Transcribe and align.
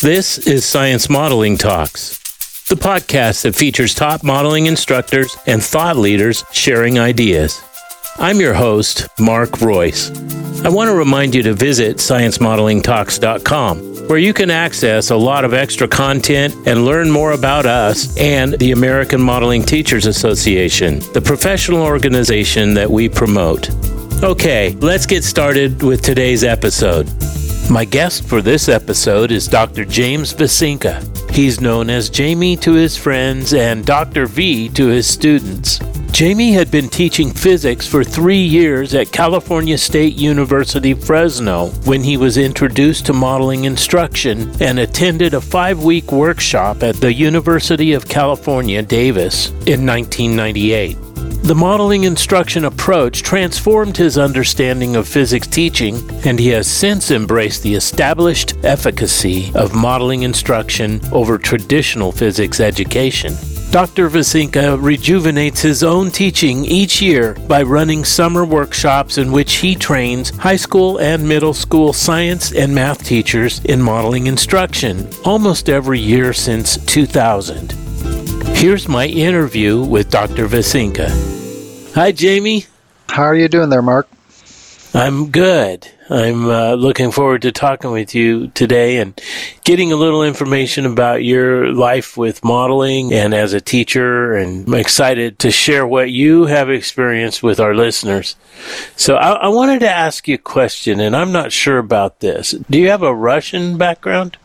This 0.00 0.38
is 0.38 0.64
Science 0.64 1.10
Modeling 1.10 1.58
Talks, 1.58 2.18
the 2.68 2.76
podcast 2.76 3.42
that 3.42 3.56
features 3.56 3.96
top 3.96 4.22
modeling 4.22 4.66
instructors 4.66 5.36
and 5.44 5.60
thought 5.60 5.96
leaders 5.96 6.44
sharing 6.52 7.00
ideas. 7.00 7.60
I'm 8.16 8.38
your 8.38 8.54
host, 8.54 9.08
Mark 9.18 9.60
Royce. 9.60 10.12
I 10.64 10.68
want 10.68 10.88
to 10.88 10.94
remind 10.94 11.34
you 11.34 11.42
to 11.42 11.52
visit 11.52 11.96
sciencemodelingtalks.com, 11.96 14.06
where 14.06 14.18
you 14.18 14.32
can 14.32 14.50
access 14.50 15.10
a 15.10 15.16
lot 15.16 15.44
of 15.44 15.52
extra 15.52 15.88
content 15.88 16.54
and 16.64 16.84
learn 16.84 17.10
more 17.10 17.32
about 17.32 17.66
us 17.66 18.16
and 18.18 18.52
the 18.60 18.70
American 18.70 19.20
Modeling 19.20 19.64
Teachers 19.64 20.06
Association, 20.06 21.00
the 21.12 21.20
professional 21.20 21.82
organization 21.82 22.72
that 22.74 22.88
we 22.88 23.08
promote. 23.08 23.68
Okay, 24.22 24.76
let's 24.78 25.06
get 25.06 25.24
started 25.24 25.82
with 25.82 26.02
today's 26.02 26.44
episode. 26.44 27.08
My 27.70 27.84
guest 27.84 28.24
for 28.24 28.40
this 28.40 28.66
episode 28.66 29.30
is 29.30 29.46
Dr. 29.46 29.84
James 29.84 30.32
Vesenka. 30.32 31.04
He's 31.30 31.60
known 31.60 31.90
as 31.90 32.08
Jamie 32.08 32.56
to 32.56 32.72
his 32.72 32.96
friends 32.96 33.52
and 33.52 33.84
Dr. 33.84 34.24
V 34.24 34.70
to 34.70 34.86
his 34.86 35.06
students. 35.06 35.78
Jamie 36.10 36.52
had 36.52 36.70
been 36.70 36.88
teaching 36.88 37.30
physics 37.30 37.86
for 37.86 38.02
three 38.02 38.42
years 38.42 38.94
at 38.94 39.12
California 39.12 39.76
State 39.76 40.14
University, 40.14 40.94
Fresno, 40.94 41.66
when 41.84 42.02
he 42.02 42.16
was 42.16 42.38
introduced 42.38 43.04
to 43.06 43.12
modeling 43.12 43.64
instruction 43.64 44.50
and 44.62 44.78
attended 44.78 45.34
a 45.34 45.40
five 45.40 45.84
week 45.84 46.10
workshop 46.10 46.82
at 46.82 46.96
the 46.96 47.12
University 47.12 47.92
of 47.92 48.08
California, 48.08 48.82
Davis 48.82 49.50
in 49.66 49.84
1998. 49.86 50.96
The 51.42 51.54
modeling 51.54 52.04
instruction 52.04 52.66
approach 52.66 53.22
transformed 53.22 53.96
his 53.96 54.18
understanding 54.18 54.96
of 54.96 55.08
physics 55.08 55.46
teaching, 55.46 55.96
and 56.26 56.38
he 56.38 56.48
has 56.48 56.66
since 56.66 57.10
embraced 57.10 57.62
the 57.62 57.74
established 57.74 58.54
efficacy 58.64 59.50
of 59.54 59.74
modeling 59.74 60.24
instruction 60.24 61.00
over 61.10 61.38
traditional 61.38 62.12
physics 62.12 62.60
education. 62.60 63.34
Dr. 63.70 64.08
Vesenka 64.08 64.82
rejuvenates 64.82 65.60
his 65.60 65.82
own 65.82 66.10
teaching 66.10 66.64
each 66.64 67.02
year 67.02 67.34
by 67.48 67.62
running 67.62 68.04
summer 68.04 68.44
workshops 68.44 69.16
in 69.18 69.30
which 69.30 69.56
he 69.56 69.74
trains 69.74 70.30
high 70.30 70.56
school 70.56 70.98
and 70.98 71.26
middle 71.26 71.54
school 71.54 71.92
science 71.92 72.52
and 72.52 72.74
math 72.74 73.04
teachers 73.04 73.62
in 73.64 73.80
modeling 73.80 74.26
instruction, 74.26 75.08
almost 75.24 75.68
every 75.68 76.00
year 76.00 76.32
since 76.32 76.78
2000. 76.86 77.87
Here's 78.58 78.88
my 78.88 79.06
interview 79.06 79.84
with 79.84 80.10
Dr. 80.10 80.48
Vesenka. 80.48 81.94
Hi, 81.94 82.10
Jamie. 82.10 82.66
How 83.08 83.22
are 83.22 83.36
you 83.36 83.46
doing 83.46 83.68
there, 83.68 83.82
Mark? 83.82 84.08
I'm 84.92 85.30
good. 85.30 85.88
I'm 86.10 86.46
uh, 86.46 86.74
looking 86.74 87.12
forward 87.12 87.42
to 87.42 87.52
talking 87.52 87.92
with 87.92 88.16
you 88.16 88.48
today 88.48 88.96
and 88.96 89.18
getting 89.62 89.92
a 89.92 89.96
little 89.96 90.24
information 90.24 90.86
about 90.86 91.22
your 91.22 91.72
life 91.72 92.16
with 92.16 92.44
modeling 92.44 93.14
and 93.14 93.32
as 93.32 93.52
a 93.52 93.60
teacher. 93.60 94.34
And 94.34 94.66
I'm 94.66 94.74
excited 94.74 95.38
to 95.38 95.52
share 95.52 95.86
what 95.86 96.10
you 96.10 96.46
have 96.46 96.68
experienced 96.68 97.44
with 97.44 97.60
our 97.60 97.76
listeners. 97.76 98.34
So 98.96 99.14
I, 99.14 99.34
I 99.34 99.48
wanted 99.50 99.78
to 99.80 99.88
ask 99.88 100.26
you 100.26 100.34
a 100.34 100.38
question, 100.38 100.98
and 100.98 101.14
I'm 101.14 101.30
not 101.30 101.52
sure 101.52 101.78
about 101.78 102.18
this. 102.18 102.56
Do 102.68 102.80
you 102.80 102.88
have 102.88 103.04
a 103.04 103.14
Russian 103.14 103.78
background? 103.78 104.36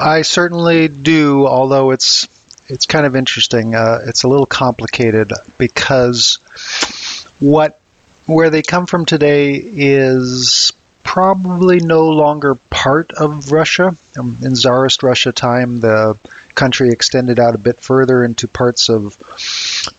I 0.00 0.22
certainly 0.22 0.88
do, 0.88 1.46
although 1.46 1.90
it's 1.90 2.26
it's 2.68 2.86
kind 2.86 3.06
of 3.06 3.16
interesting. 3.16 3.74
Uh, 3.74 4.00
it's 4.04 4.22
a 4.22 4.28
little 4.28 4.46
complicated 4.46 5.32
because 5.56 6.36
what 7.40 7.80
where 8.26 8.50
they 8.50 8.62
come 8.62 8.86
from 8.86 9.06
today 9.06 9.54
is 9.54 10.72
probably 11.02 11.80
no 11.80 12.10
longer 12.10 12.54
part 12.54 13.12
of 13.12 13.50
Russia. 13.50 13.96
Um, 14.18 14.36
in 14.42 14.54
Tsarist 14.54 15.02
Russia 15.02 15.32
time, 15.32 15.80
the 15.80 16.18
country 16.54 16.90
extended 16.90 17.38
out 17.38 17.54
a 17.54 17.58
bit 17.58 17.80
further 17.80 18.22
into 18.22 18.46
parts 18.46 18.90
of 18.90 19.16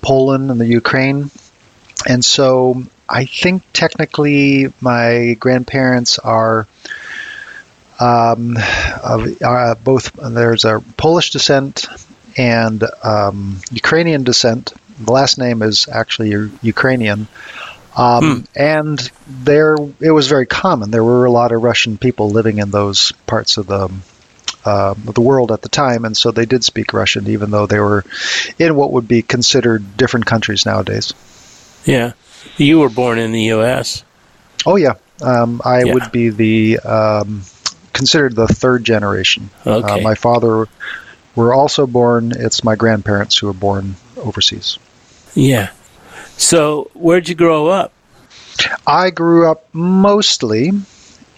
Poland 0.01 0.51
and 0.51 0.61
the 0.61 0.67
Ukraine. 0.67 1.31
And 2.07 2.23
so 2.23 2.83
I 3.09 3.25
think 3.25 3.63
technically 3.73 4.71
my 4.79 5.35
grandparents 5.39 6.19
are 6.19 6.67
um, 7.99 8.55
uh, 8.57 9.75
both, 9.75 10.13
there's 10.13 10.63
a 10.63 10.79
Polish 10.95 11.31
descent 11.31 11.87
and 12.39 12.81
um, 13.03 13.59
Ukrainian 13.69 14.23
descent. 14.23 14.73
The 14.97 15.11
last 15.11 15.37
name 15.37 15.61
is 15.61 15.89
actually 15.89 16.49
Ukrainian. 16.61 17.27
Um, 17.97 18.23
hmm. 18.23 18.41
And 18.55 19.11
there, 19.27 19.75
it 19.99 20.11
was 20.11 20.27
very 20.27 20.45
common. 20.45 20.89
There 20.89 21.03
were 21.03 21.25
a 21.25 21.31
lot 21.31 21.51
of 21.51 21.61
Russian 21.61 21.97
people 21.97 22.29
living 22.29 22.59
in 22.59 22.71
those 22.71 23.11
parts 23.27 23.57
of 23.57 23.67
the 23.67 23.91
uh, 24.65 24.93
the 24.93 25.21
world 25.21 25.51
at 25.51 25.61
the 25.61 25.69
time, 25.69 26.03
and 26.03 26.15
so 26.15 26.31
they 26.31 26.45
did 26.45 26.63
speak 26.65 26.93
Russian, 26.93 27.27
even 27.29 27.49
though 27.49 27.65
they 27.65 27.79
were 27.79 28.03
in 28.57 28.75
what 28.75 28.91
would 28.91 29.07
be 29.07 29.21
considered 29.21 29.95
different 29.95 30.25
countries 30.25 30.65
nowadays. 30.65 31.13
Yeah, 31.85 32.11
you 32.57 32.79
were 32.79 32.89
born 32.89 33.19
in 33.19 33.31
the 33.31 33.43
U.S. 33.55 34.03
Oh 34.65 34.75
yeah, 34.75 34.95
um, 35.21 35.61
I 35.63 35.83
yeah. 35.83 35.93
would 35.93 36.11
be 36.11 36.29
the 36.29 36.79
um, 36.79 37.43
considered 37.93 38.35
the 38.35 38.47
third 38.47 38.83
generation. 38.83 39.49
Okay. 39.65 39.87
Uh, 39.87 40.01
my 40.01 40.15
father 40.15 40.67
were 41.35 41.53
also 41.53 41.87
born. 41.87 42.31
It's 42.35 42.63
my 42.63 42.75
grandparents 42.75 43.37
who 43.37 43.47
were 43.47 43.53
born 43.53 43.95
overseas. 44.17 44.77
Yeah. 45.35 45.71
So, 46.37 46.89
where'd 46.93 47.29
you 47.29 47.35
grow 47.35 47.67
up? 47.67 47.93
I 48.85 49.09
grew 49.09 49.49
up 49.49 49.67
mostly 49.73 50.71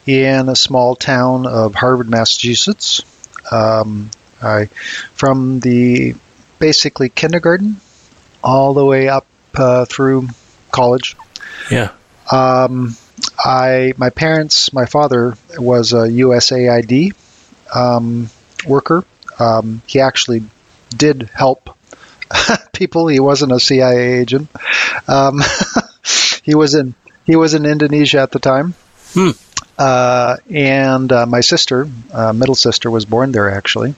in 0.06 0.50
a 0.50 0.56
small 0.56 0.96
town 0.96 1.46
of 1.46 1.76
Harvard, 1.76 2.10
Massachusetts. 2.10 3.02
Um, 3.52 4.10
I 4.42 4.66
from 5.14 5.60
the 5.60 6.16
basically 6.60 7.10
kindergarten 7.10 7.80
all 8.44 8.74
the 8.74 8.86
way 8.86 9.10
up 9.10 9.26
uh, 9.56 9.86
through 9.86 10.30
college. 10.72 11.16
Yeah. 11.70 11.92
Um, 12.32 12.96
I 13.38 13.94
my 13.98 14.10
parents, 14.10 14.74
my 14.74 14.86
father 14.86 15.36
was 15.58 15.94
a 15.94 16.08
USAID 16.08 17.14
um, 17.76 18.30
worker, 18.66 19.06
um, 19.42 19.82
he 19.88 20.00
actually 20.00 20.44
did 20.90 21.24
help 21.34 21.76
people. 22.74 23.08
He 23.08 23.20
wasn't 23.20 23.52
a 23.52 23.60
CIA 23.60 24.20
agent. 24.20 24.50
Um, 25.08 25.42
he 26.44 26.56
was 26.56 26.76
in 26.76 26.94
he 27.26 27.36
was 27.36 27.54
in 27.54 27.66
Indonesia 27.66 28.20
at 28.20 28.32
the 28.32 28.40
time. 28.40 28.76
Hmm. 29.14 29.32
Uh, 29.78 30.38
and 30.50 31.12
uh, 31.12 31.26
my 31.26 31.42
sister, 31.42 31.88
uh, 32.14 32.34
middle 32.34 32.56
sister, 32.56 32.92
was 32.92 33.06
born 33.06 33.32
there 33.32 33.50
actually. 33.50 33.96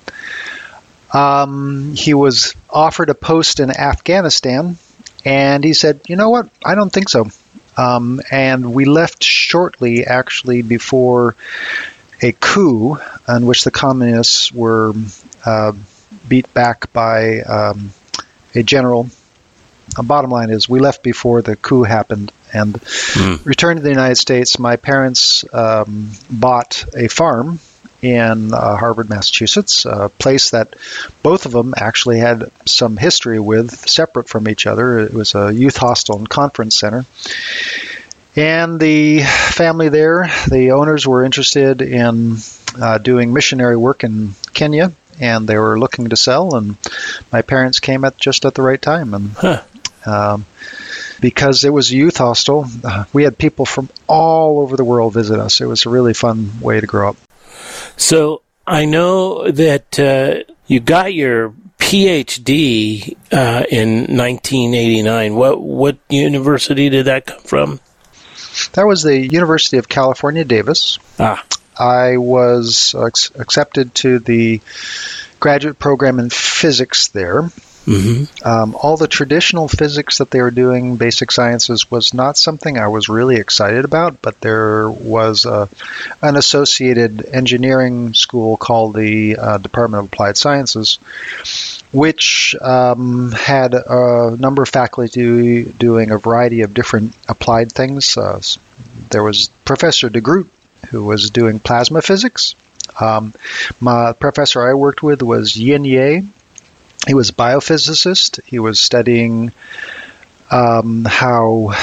Um, 1.11 1.93
he 1.93 2.13
was 2.13 2.55
offered 2.69 3.09
a 3.09 3.15
post 3.15 3.59
in 3.59 3.69
Afghanistan, 3.69 4.77
and 5.25 5.63
he 5.63 5.73
said, 5.73 6.01
"You 6.07 6.15
know 6.15 6.29
what? 6.29 6.49
I 6.63 6.75
don't 6.75 6.91
think 6.91 7.09
so." 7.09 7.29
Um, 7.75 8.21
and 8.31 8.73
we 8.73 8.85
left 8.85 9.23
shortly, 9.23 10.05
actually, 10.05 10.61
before 10.61 11.35
a 12.23 12.31
coup 12.31 12.97
in 13.27 13.45
which 13.45 13.65
the 13.65 13.71
communists 13.71 14.51
were 14.51 14.93
uh, 15.45 15.73
beat 16.27 16.51
back 16.53 16.91
by 16.93 17.41
um, 17.41 17.91
a 18.55 18.63
general. 18.63 19.09
The 19.95 20.03
bottom 20.03 20.31
line 20.31 20.49
is, 20.49 20.69
we 20.69 20.79
left 20.79 21.03
before 21.03 21.41
the 21.41 21.57
coup 21.57 21.83
happened 21.83 22.31
and 22.53 22.73
mm. 22.73 23.45
returned 23.45 23.77
to 23.77 23.83
the 23.83 23.89
United 23.89 24.15
States. 24.15 24.57
My 24.57 24.77
parents 24.77 25.43
um, 25.53 26.09
bought 26.31 26.85
a 26.95 27.09
farm 27.09 27.59
in 28.01 28.53
uh, 28.53 28.75
Harvard, 28.77 29.09
Massachusetts, 29.09 29.85
a 29.85 30.09
place 30.09 30.51
that 30.51 30.75
both 31.21 31.45
of 31.45 31.51
them 31.51 31.73
actually 31.75 32.19
had 32.19 32.51
some 32.65 32.97
history 32.97 33.39
with, 33.39 33.89
separate 33.89 34.29
from 34.29 34.47
each 34.47 34.67
other. 34.67 34.99
It 34.99 35.13
was 35.13 35.35
a 35.35 35.53
youth 35.53 35.77
hostel 35.77 36.17
and 36.17 36.29
conference 36.29 36.75
center. 36.75 37.05
And 38.35 38.79
the 38.79 39.21
family 39.21 39.89
there, 39.89 40.29
the 40.49 40.71
owners 40.71 41.05
were 41.05 41.23
interested 41.23 41.81
in 41.81 42.37
uh, 42.79 42.97
doing 42.97 43.31
missionary 43.31 43.77
work 43.77 44.03
in 44.03 44.33
Kenya, 44.53 44.91
and 45.19 45.47
they 45.47 45.57
were 45.57 45.79
looking 45.79 46.09
to 46.09 46.15
sell. 46.15 46.55
And 46.55 46.77
my 47.31 47.43
parents 47.43 47.79
came 47.79 48.03
at 48.05 48.17
just 48.17 48.45
at 48.45 48.55
the 48.55 48.63
right 48.63 48.81
time, 48.81 49.13
and 49.13 49.29
huh. 49.31 49.63
um, 50.05 50.45
because 51.21 51.63
it 51.63 51.69
was 51.69 51.91
a 51.91 51.95
youth 51.95 52.17
hostel, 52.17 52.65
uh, 52.83 53.05
we 53.13 53.23
had 53.23 53.37
people 53.37 53.65
from 53.65 53.89
all 54.07 54.61
over 54.61 54.77
the 54.77 54.83
world 54.83 55.13
visit 55.13 55.39
us. 55.39 55.61
It 55.61 55.65
was 55.65 55.85
a 55.85 55.89
really 55.89 56.13
fun 56.13 56.59
way 56.59 56.81
to 56.81 56.87
grow 56.87 57.09
up. 57.09 57.17
So 57.97 58.41
I 58.65 58.85
know 58.85 59.51
that 59.51 59.99
uh, 59.99 60.51
you 60.65 60.79
got 60.79 61.13
your 61.13 61.53
PhD 61.77 63.15
uh, 63.31 63.65
in 63.69 64.17
1989. 64.17 65.35
What 65.35 65.61
what 65.61 65.97
university 66.09 66.89
did 66.89 67.05
that 67.05 67.27
come 67.27 67.41
from? 67.41 67.79
That 68.73 68.87
was 68.87 69.03
the 69.03 69.17
University 69.17 69.77
of 69.77 69.89
California, 69.89 70.43
Davis. 70.43 70.99
Ah. 71.19 71.43
I 71.77 72.17
was 72.17 72.93
accepted 72.95 73.95
to 73.95 74.19
the 74.19 74.61
graduate 75.39 75.79
program 75.79 76.19
in 76.19 76.29
physics 76.29 77.07
there. 77.09 77.49
Mm-hmm. 77.85 78.47
Um, 78.47 78.75
all 78.81 78.95
the 78.95 79.07
traditional 79.09 79.67
physics 79.67 80.19
that 80.19 80.31
they 80.31 80.41
were 80.41 80.51
doing, 80.51 80.95
basic 80.95 81.31
sciences, 81.31 81.91
was 81.91 82.13
not 82.13 82.37
something 82.37 82.77
I 82.77 82.87
was 82.87 83.09
really 83.09 83.35
excited 83.35 83.83
about, 83.83 84.21
but 84.21 84.39
there 84.39 84.89
was 84.89 85.45
a, 85.45 85.67
an 86.21 86.37
associated 86.37 87.25
engineering 87.25 88.13
school 88.13 88.55
called 88.55 88.95
the 88.95 89.35
uh, 89.35 89.57
Department 89.57 90.05
of 90.05 90.13
Applied 90.13 90.37
Sciences, 90.37 90.97
which 91.91 92.55
um, 92.61 93.31
had 93.33 93.73
a 93.73 94.35
number 94.39 94.63
of 94.63 94.69
faculty 94.69 95.63
doing 95.63 96.11
a 96.11 96.17
variety 96.17 96.61
of 96.61 96.73
different 96.73 97.13
applied 97.27 97.71
things. 97.71 98.17
Uh, 98.17 98.41
there 99.09 99.23
was 99.23 99.49
Professor 99.65 100.09
de 100.09 100.21
Groot, 100.21 100.49
who 100.89 101.03
was 101.03 101.31
doing 101.31 101.59
plasma 101.59 102.01
physics. 102.01 102.55
Um, 102.99 103.33
my 103.79 104.13
professor 104.13 104.67
I 104.67 104.73
worked 104.73 105.03
with 105.03 105.21
was 105.21 105.57
Yin 105.57 105.83
Yeh. 105.83 106.21
He 107.05 107.13
was 107.13 107.29
a 107.29 107.33
biophysicist. 107.33 108.43
He 108.45 108.59
was 108.59 108.79
studying 108.79 109.51
um, 110.49 111.03
how 111.05 111.73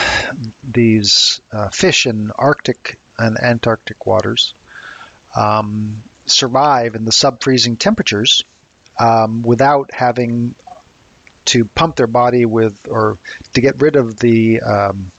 these 0.62 1.40
uh, 1.52 1.68
fish 1.68 2.06
in 2.06 2.30
Arctic 2.30 2.98
and 3.18 3.36
Antarctic 3.38 4.06
waters 4.06 4.54
um, 5.36 6.02
survive 6.26 6.94
in 6.94 7.04
the 7.04 7.12
sub-freezing 7.12 7.76
temperatures 7.76 8.44
um, 8.98 9.42
without 9.42 9.92
having 9.92 10.54
to 11.46 11.64
pump 11.64 11.96
their 11.96 12.06
body 12.06 12.46
with 12.46 12.86
or 12.88 13.18
to 13.54 13.60
get 13.60 13.80
rid 13.80 13.96
of 13.96 14.18
the 14.18 14.60
um, 14.60 15.10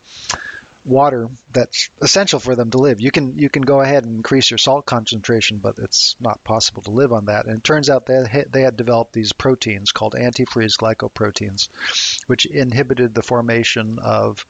water 0.85 1.29
that's 1.51 1.89
essential 1.99 2.39
for 2.39 2.55
them 2.55 2.71
to 2.71 2.77
live. 2.77 3.01
You 3.01 3.11
can 3.11 3.37
you 3.37 3.49
can 3.49 3.63
go 3.63 3.81
ahead 3.81 4.05
and 4.05 4.15
increase 4.15 4.49
your 4.49 4.57
salt 4.57 4.85
concentration, 4.85 5.59
but 5.59 5.79
it's 5.79 6.19
not 6.19 6.43
possible 6.43 6.81
to 6.83 6.91
live 6.91 7.13
on 7.13 7.25
that. 7.25 7.45
And 7.45 7.57
it 7.57 7.63
turns 7.63 7.89
out 7.89 8.05
they 8.05 8.45
they 8.47 8.61
had 8.61 8.77
developed 8.77 9.13
these 9.13 9.33
proteins 9.33 9.91
called 9.91 10.13
antifreeze 10.13 10.77
glycoproteins, 10.77 12.27
which 12.27 12.45
inhibited 12.45 13.13
the 13.13 13.23
formation 13.23 13.99
of 13.99 14.45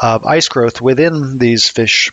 of 0.00 0.26
ice 0.26 0.48
growth 0.48 0.80
within 0.80 1.38
these 1.38 1.68
fish 1.68 2.12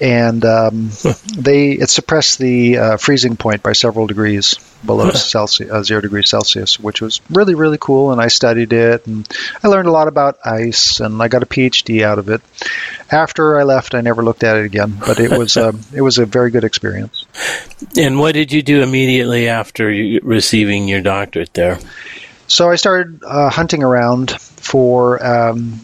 and 0.00 0.44
um, 0.44 0.90
they 1.36 1.72
it 1.72 1.90
suppressed 1.90 2.38
the 2.38 2.78
uh, 2.78 2.96
freezing 2.96 3.36
point 3.36 3.62
by 3.62 3.72
several 3.72 4.06
degrees 4.06 4.56
below 4.84 5.10
Celsius, 5.12 5.70
uh, 5.70 5.82
zero 5.82 6.00
degrees 6.00 6.28
Celsius, 6.28 6.78
which 6.78 7.00
was 7.00 7.20
really 7.30 7.54
really 7.54 7.78
cool. 7.78 8.12
And 8.12 8.20
I 8.20 8.28
studied 8.28 8.72
it, 8.72 9.06
and 9.06 9.28
I 9.62 9.68
learned 9.68 9.88
a 9.88 9.92
lot 9.92 10.08
about 10.08 10.38
ice, 10.44 11.00
and 11.00 11.22
I 11.22 11.28
got 11.28 11.42
a 11.42 11.46
PhD 11.46 12.02
out 12.02 12.18
of 12.18 12.28
it. 12.28 12.40
After 13.10 13.58
I 13.58 13.62
left, 13.62 13.94
I 13.94 14.00
never 14.00 14.22
looked 14.22 14.44
at 14.44 14.56
it 14.56 14.64
again, 14.64 14.98
but 14.98 15.20
it 15.20 15.36
was 15.36 15.56
um, 15.56 15.80
it 15.94 16.02
was 16.02 16.18
a 16.18 16.26
very 16.26 16.50
good 16.50 16.64
experience. 16.64 17.26
And 17.96 18.18
what 18.18 18.32
did 18.32 18.52
you 18.52 18.62
do 18.62 18.82
immediately 18.82 19.48
after 19.48 19.86
receiving 19.86 20.88
your 20.88 21.00
doctorate 21.00 21.54
there? 21.54 21.78
So 22.46 22.70
I 22.70 22.76
started 22.76 23.22
uh, 23.24 23.50
hunting 23.50 23.82
around 23.82 24.30
for 24.40 25.24
um, 25.24 25.80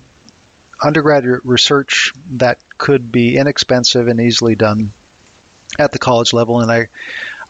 undergraduate 0.83 1.45
research 1.45 2.13
that 2.33 2.79
could 2.79 3.13
be 3.13 3.37
inexpensive 3.37 4.09
and 4.09 4.21
easily 4.21 4.55
done 4.55 4.91
at 5.79 5.93
the 5.93 5.99
college 5.99 6.33
level. 6.33 6.61
And 6.61 6.71
I, 6.71 6.89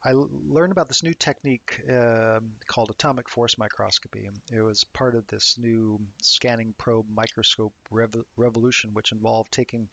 I 0.05 0.11
learned 0.11 0.71
about 0.71 0.87
this 0.87 1.01
new 1.01 1.15
technique 1.15 1.79
uh, 1.79 2.39
called 2.67 2.91
atomic 2.91 3.27
force 3.27 3.57
microscopy. 3.57 4.29
It 4.51 4.61
was 4.61 4.83
part 4.83 5.15
of 5.15 5.25
this 5.25 5.57
new 5.57 6.07
scanning 6.21 6.75
probe 6.75 7.09
microscope 7.09 7.73
rev- 7.89 8.27
revolution, 8.37 8.93
which 8.93 9.11
involved 9.11 9.51
taking 9.51 9.89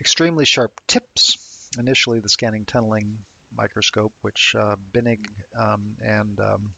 extremely 0.00 0.46
sharp 0.46 0.80
tips, 0.86 1.70
initially 1.76 2.20
the 2.20 2.30
scanning 2.30 2.64
tunneling 2.64 3.18
microscope, 3.50 4.14
which 4.22 4.54
uh, 4.54 4.76
Binnig 4.76 5.54
um, 5.54 5.98
and 6.00 6.40
um, 6.40 6.72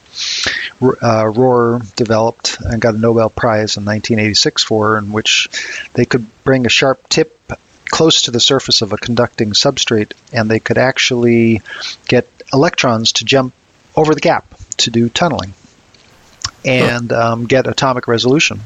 uh, 0.83 1.31
Rohrer 1.31 1.95
developed 1.95 2.59
and 2.59 2.83
got 2.83 2.97
a 2.97 2.99
Nobel 2.99 3.31
Prize 3.31 3.77
in 3.77 3.85
1986 3.85 4.65
for, 4.65 4.99
in 4.99 5.13
which 5.13 5.49
they 5.93 6.07
could 6.07 6.27
bring 6.43 6.67
a 6.67 6.71
sharp 6.71 7.09
tip 7.09 7.41
close 7.87 8.23
to 8.23 8.33
the 8.33 8.41
surface 8.41 8.83
of 8.83 8.93
a 8.93 8.97
conducting 8.97 9.51
substrate, 9.51 10.15
and 10.33 10.51
they 10.51 10.59
could 10.59 10.79
actually 10.79 11.63
get 12.09 12.34
electrons 12.53 13.13
to 13.13 13.25
jump 13.25 13.55
over 13.97 14.15
the 14.15 14.21
gap 14.21 14.47
to 14.79 14.91
do 14.91 15.09
tunneling 15.09 15.55
and 16.65 17.13
um, 17.13 17.47
get 17.47 17.67
atomic 17.67 18.09
resolution. 18.09 18.61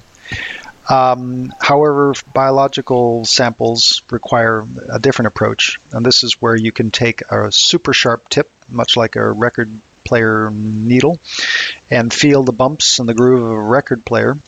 Um, 0.89 1.53
however, 1.61 2.15
biological 2.33 3.27
samples 3.27 4.03
require 4.11 4.65
a 4.89 4.99
different 4.99 5.27
approach, 5.27 5.79
and 5.93 6.05
this 6.05 6.25
is 6.25 6.41
where 6.41 6.57
you 6.57 6.73
can 6.73 6.91
take 6.91 7.21
a 7.31 7.53
super 7.53 7.93
sharp 7.93 8.29
tip, 8.29 8.51
much 8.69 8.97
like 8.97 9.17
a 9.17 9.31
record 9.31 9.71
player 10.05 10.51
needle, 10.51 11.21
and 11.91 12.13
feel 12.13 12.43
the 12.43 12.53
bumps 12.53 13.01
in 13.01 13.07
the 13.07 13.13
groove 13.13 13.43
of 13.43 13.51
a 13.51 13.69
record 13.69 14.05
player. 14.05 14.39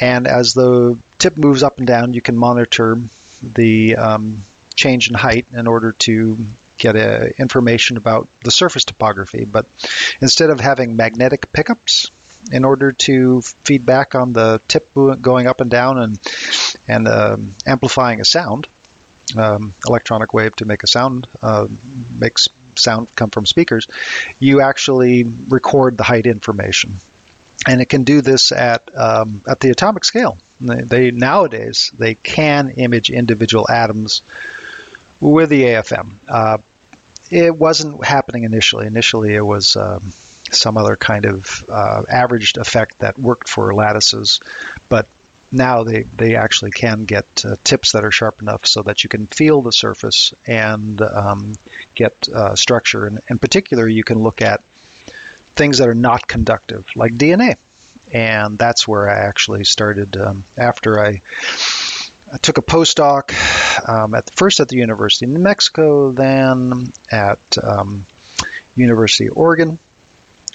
And 0.00 0.26
as 0.26 0.54
the 0.54 0.98
tip 1.18 1.36
moves 1.36 1.62
up 1.62 1.76
and 1.76 1.86
down, 1.86 2.14
you 2.14 2.22
can 2.22 2.36
monitor 2.36 2.96
the 3.42 3.96
um, 3.96 4.40
change 4.74 5.08
in 5.08 5.14
height 5.14 5.46
in 5.52 5.66
order 5.66 5.92
to 5.92 6.38
get 6.80 6.96
uh, 6.96 7.26
information 7.38 7.96
about 7.96 8.28
the 8.40 8.50
surface 8.50 8.84
topography. 8.84 9.44
But 9.44 9.66
instead 10.20 10.50
of 10.50 10.60
having 10.60 10.96
magnetic 10.96 11.52
pickups, 11.52 12.10
in 12.50 12.64
order 12.64 12.92
to 12.92 13.42
feed 13.42 13.84
back 13.84 14.14
on 14.14 14.32
the 14.32 14.60
tip 14.66 14.94
going 14.94 15.46
up 15.46 15.60
and 15.60 15.70
down 15.70 15.98
and 15.98 16.20
and 16.88 17.06
um, 17.06 17.54
amplifying 17.66 18.20
a 18.20 18.24
sound, 18.24 18.66
um, 19.36 19.74
electronic 19.86 20.32
wave 20.32 20.56
to 20.56 20.64
make 20.64 20.82
a 20.82 20.86
sound 20.86 21.28
uh, 21.42 21.68
makes 22.18 22.48
sound 22.76 23.14
come 23.14 23.30
from 23.30 23.46
speakers. 23.46 23.88
You 24.38 24.60
actually 24.60 25.24
record 25.24 25.96
the 25.96 26.04
height 26.04 26.26
information, 26.26 26.94
and 27.66 27.80
it 27.80 27.88
can 27.88 28.04
do 28.04 28.22
this 28.22 28.52
at 28.52 28.96
um, 28.96 29.42
at 29.46 29.60
the 29.60 29.70
atomic 29.70 30.04
scale. 30.04 30.38
They, 30.60 30.82
they, 30.82 31.10
nowadays 31.10 31.90
they 31.96 32.14
can 32.14 32.70
image 32.70 33.10
individual 33.10 33.70
atoms 33.70 34.22
with 35.20 35.48
the 35.50 35.62
AFM. 35.62 36.12
Uh, 36.28 36.58
it 37.30 37.56
wasn't 37.56 38.04
happening 38.04 38.44
initially. 38.44 38.86
Initially, 38.86 39.34
it 39.34 39.40
was 39.40 39.76
um, 39.76 40.00
some 40.50 40.76
other 40.76 40.96
kind 40.96 41.24
of 41.24 41.64
uh, 41.68 42.04
averaged 42.08 42.58
effect 42.58 42.98
that 42.98 43.18
worked 43.18 43.48
for 43.48 43.72
lattices, 43.74 44.40
but 44.88 45.06
now 45.52 45.82
they, 45.84 46.02
they 46.02 46.36
actually 46.36 46.70
can 46.70 47.04
get 47.04 47.44
uh, 47.44 47.56
tips 47.64 47.92
that 47.92 48.04
are 48.04 48.12
sharp 48.12 48.40
enough 48.40 48.66
so 48.66 48.82
that 48.82 49.02
you 49.02 49.10
can 49.10 49.26
feel 49.26 49.62
the 49.62 49.72
surface 49.72 50.32
and 50.46 51.00
um, 51.02 51.54
get 51.94 52.28
uh, 52.28 52.54
structure. 52.54 53.06
And 53.06 53.20
in 53.28 53.38
particular, 53.38 53.86
you 53.86 54.04
can 54.04 54.18
look 54.18 54.42
at 54.42 54.62
things 55.54 55.78
that 55.78 55.88
are 55.88 55.94
not 55.94 56.26
conductive, 56.26 56.94
like 56.94 57.12
DNA. 57.12 57.58
And 58.12 58.58
that's 58.58 58.88
where 58.88 59.08
I 59.08 59.26
actually 59.26 59.64
started 59.64 60.16
um, 60.16 60.44
after 60.56 61.00
I, 61.00 61.22
I, 62.32 62.38
took 62.38 62.58
a 62.58 62.62
postdoc 62.62 63.32
um, 63.88 64.14
at 64.14 64.30
first 64.30 64.60
at 64.60 64.68
the 64.68 64.76
University 64.76 65.26
of 65.26 65.32
New 65.32 65.40
Mexico, 65.40 66.12
then 66.12 66.92
at 67.10 67.58
um, 67.62 68.04
University 68.74 69.26
of 69.26 69.36
Oregon 69.36 69.78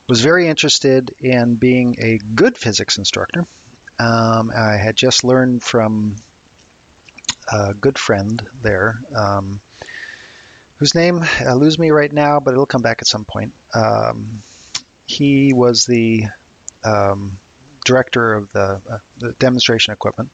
was 0.08 0.20
very 0.20 0.48
interested 0.48 1.10
in 1.20 1.56
being 1.56 1.96
a 1.98 2.18
good 2.18 2.58
physics 2.58 2.98
instructor. 2.98 3.46
Um, 3.98 4.50
I 4.50 4.76
had 4.76 4.96
just 4.96 5.24
learned 5.24 5.62
from 5.62 6.16
a 7.50 7.74
good 7.74 7.98
friend 7.98 8.40
there, 8.60 9.00
um, 9.14 9.60
whose 10.78 10.94
name 10.94 11.20
uh, 11.22 11.54
lose 11.54 11.78
me 11.78 11.90
right 11.90 12.12
now, 12.12 12.40
but 12.40 12.52
it'll 12.52 12.66
come 12.66 12.82
back 12.82 13.00
at 13.00 13.06
some 13.06 13.24
point. 13.24 13.54
Um, 13.72 14.38
he 15.06 15.52
was 15.52 15.86
the 15.86 16.24
um, 16.82 17.38
director 17.84 18.34
of 18.34 18.52
the, 18.52 18.82
uh, 18.88 18.98
the, 19.18 19.32
demonstration 19.34 19.92
equipment, 19.92 20.30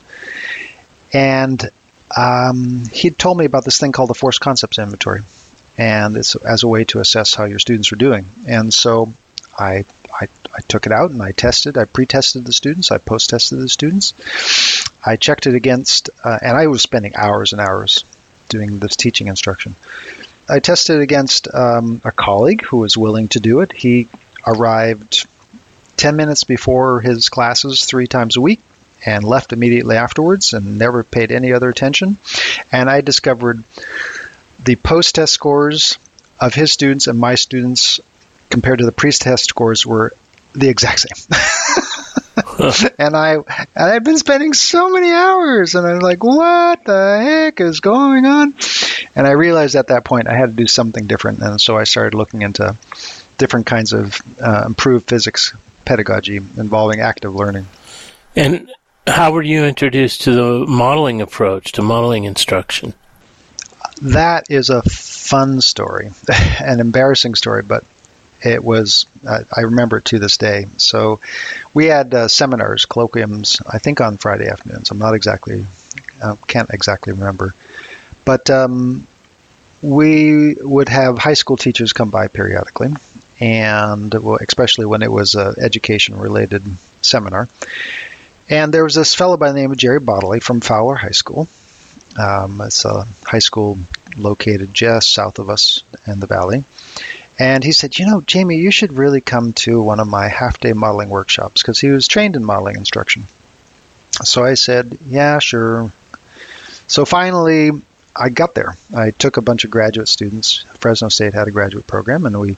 and 1.13 1.71
um, 2.17 2.85
he'd 2.93 3.19
told 3.19 3.39
me 3.39 3.45
about 3.45 3.65
this 3.65 3.79
thing 3.79 3.93
called 3.93 4.11
the 4.11 4.15
Force 4.15 4.39
Concepts 4.39 4.79
Inventory, 4.79 5.23
and 5.79 6.17
it's 6.17 6.37
as 6.37 6.63
a 6.63 6.69
way 6.69 6.85
to 6.85 7.01
assess 7.01 7.35
how 7.35 7.45
your 7.45 7.59
students 7.59 7.93
are 7.93 7.97
doing. 7.97 8.27
And 8.47 8.73
so 8.73 9.13
I, 9.59 9.85
I, 10.13 10.29
I 10.55 10.61
took 10.67 10.87
it 10.87 10.93
out 10.93 11.11
and 11.11 11.23
I 11.23 11.33
tested. 11.33 11.79
I 11.79 11.85
pre-tested 11.85 12.45
the 12.45 12.53
students. 12.53 12.91
I 12.91 12.99
post-tested 12.99 13.59
the 13.59 13.69
students. 13.69 14.15
I 15.05 15.17
checked 15.17 15.47
it 15.47 15.55
against, 15.55 16.11
uh, 16.23 16.39
and 16.43 16.57
I 16.57 16.67
was 16.67 16.83
spending 16.83 17.17
hours 17.17 17.53
and 17.53 17.61
hours 17.61 18.05
doing 18.49 18.79
this 18.79 18.97
teaching 18.97 19.29
instruction. 19.29 19.77
I 20.49 20.59
tested 20.59 21.01
against 21.01 21.53
um, 21.55 22.01
a 22.05 22.13
colleague 22.13 22.63
who 22.63 22.79
was 22.79 22.97
willing 22.97 23.29
to 23.29 23.41
do 23.41 23.61
it. 23.61 23.73
He 23.73 24.09
arrived 24.47 25.27
10 25.97 26.17
minutes 26.17 26.45
before 26.45 27.01
his 27.01 27.29
classes 27.29 27.85
three 27.85 28.07
times 28.07 28.37
a 28.37 28.41
week 28.41 28.61
and 29.05 29.25
left 29.25 29.53
immediately 29.53 29.97
afterwards 29.97 30.53
and 30.53 30.79
never 30.79 31.05
paid 31.05 31.33
any 31.33 31.53
other 31.53 31.69
attention. 31.69 32.19
And 32.73 32.91
I 32.91 33.01
discovered 33.01 33.63
the 34.65 34.77
post 34.77 35.15
test 35.15 35.33
scores 35.33 35.99
of 36.41 36.55
his 36.55 36.73
students 36.73 37.07
and 37.07 37.19
my 37.19 37.35
students 37.35 38.01
compared 38.49 38.79
to 38.79 38.87
the 38.87 38.93
pre 38.93 39.13
test 39.13 39.45
scores 39.45 39.87
were 39.87 40.13
the 40.53 40.69
exact 40.69 41.01
same. 41.01 41.39
and 42.99 43.17
I 43.17 43.35
and 43.35 43.45
I've 43.77 44.05
been 44.05 44.19
spending 44.19 44.53
so 44.53 44.91
many 44.91 45.11
hours, 45.11 45.75
and 45.75 45.87
I'm 45.87 46.01
like, 46.01 46.23
what 46.23 46.85
the 46.85 47.21
heck 47.23 47.61
is 47.61 47.81
going 47.81 48.27
on? 48.27 48.55
And 49.15 49.27
I 49.27 49.33
realized 49.33 49.77
at 49.77 49.89
that 49.89 50.05
point 50.05 50.29
I 50.29 50.35
had 50.35 50.51
to 50.51 50.57
do 50.57 50.67
something 50.67 51.07
different, 51.07 51.41
and 51.41 51.61
so 51.61 51.77
I 51.77 51.85
started 51.85 52.17
looking 52.17 52.43
into 52.43 52.77
different 53.39 53.67
kinds 53.67 53.93
of 53.93 54.21
uh, 54.41 54.65
improved 54.67 55.09
physics 55.09 55.55
pedagogy 55.85 56.37
involving 56.37 57.01
active 57.01 57.35
learning. 57.35 57.67
And 58.37 58.71
how 59.07 59.33
were 59.33 59.43
you 59.43 59.65
introduced 59.65 60.23
to 60.23 60.33
the 60.33 60.67
modeling 60.67 61.21
approach, 61.21 61.73
to 61.73 61.83
modeling 61.83 62.25
instruction? 62.25 62.95
That 64.03 64.51
is 64.51 64.71
a 64.71 64.83
fun 64.83 65.61
story, 65.61 66.11
an 66.61 66.81
embarrassing 66.81 67.35
story, 67.35 67.63
but 67.63 67.85
it 68.43 68.65
was 68.65 69.07
uh, 69.27 69.45
I 69.55 69.63
remember 69.63 69.99
it 69.99 70.07
to 70.07 70.19
this 70.19 70.39
day. 70.39 70.67
So 70.79 71.21
we 71.75 71.87
had 71.87 72.15
uh, 72.15 72.29
seminars, 72.29 72.87
colloquiums, 72.87 73.63
I 73.69 73.79
think 73.79 74.01
on 74.01 74.17
Friday 74.17 74.49
afternoons. 74.49 74.91
I'm 74.91 74.99
not 74.99 75.15
exactly, 75.15 75.67
uh, 76.23 76.37
can't 76.47 76.71
exactly 76.71 77.13
remember, 77.13 77.55
but 78.25 78.49
um, 78.49 79.07
we 79.83 80.55
would 80.55 80.89
have 80.89 81.19
high 81.19 81.35
school 81.35 81.57
teachers 81.59 81.93
come 81.93 82.11
by 82.11 82.29
periodically, 82.29 82.95
and 83.39 84.15
especially 84.15 84.87
when 84.87 85.03
it 85.03 85.13
was 85.13 85.35
an 85.35 85.55
education-related 85.59 86.63
seminar. 87.03 87.49
And 88.49 88.75
there 88.75 88.85
was 88.85 88.95
this 88.95 89.15
fellow 89.15 89.37
by 89.37 89.53
the 89.53 89.59
name 89.59 89.71
of 89.73 89.79
Jerry 89.79 90.01
Bodley 90.01 90.41
from 90.41 90.61
Fowler 90.61 90.97
High 90.97 91.11
School. 91.11 91.47
Um, 92.19 92.61
it's 92.61 92.85
a 92.85 93.07
high 93.25 93.39
school 93.39 93.79
located 94.17 94.75
just 94.75 95.13
south 95.13 95.39
of 95.39 95.51
us 95.51 95.83
in 96.07 96.21
the 96.21 96.27
valley. 96.27 96.65
And 97.39 97.65
he 97.65 97.73
said, 97.73 97.99
You 97.99 98.07
know, 98.07 98.21
Jamie, 98.21 98.59
you 98.59 98.71
should 98.71 98.93
really 98.93 99.21
come 99.21 99.53
to 99.55 99.81
one 99.81 100.01
of 100.01 100.09
my 100.09 100.29
half 100.29 100.61
day 100.61 100.73
modeling 100.73 101.09
workshops 101.09 101.63
because 101.63 101.81
he 101.81 101.89
was 101.89 102.07
trained 102.09 102.37
in 102.37 102.45
modeling 102.45 102.77
instruction. 102.77 103.25
So 104.23 104.45
I 104.45 104.55
said, 104.55 104.99
Yeah, 105.07 105.39
sure. 105.39 105.91
So 106.87 107.05
finally, 107.05 107.71
I 108.15 108.29
got 108.29 108.55
there. 108.55 108.77
I 108.95 109.13
took 109.13 109.37
a 109.37 109.43
bunch 109.43 109.65
of 109.65 109.71
graduate 109.71 110.09
students. 110.09 110.59
Fresno 110.79 111.09
State 111.09 111.35
had 111.35 111.49
a 111.49 111.53
graduate 111.53 111.87
program, 111.87 112.27
and 112.27 112.39
we 112.41 112.57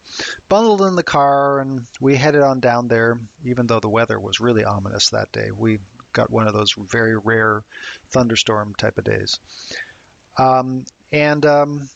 bundled 0.49 0.82
in 0.82 0.97
the 0.97 1.02
car 1.02 1.61
and 1.61 1.88
we 2.00 2.16
headed 2.16 2.42
on 2.42 2.61
down 2.61 2.88
there, 2.88 3.18
even 3.44 3.66
though 3.66 3.80
the 3.80 3.88
weather 3.88 4.18
was 4.18 4.40
really 4.40 4.64
ominous 4.64 5.11
that 5.11 5.32
day. 5.32 5.50
We 5.50 5.78
got 6.12 6.30
one 6.30 6.47
of 6.47 6.54
those 6.54 6.73
very 6.73 7.16
rare 7.16 7.62
thunderstorm 8.06 8.75
type 8.75 8.99
of 8.99 9.04
days. 9.04 9.40
Um, 10.38 10.87
and 11.11 11.44
um, 11.44 11.90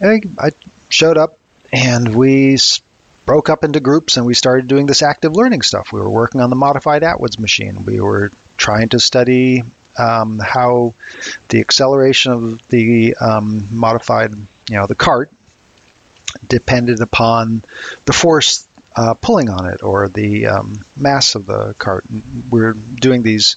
I, 0.00 0.22
I 0.38 0.50
showed 0.88 1.18
up, 1.18 1.38
and 1.72 2.16
we 2.16 2.56
broke 3.26 3.48
up 3.48 3.62
into 3.62 3.78
groups 3.80 4.16
and 4.16 4.26
we 4.26 4.34
started 4.34 4.66
doing 4.66 4.86
this 4.86 5.02
active 5.02 5.36
learning 5.36 5.62
stuff. 5.62 5.92
We 5.92 6.00
were 6.00 6.10
working 6.10 6.40
on 6.40 6.50
the 6.50 6.56
modified 6.56 7.04
Atwood's 7.04 7.38
machine. 7.38 7.84
We 7.84 8.00
were 8.00 8.32
trying 8.56 8.88
to 8.88 8.98
study 8.98 9.62
um, 10.00 10.38
how 10.38 10.94
the 11.48 11.60
acceleration 11.60 12.32
of 12.32 12.68
the 12.68 13.14
um, 13.16 13.68
modified, 13.70 14.32
you 14.32 14.76
know, 14.76 14.86
the 14.86 14.94
cart 14.94 15.30
depended 16.46 17.00
upon 17.00 17.62
the 18.06 18.12
force 18.12 18.66
uh, 18.96 19.14
pulling 19.14 19.50
on 19.50 19.66
it 19.66 19.82
or 19.82 20.08
the 20.08 20.46
um, 20.46 20.80
mass 20.96 21.34
of 21.34 21.46
the 21.46 21.74
cart. 21.74 22.04
We're 22.50 22.72
doing 22.72 23.22
these 23.22 23.56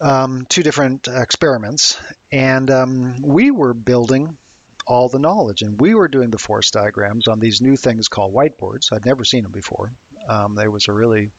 um, 0.00 0.46
two 0.46 0.62
different 0.62 1.08
experiments, 1.08 2.02
and 2.32 2.70
um, 2.70 3.22
we 3.22 3.50
were 3.50 3.74
building 3.74 4.38
all 4.86 5.08
the 5.08 5.18
knowledge, 5.18 5.62
and 5.62 5.80
we 5.80 5.94
were 5.94 6.08
doing 6.08 6.30
the 6.30 6.38
force 6.38 6.70
diagrams 6.70 7.28
on 7.28 7.40
these 7.40 7.60
new 7.60 7.76
things 7.76 8.08
called 8.08 8.32
whiteboards. 8.32 8.92
I'd 8.92 9.04
never 9.04 9.24
seen 9.24 9.42
them 9.42 9.52
before. 9.52 9.90
Um, 10.26 10.54
there 10.54 10.70
was 10.70 10.88
a 10.88 10.92
really 10.92 11.30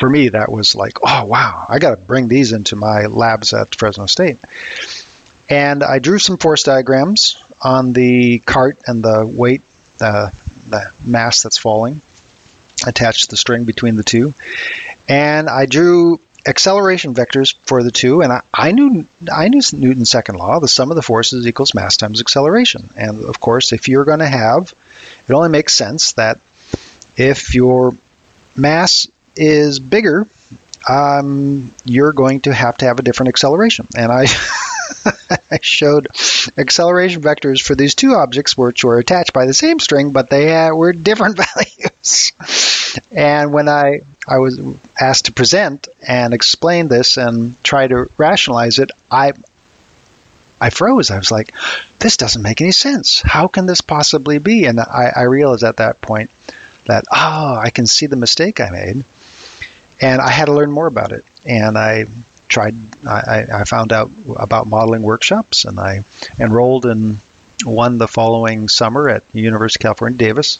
for 0.00 0.08
me, 0.08 0.30
that 0.30 0.50
was 0.50 0.74
like, 0.74 0.98
oh, 1.02 1.26
wow, 1.26 1.66
I 1.68 1.78
got 1.78 1.90
to 1.90 1.96
bring 1.98 2.26
these 2.26 2.52
into 2.52 2.74
my 2.74 3.04
labs 3.06 3.52
at 3.52 3.74
Fresno 3.74 4.06
State. 4.06 4.38
And 5.50 5.84
I 5.84 5.98
drew 5.98 6.18
some 6.18 6.38
force 6.38 6.62
diagrams 6.62 7.42
on 7.60 7.92
the 7.92 8.38
cart 8.38 8.78
and 8.86 9.02
the 9.02 9.26
weight, 9.26 9.60
uh, 10.00 10.30
the 10.68 10.90
mass 11.04 11.42
that's 11.42 11.58
falling, 11.58 12.00
attached 12.86 13.28
the 13.28 13.36
string 13.36 13.64
between 13.64 13.96
the 13.96 14.02
two. 14.02 14.32
And 15.06 15.50
I 15.50 15.66
drew 15.66 16.18
acceleration 16.46 17.12
vectors 17.12 17.54
for 17.64 17.82
the 17.82 17.90
two, 17.90 18.22
and 18.22 18.32
I, 18.32 18.42
I, 18.54 18.72
knew 18.72 19.06
I 19.30 19.48
knew 19.48 19.60
Newton's 19.74 20.10
second 20.10 20.36
law: 20.36 20.60
the 20.60 20.68
sum 20.68 20.90
of 20.90 20.96
the 20.96 21.02
forces 21.02 21.46
equals 21.46 21.74
mass 21.74 21.98
times 21.98 22.22
acceleration. 22.22 22.88
And 22.96 23.24
of 23.24 23.38
course, 23.38 23.74
if 23.74 23.88
you're 23.88 24.06
going 24.06 24.20
to 24.20 24.28
have, 24.28 24.74
it 25.28 25.32
only 25.34 25.50
makes 25.50 25.74
sense 25.74 26.12
that 26.12 26.40
if 27.18 27.54
your 27.54 27.94
mass 28.56 29.06
is 29.40 29.78
bigger, 29.78 30.26
um, 30.88 31.72
you're 31.84 32.12
going 32.12 32.40
to 32.42 32.52
have 32.52 32.76
to 32.78 32.84
have 32.84 32.98
a 32.98 33.02
different 33.02 33.28
acceleration. 33.28 33.86
And 33.96 34.12
I, 34.12 34.26
I 35.50 35.58
showed 35.60 36.08
acceleration 36.56 37.22
vectors 37.22 37.60
for 37.60 37.74
these 37.74 37.94
two 37.94 38.14
objects, 38.14 38.56
which 38.56 38.84
were 38.84 38.98
attached 38.98 39.32
by 39.32 39.46
the 39.46 39.54
same 39.54 39.80
string, 39.80 40.12
but 40.12 40.30
they 40.30 40.70
were 40.70 40.92
different 40.92 41.36
values. 41.54 42.32
and 43.10 43.52
when 43.52 43.68
I, 43.68 44.00
I 44.28 44.38
was 44.38 44.60
asked 45.00 45.26
to 45.26 45.32
present 45.32 45.88
and 46.06 46.34
explain 46.34 46.88
this 46.88 47.16
and 47.16 47.62
try 47.64 47.86
to 47.86 48.10
rationalize 48.18 48.78
it, 48.78 48.90
I, 49.10 49.32
I 50.60 50.70
froze. 50.70 51.10
I 51.10 51.18
was 51.18 51.30
like, 51.30 51.54
this 51.98 52.18
doesn't 52.18 52.42
make 52.42 52.60
any 52.60 52.72
sense. 52.72 53.22
How 53.22 53.48
can 53.48 53.66
this 53.66 53.80
possibly 53.80 54.38
be? 54.38 54.66
And 54.66 54.78
I, 54.80 55.12
I 55.16 55.22
realized 55.22 55.64
at 55.64 55.78
that 55.78 56.00
point 56.00 56.30
that, 56.84 57.06
oh, 57.10 57.54
I 57.54 57.70
can 57.70 57.86
see 57.86 58.06
the 58.06 58.16
mistake 58.16 58.60
I 58.60 58.70
made 58.70 59.04
and 60.00 60.20
I 60.20 60.30
had 60.30 60.46
to 60.46 60.52
learn 60.52 60.72
more 60.72 60.86
about 60.86 61.12
it. 61.12 61.24
And 61.44 61.76
I 61.78 62.06
tried. 62.48 62.74
I, 63.06 63.46
I 63.52 63.64
found 63.64 63.92
out 63.92 64.10
about 64.36 64.66
modeling 64.66 65.02
workshops, 65.02 65.64
and 65.64 65.78
I 65.78 66.04
enrolled 66.38 66.84
in 66.84 67.18
one 67.64 67.98
the 67.98 68.08
following 68.08 68.68
summer 68.68 69.08
at 69.08 69.22
University 69.32 69.80
of 69.80 69.82
California, 69.82 70.18
Davis, 70.18 70.58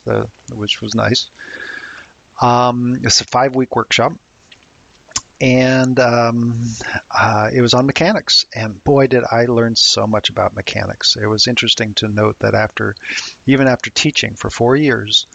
which 0.51 0.81
was 0.81 0.95
nice. 0.95 1.31
Um, 2.41 3.05
it's 3.05 3.21
a 3.21 3.25
five-week 3.25 3.75
workshop, 3.77 4.13
and 5.41 5.99
um, 5.99 6.63
uh, 7.11 7.51
it 7.53 7.61
was 7.61 7.75
on 7.75 7.87
mechanics. 7.87 8.47
And 8.55 8.83
boy, 8.83 9.09
did 9.09 9.25
I 9.25 9.47
learn 9.47 9.77
so 9.77 10.07
much 10.07 10.31
about 10.31 10.55
mechanics! 10.55 11.17
It 11.17 11.27
was 11.27 11.49
interesting 11.49 11.95
to 11.95 12.09
note 12.09 12.39
that 12.39 12.55
after, 12.55 12.97
even 13.47 13.67
after 13.67 13.91
teaching 13.91 14.35
for 14.35 14.49
four 14.49 14.77
years, 14.77 15.27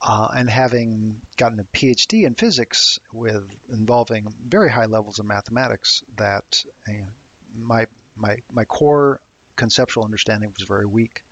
uh, 0.00 0.32
and 0.34 0.48
having 0.48 1.20
gotten 1.36 1.60
a 1.60 1.64
PhD 1.64 2.26
in 2.26 2.34
physics 2.34 2.98
with 3.12 3.70
involving 3.70 4.28
very 4.30 4.70
high 4.70 4.86
levels 4.86 5.18
of 5.18 5.26
mathematics, 5.26 6.00
that 6.16 6.64
uh, 6.86 7.10
my 7.52 7.86
my 8.14 8.42
my 8.50 8.64
core 8.64 9.20
conceptual 9.56 10.04
understanding 10.04 10.52
was 10.52 10.62
very 10.62 10.86
weak, 10.86 11.22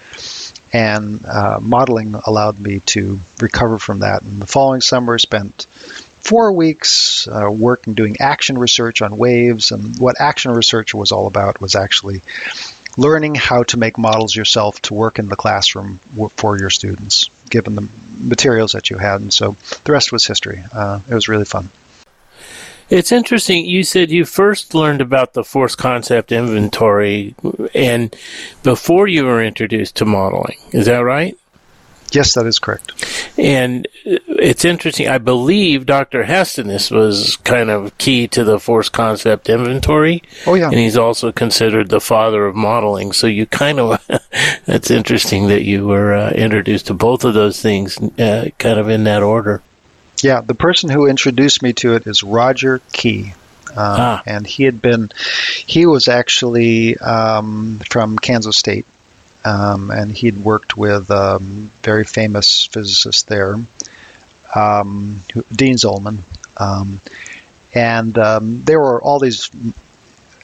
and 0.73 1.25
uh, 1.25 1.58
modeling 1.61 2.14
allowed 2.14 2.58
me 2.58 2.80
to 2.80 3.20
recover 3.40 3.78
from 3.78 4.00
that. 4.00 4.23
And 4.23 4.40
the 4.40 4.46
following 4.46 4.80
summer, 4.80 5.18
spent 5.18 5.66
four 6.20 6.52
weeks 6.52 7.28
uh, 7.28 7.49
working 7.50 7.94
doing 7.94 8.16
action 8.18 8.58
research 8.58 9.00
on 9.00 9.16
waves, 9.16 9.70
and 9.70 9.99
what 9.99 10.20
action 10.20 10.50
research 10.50 10.92
was 10.92 11.12
all 11.12 11.28
about 11.28 11.61
was 11.61 11.76
actually 11.76 12.23
learning 12.96 13.35
how 13.35 13.62
to 13.62 13.76
make 13.76 13.99
models 13.99 14.35
yourself 14.35 14.80
to 14.82 14.94
work 14.94 15.18
in 15.18 15.28
the 15.28 15.37
classroom 15.37 15.99
for 16.37 16.58
your 16.58 16.70
students, 16.70 17.30
given 17.50 17.75
the 17.75 17.88
materials 18.19 18.73
that 18.73 18.91
you 18.91 18.99
had. 18.99 19.21
And 19.21 19.33
so 19.33 19.57
the 19.85 19.93
rest 19.93 20.12
was 20.12 20.26
history. 20.26 20.62
Uh, 20.73 21.00
it 21.09 21.15
was 21.15 21.29
really 21.29 21.45
fun. 21.45 21.71
It's 22.88 23.11
interesting. 23.11 23.65
You 23.65 23.83
said 23.83 24.11
you 24.12 24.25
first 24.25 24.73
learned 24.73 25.00
about 25.00 25.33
the 25.33 25.43
force 25.43 25.75
concept 25.75 26.31
inventory 26.31 27.35
and 27.75 28.15
before 28.62 29.09
you 29.09 29.25
were 29.25 29.43
introduced 29.43 29.97
to 29.97 30.05
modeling. 30.05 30.59
Is 30.73 30.87
that 30.87 30.99
right? 31.00 31.37
Yes, 32.13 32.35
that 32.35 32.47
is 32.47 32.59
correct. 32.59 32.93
And 33.37 33.89
it's 34.05 34.65
interesting. 34.65 35.09
I 35.09 35.19
believe 35.19 35.87
Dr. 35.87 36.25
Hestenes 36.25 36.91
was 36.91 37.37
kind 37.37 37.71
of 37.71 37.97
key 37.99 38.29
to 38.29 38.45
the 38.45 38.61
force 38.61 38.89
concept 38.89 39.49
inventory. 39.49 40.23
Oh, 40.47 40.55
yeah. 40.55 40.67
And 40.67 40.79
he's 40.79 40.97
also 40.97 41.33
considered 41.33 41.89
the 41.89 42.01
father 42.01 42.47
of 42.47 42.55
modeling. 42.55 43.13
So 43.13 43.27
you 43.27 43.47
kind 43.47 43.81
of, 43.81 44.07
that's 44.67 44.91
interesting 44.91 45.49
that 45.49 45.65
you 45.65 45.87
were 45.87 46.15
uh, 46.15 46.31
introduced 46.31 46.87
to 46.87 46.95
both 46.95 47.25
of 47.25 47.35
those 47.35 47.61
things 47.61 47.99
uh, 47.99 48.51
kind 48.59 48.79
of 48.79 48.89
in 48.89 49.05
that 49.05 49.23
order. 49.23 49.63
Yeah, 50.23 50.41
the 50.41 50.55
person 50.55 50.89
who 50.89 51.07
introduced 51.07 51.63
me 51.63 51.73
to 51.75 51.95
it 51.95 52.07
is 52.07 52.23
Roger 52.23 52.81
Key. 52.93 53.35
Uh, 53.71 53.75
ah. 53.77 54.23
And 54.25 54.47
he 54.47 54.63
had 54.63 54.81
been, 54.81 55.11
he 55.67 55.85
was 55.85 56.09
actually 56.09 56.97
um, 56.99 57.81
from 57.91 58.19
Kansas 58.19 58.57
State 58.57 58.87
um, 59.47 59.91
and 59.91 60.11
he'd 60.11 60.37
worked 60.37 60.76
with 60.76 61.11
a 61.11 61.37
um, 61.37 61.71
very 61.83 62.05
famous 62.05 62.67
physicist 62.67 63.29
there, 63.29 63.55
um, 64.55 65.23
Dean 65.53 65.76
Zollman. 65.76 66.19
Um, 66.57 67.00
and 67.73 68.17
um, 68.19 68.62
there 68.65 68.81
were 68.81 69.00
all 69.00 69.21
these 69.21 69.50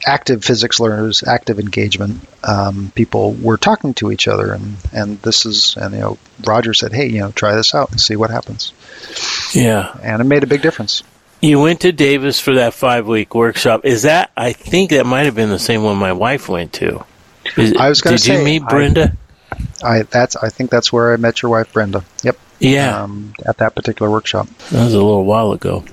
active 0.06 0.44
physics 0.44 0.78
learners, 0.78 1.22
active 1.22 1.58
engagement 1.58 2.20
um, 2.44 2.92
people 2.94 3.32
were 3.34 3.56
talking 3.56 3.94
to 3.94 4.10
each 4.10 4.28
other, 4.28 4.52
and 4.52 4.76
and 4.92 5.20
this 5.22 5.46
is 5.46 5.76
and 5.76 5.94
you 5.94 6.00
know 6.00 6.18
Roger 6.44 6.74
said, 6.74 6.92
hey, 6.92 7.06
you 7.08 7.20
know, 7.20 7.30
try 7.30 7.54
this 7.54 7.74
out 7.74 7.90
and 7.90 8.00
see 8.00 8.16
what 8.16 8.30
happens. 8.30 8.72
Yeah, 9.52 9.96
and 10.02 10.20
it 10.20 10.24
made 10.24 10.42
a 10.42 10.46
big 10.46 10.62
difference. 10.62 11.02
You 11.40 11.60
went 11.60 11.80
to 11.80 11.90
Davis 11.90 12.38
for 12.38 12.54
that 12.54 12.74
five 12.74 13.08
week 13.08 13.34
workshop. 13.34 13.84
Is 13.84 14.02
that? 14.02 14.30
I 14.36 14.52
think 14.52 14.90
that 14.90 15.06
might 15.06 15.26
have 15.26 15.34
been 15.34 15.50
the 15.50 15.58
same 15.58 15.82
one 15.82 15.96
my 15.96 16.12
wife 16.12 16.48
went 16.48 16.72
to. 16.74 17.04
Is, 17.56 17.74
I 17.74 17.88
was 17.88 18.00
going 18.00 18.16
to 18.16 18.22
say. 18.22 18.32
Did 18.32 18.38
you 18.38 18.44
meet 18.44 18.68
Brenda? 18.68 19.16
I, 19.82 19.98
I, 19.98 20.02
that's 20.02 20.36
I 20.36 20.48
think 20.48 20.70
that's 20.70 20.92
where 20.92 21.12
I 21.12 21.16
met 21.16 21.42
your 21.42 21.50
wife, 21.50 21.72
Brenda. 21.72 22.04
Yep. 22.22 22.38
Yeah. 22.58 23.02
Um, 23.02 23.34
at 23.44 23.58
that 23.58 23.74
particular 23.74 24.10
workshop. 24.10 24.46
That 24.70 24.84
was 24.84 24.94
a 24.94 25.02
little 25.02 25.24
while 25.24 25.52
ago. 25.52 25.84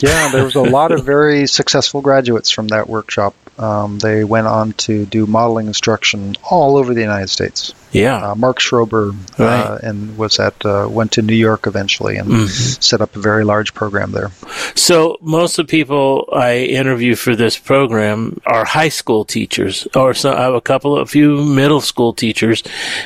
yeah, 0.00 0.28
there 0.32 0.44
was 0.44 0.54
a 0.54 0.62
lot 0.62 0.92
of 0.92 1.04
very 1.04 1.46
successful 1.46 2.00
graduates 2.00 2.50
from 2.50 2.68
that 2.68 2.88
workshop. 2.88 3.34
Um, 3.58 3.98
they 3.98 4.24
went 4.24 4.46
on 4.46 4.72
to 4.74 5.04
do 5.04 5.26
modeling 5.26 5.66
instruction 5.66 6.36
all 6.48 6.76
over 6.76 6.94
the 6.94 7.00
United 7.00 7.28
States. 7.28 7.74
Yeah. 7.92 8.30
Uh, 8.30 8.34
Mark 8.34 8.58
Schober 8.58 9.14
uh, 9.38 9.78
and 9.82 10.16
was 10.16 10.40
at 10.40 10.64
uh, 10.64 10.88
went 10.90 11.12
to 11.12 11.22
New 11.22 11.34
York 11.34 11.66
eventually 11.66 12.16
and 12.16 12.28
mm-hmm. 12.28 12.46
set 12.46 13.02
up 13.02 13.14
a 13.14 13.20
very 13.20 13.44
large 13.44 13.74
program 13.74 14.12
there. 14.12 14.30
So 14.74 15.18
most 15.20 15.58
of 15.58 15.66
the 15.66 15.70
people 15.70 16.28
I 16.32 16.56
interview 16.56 17.14
for 17.14 17.36
this 17.36 17.58
program 17.58 18.40
are 18.46 18.64
high 18.64 18.88
school 18.88 19.26
teachers, 19.26 19.86
or 19.94 20.14
some, 20.14 20.34
I 20.34 20.42
have 20.42 20.54
a 20.54 20.60
couple, 20.60 20.98
a 20.98 21.06
few 21.06 21.44
middle 21.44 21.82
school 21.82 22.14
teachers. 22.14 22.62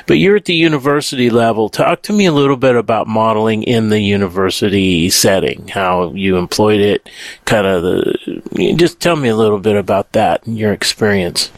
But 0.06 0.18
you're 0.18 0.36
at 0.36 0.44
the 0.44 0.54
university 0.54 1.30
level. 1.30 1.68
Talk 1.68 2.02
to 2.02 2.12
me 2.12 2.26
a 2.26 2.32
little 2.32 2.56
bit 2.56 2.76
about 2.76 3.08
modeling 3.08 3.64
in 3.64 3.88
the 3.88 4.00
university 4.00 5.10
setting, 5.10 5.66
how 5.68 6.12
you 6.12 6.36
employed 6.36 6.80
it, 6.80 7.08
kind 7.44 7.66
of 7.66 7.82
the. 7.82 8.74
Just 8.76 9.00
tell 9.00 9.16
me 9.16 9.28
a 9.28 9.36
little 9.36 9.58
bit 9.58 9.76
about 9.76 10.12
that 10.12 10.46
and 10.46 10.56
your 10.56 10.72
experience. 10.72 11.50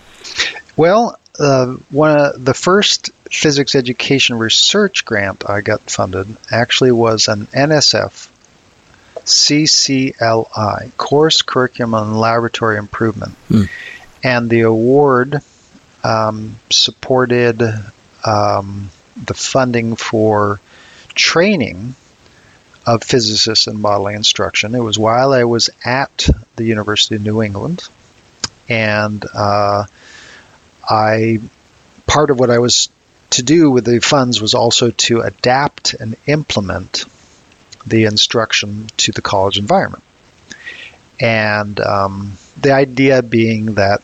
Well, 0.77 1.19
uh, 1.39 1.77
one 1.91 2.19
of 2.19 2.45
the 2.45 2.55
first 2.55 3.11
physics 3.31 3.75
education 3.75 4.39
research 4.39 5.05
grant 5.05 5.49
I 5.49 5.61
got 5.61 5.91
funded 5.91 6.37
actually 6.51 6.93
was 6.93 7.29
an 7.29 7.47
NSF 7.47 8.29
CCLI, 9.17 10.97
Course 10.97 11.43
Curriculum 11.43 11.95
and 11.95 12.21
Laboratory 12.21 12.79
Improvement. 12.79 13.35
Hmm. 13.49 13.65
And 14.25 14.51
the 14.51 14.63
award 14.63 15.43
um, 16.03 16.57
supported 16.71 17.63
um, 18.25 18.91
the 19.17 19.35
funding 19.35 19.97
for 19.97 20.61
training 21.15 21.95
of 22.87 23.03
physicists 23.03 23.67
in 23.67 23.81
modeling 23.81 24.17
instruction. 24.17 24.75
It 24.75 24.81
was 24.81 24.99
while 24.99 25.33
I 25.33 25.45
was 25.45 25.69
at 25.85 26.29
the 26.57 26.65
University 26.65 27.17
of 27.17 27.23
New 27.23 27.43
England. 27.43 27.87
And 28.69 29.25
uh, 29.35 29.85
I 30.89 31.41
part 32.07 32.31
of 32.31 32.39
what 32.39 32.51
I 32.51 32.59
was 32.59 32.89
to 33.31 33.43
do 33.43 33.71
with 33.71 33.85
the 33.85 34.01
funds 34.01 34.41
was 34.41 34.55
also 34.55 34.91
to 34.91 35.21
adapt 35.21 35.95
and 35.95 36.17
implement 36.27 37.05
the 37.87 38.05
instruction 38.05 38.87
to 38.99 39.13
the 39.13 39.23
college 39.23 39.59
environment. 39.59 40.03
And 41.21 41.79
um, 41.81 42.33
the 42.57 42.73
idea 42.73 43.23
being 43.23 43.75
that 43.75 44.03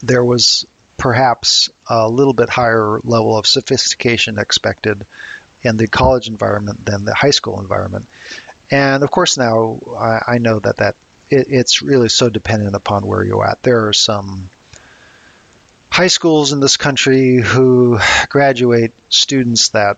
there 0.00 0.24
was 0.24 0.66
perhaps 0.96 1.70
a 1.86 2.08
little 2.08 2.32
bit 2.32 2.48
higher 2.48 2.98
level 3.00 3.36
of 3.36 3.46
sophistication 3.46 4.38
expected 4.38 5.06
in 5.62 5.76
the 5.76 5.86
college 5.86 6.28
environment 6.28 6.84
than 6.84 7.04
the 7.04 7.14
high 7.14 7.30
school 7.30 7.60
environment. 7.60 8.06
And 8.70 9.02
of 9.02 9.10
course, 9.10 9.36
now 9.36 9.78
I, 9.94 10.34
I 10.34 10.38
know 10.38 10.58
that 10.58 10.78
that 10.78 10.96
it, 11.28 11.48
it's 11.52 11.82
really 11.82 12.08
so 12.08 12.30
dependent 12.30 12.74
upon 12.74 13.06
where 13.06 13.22
you're 13.22 13.46
at. 13.46 13.62
There 13.62 13.88
are 13.88 13.92
some 13.92 14.48
high 15.96 16.08
schools 16.08 16.52
in 16.52 16.60
this 16.60 16.76
country 16.76 17.36
who 17.36 17.98
graduate 18.28 18.92
students 19.08 19.70
that 19.70 19.96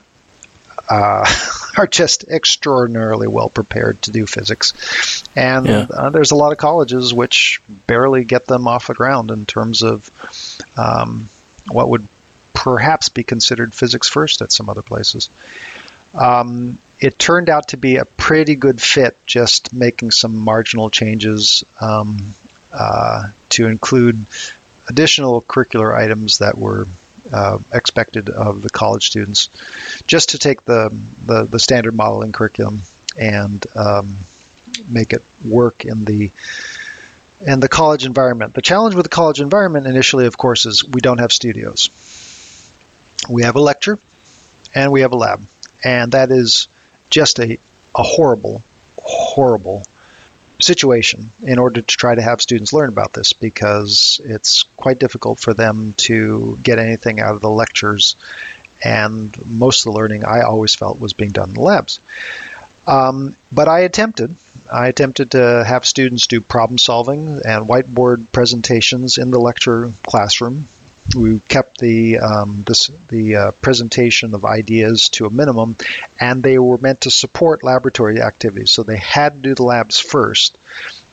uh, 0.88 1.26
are 1.76 1.88
just 1.88 2.22
extraordinarily 2.28 3.26
well 3.26 3.48
prepared 3.48 4.00
to 4.02 4.12
do 4.12 4.24
physics. 4.24 5.24
And 5.34 5.66
yeah. 5.66 5.86
uh, 5.90 6.10
there's 6.10 6.30
a 6.30 6.36
lot 6.36 6.52
of 6.52 6.58
colleges 6.58 7.12
which 7.12 7.60
barely 7.88 8.22
get 8.22 8.46
them 8.46 8.68
off 8.68 8.86
the 8.86 8.94
ground 8.94 9.32
in 9.32 9.44
terms 9.44 9.82
of 9.82 10.08
um, 10.76 11.28
what 11.66 11.88
would 11.88 12.06
perhaps 12.54 13.08
be 13.08 13.24
considered 13.24 13.74
physics 13.74 14.08
first 14.08 14.40
at 14.40 14.52
some 14.52 14.68
other 14.68 14.82
places. 14.82 15.30
Um, 16.14 16.78
it 17.00 17.18
turned 17.18 17.48
out 17.48 17.68
to 17.68 17.76
be 17.76 17.96
a 17.96 18.04
pretty 18.04 18.54
good 18.54 18.80
fit, 18.80 19.16
just 19.26 19.72
making 19.72 20.12
some 20.12 20.36
marginal 20.36 20.90
changes 20.90 21.64
um, 21.80 22.34
uh, 22.72 23.30
to 23.48 23.66
include 23.66 24.26
additional 24.88 25.42
curricular 25.42 25.94
items 25.94 26.38
that 26.38 26.56
were 26.56 26.86
uh, 27.32 27.58
expected 27.72 28.30
of 28.30 28.62
the 28.62 28.70
college 28.70 29.06
students, 29.06 29.48
just 30.06 30.30
to 30.30 30.38
take 30.38 30.64
the 30.64 30.88
the, 31.26 31.44
the 31.44 31.58
standard 31.58 31.94
modeling 31.94 32.32
curriculum 32.32 32.80
and 33.18 33.64
um, 33.76 34.16
make 34.88 35.12
it 35.12 35.22
work 35.44 35.84
in 35.84 36.04
the 36.04 36.30
and 37.46 37.62
the 37.62 37.68
college 37.68 38.04
environment. 38.04 38.54
The 38.54 38.62
challenge 38.62 38.94
with 38.94 39.04
the 39.04 39.10
college 39.10 39.40
environment 39.40 39.86
initially, 39.86 40.26
of 40.26 40.36
course, 40.36 40.66
is 40.66 40.84
we 40.84 41.00
don't 41.00 41.18
have 41.18 41.32
studios. 41.32 41.90
We 43.28 43.42
have 43.42 43.56
a 43.56 43.60
lecture 43.60 43.98
and 44.74 44.92
we 44.92 45.02
have 45.02 45.12
a 45.12 45.16
lab, 45.16 45.46
and 45.84 46.12
that 46.12 46.30
is 46.30 46.68
just 47.10 47.38
a, 47.40 47.58
a 47.94 48.02
horrible, 48.02 48.62
horrible 48.98 49.82
situation 50.60 51.30
in 51.42 51.58
order 51.58 51.80
to 51.80 51.96
try 51.96 52.14
to 52.14 52.22
have 52.22 52.42
students 52.42 52.72
learn 52.72 52.88
about 52.88 53.12
this 53.12 53.32
because 53.32 54.20
it's 54.24 54.64
quite 54.76 54.98
difficult 54.98 55.38
for 55.38 55.54
them 55.54 55.94
to 55.94 56.58
get 56.62 56.78
anything 56.78 57.20
out 57.20 57.34
of 57.34 57.40
the 57.40 57.50
lectures 57.50 58.16
and 58.82 59.46
most 59.46 59.80
of 59.80 59.92
the 59.92 59.98
learning 59.98 60.24
I 60.24 60.42
always 60.42 60.74
felt 60.74 61.00
was 61.00 61.12
being 61.12 61.30
done 61.30 61.50
in 61.50 61.54
the 61.54 61.60
labs. 61.60 62.00
Um, 62.86 63.36
but 63.52 63.68
I 63.68 63.80
attempted. 63.80 64.36
I 64.70 64.88
attempted 64.88 65.32
to 65.32 65.64
have 65.64 65.84
students 65.84 66.26
do 66.26 66.40
problem 66.40 66.78
solving 66.78 67.28
and 67.28 67.66
whiteboard 67.66 68.32
presentations 68.32 69.18
in 69.18 69.30
the 69.30 69.38
lecture 69.38 69.92
classroom 70.02 70.66
we 71.16 71.40
kept 71.40 71.78
the 71.78 72.18
um, 72.18 72.64
this, 72.66 72.90
the 73.08 73.36
uh, 73.36 73.52
presentation 73.52 74.34
of 74.34 74.44
ideas 74.44 75.08
to 75.10 75.26
a 75.26 75.30
minimum, 75.30 75.76
and 76.20 76.42
they 76.42 76.58
were 76.58 76.78
meant 76.78 77.02
to 77.02 77.10
support 77.10 77.62
laboratory 77.62 78.20
activities. 78.20 78.70
So 78.70 78.82
they 78.82 78.96
had 78.96 79.34
to 79.34 79.40
do 79.40 79.54
the 79.54 79.62
labs 79.62 79.98
first 79.98 80.58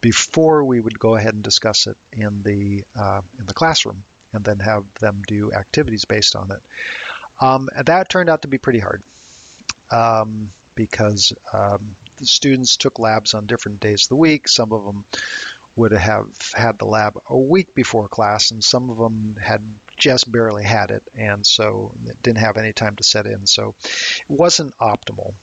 before 0.02 0.64
we 0.64 0.80
would 0.80 1.00
go 1.00 1.16
ahead 1.16 1.34
and 1.34 1.44
discuss 1.44 1.88
it 1.88 1.98
in 2.12 2.44
the 2.44 2.86
uh, 2.94 3.22
in 3.40 3.46
the 3.46 3.54
classroom, 3.54 4.04
and 4.34 4.44
then 4.44 4.60
have 4.60 4.94
them 4.96 5.24
do 5.24 5.54
activities 5.54 6.06
based 6.06 6.36
on 6.36 6.52
it. 6.52 6.62
Um, 7.40 7.70
and 7.76 7.88
that 7.88 8.10
turned 8.10 8.30
out 8.30 8.44
to 8.44 8.48
be 8.48 8.58
pretty 8.58 8.80
hard 8.80 9.04
um, 9.92 10.50
because 10.74 11.34
um, 11.52 11.96
the 12.18 12.26
students 12.26 12.78
took 12.78 13.00
labs 13.00 13.34
on 13.34 13.46
different 13.46 13.80
days 13.82 14.04
of 14.04 14.10
the 14.10 14.16
week. 14.16 14.48
Some 14.48 14.72
of 14.72 14.86
them 14.86 15.06
would 15.76 15.92
have 15.92 16.52
had 16.54 16.78
the 16.78 16.86
lab 16.86 17.22
a 17.30 17.38
week 17.38 17.74
before 17.74 18.08
class, 18.08 18.52
and 18.52 18.64
some 18.64 18.90
of 18.90 18.98
them 18.98 19.36
had 19.36 19.62
just 19.98 20.32
barely 20.32 20.64
had 20.64 20.92
it, 20.92 21.08
and 21.14 21.46
so 21.46 21.94
didn't 22.22 22.38
have 22.38 22.58
any 22.58 22.74
time 22.74 22.96
to 22.96 23.04
set 23.04 23.26
in. 23.26 23.46
So 23.48 23.76
it 23.80 24.30
wasn't 24.30 24.76
optimal. 24.78 25.34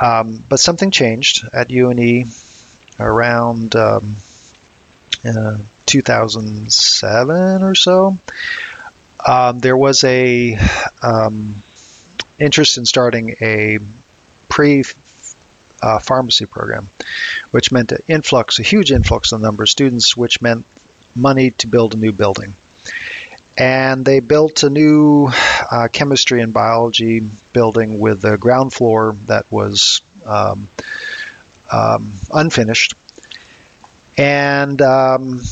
Um, 0.00 0.42
but 0.48 0.58
something 0.60 0.90
changed 0.90 1.48
at 1.52 1.70
UNE 1.70 2.24
around 2.98 3.76
um, 3.76 4.16
uh, 5.24 5.58
2007 5.86 7.62
or 7.62 7.74
so. 7.74 8.16
um, 9.26 9.58
there 9.58 9.76
was 9.76 10.04
a 10.04 10.58
um, 11.02 11.62
interest 12.38 12.78
in 12.78 12.86
starting 12.86 13.36
a 13.40 13.78
pre 14.48 14.84
uh, 15.82 15.98
pharmacy 15.98 16.46
program, 16.46 16.88
which 17.50 17.72
meant 17.72 17.92
an 17.92 18.02
influx, 18.08 18.58
a 18.58 18.62
huge 18.62 18.92
influx 18.92 19.32
in 19.32 19.40
the 19.40 19.46
number 19.46 19.64
of 19.64 19.68
students, 19.68 20.16
which 20.16 20.40
meant 20.40 20.64
money 21.14 21.50
to 21.50 21.66
build 21.66 21.94
a 21.94 21.96
new 21.98 22.12
building. 22.12 22.54
And 23.58 24.04
they 24.04 24.20
built 24.20 24.62
a 24.62 24.70
new 24.70 25.28
uh, 25.30 25.88
chemistry 25.92 26.40
and 26.40 26.54
biology 26.54 27.20
building 27.52 27.98
with 27.98 28.24
a 28.24 28.38
ground 28.38 28.72
floor 28.72 29.14
that 29.26 29.50
was 29.52 30.00
um, 30.24 30.68
um, 31.70 32.14
unfinished. 32.32 32.94
And 34.16 34.80
um, 34.80 35.42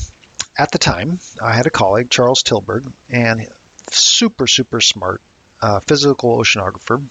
at 0.57 0.71
the 0.71 0.79
time, 0.79 1.19
I 1.41 1.53
had 1.53 1.67
a 1.67 1.69
colleague, 1.69 2.09
Charles 2.09 2.43
Tilburg, 2.43 2.91
and 3.09 3.47
super, 3.89 4.47
super 4.47 4.81
smart 4.81 5.21
uh, 5.61 5.79
physical 5.79 6.37
oceanographer 6.37 7.03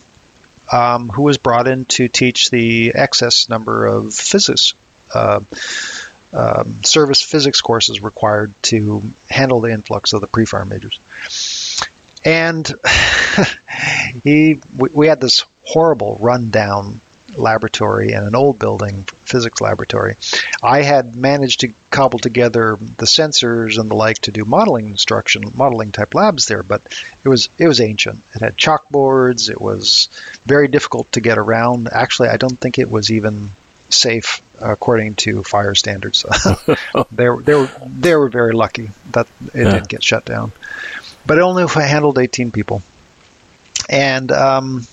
um, 0.72 1.08
who 1.08 1.22
was 1.22 1.38
brought 1.38 1.66
in 1.66 1.84
to 1.86 2.08
teach 2.08 2.50
the 2.50 2.92
excess 2.94 3.48
number 3.48 3.86
of 3.86 4.14
physics. 4.14 4.74
Uh, 5.12 5.40
um, 6.32 6.84
service 6.84 7.20
physics 7.22 7.60
courses 7.60 8.00
required 8.00 8.54
to 8.62 9.02
handle 9.28 9.60
the 9.60 9.72
influx 9.72 10.12
of 10.12 10.20
the 10.20 10.28
pre-pharm 10.28 10.68
majors. 10.68 11.00
And 12.24 12.72
he, 14.22 14.60
we, 14.76 14.88
we 14.90 15.06
had 15.08 15.20
this 15.20 15.44
horrible 15.64 16.16
rundown 16.20 17.00
laboratory 17.36 18.12
and 18.12 18.26
an 18.26 18.34
old 18.34 18.58
building, 18.58 19.04
physics 19.24 19.60
laboratory. 19.60 20.16
I 20.62 20.82
had 20.82 21.16
managed 21.16 21.60
to 21.60 21.72
cobble 21.90 22.18
together 22.18 22.76
the 22.76 23.06
sensors 23.06 23.78
and 23.78 23.90
the 23.90 23.94
like 23.94 24.18
to 24.20 24.32
do 24.32 24.44
modeling 24.44 24.86
instruction, 24.86 25.52
modeling 25.54 25.92
type 25.92 26.14
labs 26.14 26.46
there, 26.46 26.62
but 26.62 26.82
it 27.24 27.28
was 27.28 27.48
it 27.58 27.68
was 27.68 27.80
ancient. 27.80 28.20
It 28.34 28.40
had 28.40 28.56
chalkboards. 28.56 29.50
It 29.50 29.60
was 29.60 30.08
very 30.44 30.68
difficult 30.68 31.10
to 31.12 31.20
get 31.20 31.38
around. 31.38 31.88
Actually, 31.88 32.28
I 32.28 32.36
don't 32.36 32.58
think 32.58 32.78
it 32.78 32.90
was 32.90 33.10
even 33.10 33.50
safe 33.92 34.42
according 34.60 35.14
to 35.16 35.42
fire 35.42 35.74
standards. 35.74 36.24
they 37.12 37.28
were 37.28 37.42
they 37.42 37.54
were 37.54 37.70
they 37.86 38.14
were 38.14 38.28
very 38.28 38.52
lucky 38.52 38.90
that 39.12 39.26
it 39.54 39.64
yeah. 39.64 39.72
did 39.72 39.88
get 39.88 40.02
shut 40.02 40.24
down, 40.24 40.52
but 41.26 41.38
it 41.38 41.42
only 41.42 41.66
handled 41.66 42.18
18 42.18 42.50
people, 42.50 42.82
and 43.88 44.30
um, 44.32 44.86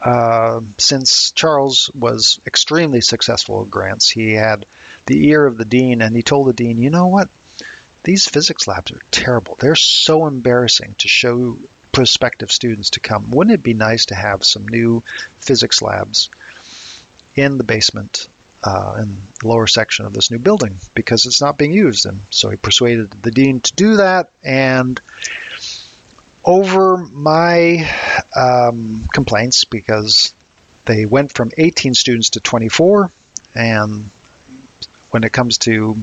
uh, 0.00 0.62
since 0.78 1.32
Charles 1.32 1.90
was 1.90 2.40
extremely 2.46 3.00
successful 3.00 3.62
at 3.62 3.70
grants, 3.70 4.08
he 4.08 4.32
had 4.32 4.66
the 5.06 5.28
ear 5.28 5.46
of 5.46 5.58
the 5.58 5.64
dean, 5.64 6.00
and 6.00 6.16
he 6.16 6.22
told 6.22 6.48
the 6.48 6.52
dean, 6.52 6.78
"You 6.78 6.90
know 6.90 7.08
what? 7.08 7.28
These 8.02 8.28
physics 8.28 8.66
labs 8.66 8.92
are 8.92 9.02
terrible. 9.10 9.56
They're 9.56 9.74
so 9.74 10.26
embarrassing 10.26 10.94
to 10.96 11.08
show 11.08 11.58
prospective 11.92 12.50
students 12.50 12.90
to 12.90 13.00
come. 13.00 13.30
Wouldn't 13.30 13.54
it 13.54 13.62
be 13.62 13.74
nice 13.74 14.06
to 14.06 14.14
have 14.14 14.44
some 14.44 14.66
new 14.66 15.00
physics 15.36 15.82
labs 15.82 16.30
in 17.36 17.58
the 17.58 17.64
basement 17.64 18.28
uh, 18.62 18.98
in 19.02 19.16
the 19.40 19.48
lower 19.48 19.66
section 19.66 20.06
of 20.06 20.12
this 20.12 20.30
new 20.30 20.38
building 20.38 20.76
because 20.94 21.26
it's 21.26 21.42
not 21.42 21.58
being 21.58 21.72
used?" 21.72 22.06
And 22.06 22.20
so 22.30 22.48
he 22.48 22.56
persuaded 22.56 23.10
the 23.10 23.30
dean 23.30 23.60
to 23.60 23.74
do 23.74 23.96
that, 23.96 24.30
and 24.42 24.98
over 26.42 26.96
my 26.96 27.86
um, 28.34 29.06
complaints 29.12 29.64
because 29.64 30.34
they 30.84 31.06
went 31.06 31.32
from 31.32 31.50
18 31.56 31.94
students 31.94 32.30
to 32.30 32.40
24, 32.40 33.10
and 33.54 34.04
when 35.10 35.24
it 35.24 35.32
comes 35.32 35.58
to 35.58 35.96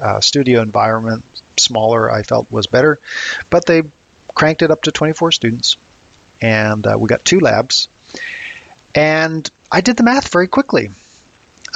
uh, 0.00 0.20
studio 0.20 0.60
environment, 0.60 1.24
smaller 1.56 2.10
I 2.10 2.22
felt 2.22 2.50
was 2.50 2.66
better, 2.66 2.98
but 3.50 3.66
they 3.66 3.82
cranked 4.34 4.62
it 4.62 4.70
up 4.70 4.82
to 4.82 4.92
24 4.92 5.32
students, 5.32 5.76
and 6.40 6.86
uh, 6.86 6.96
we 6.98 7.08
got 7.08 7.24
two 7.24 7.40
labs, 7.40 7.88
and 8.94 9.48
I 9.70 9.80
did 9.80 9.96
the 9.96 10.02
math 10.02 10.28
very 10.28 10.48
quickly, 10.48 10.90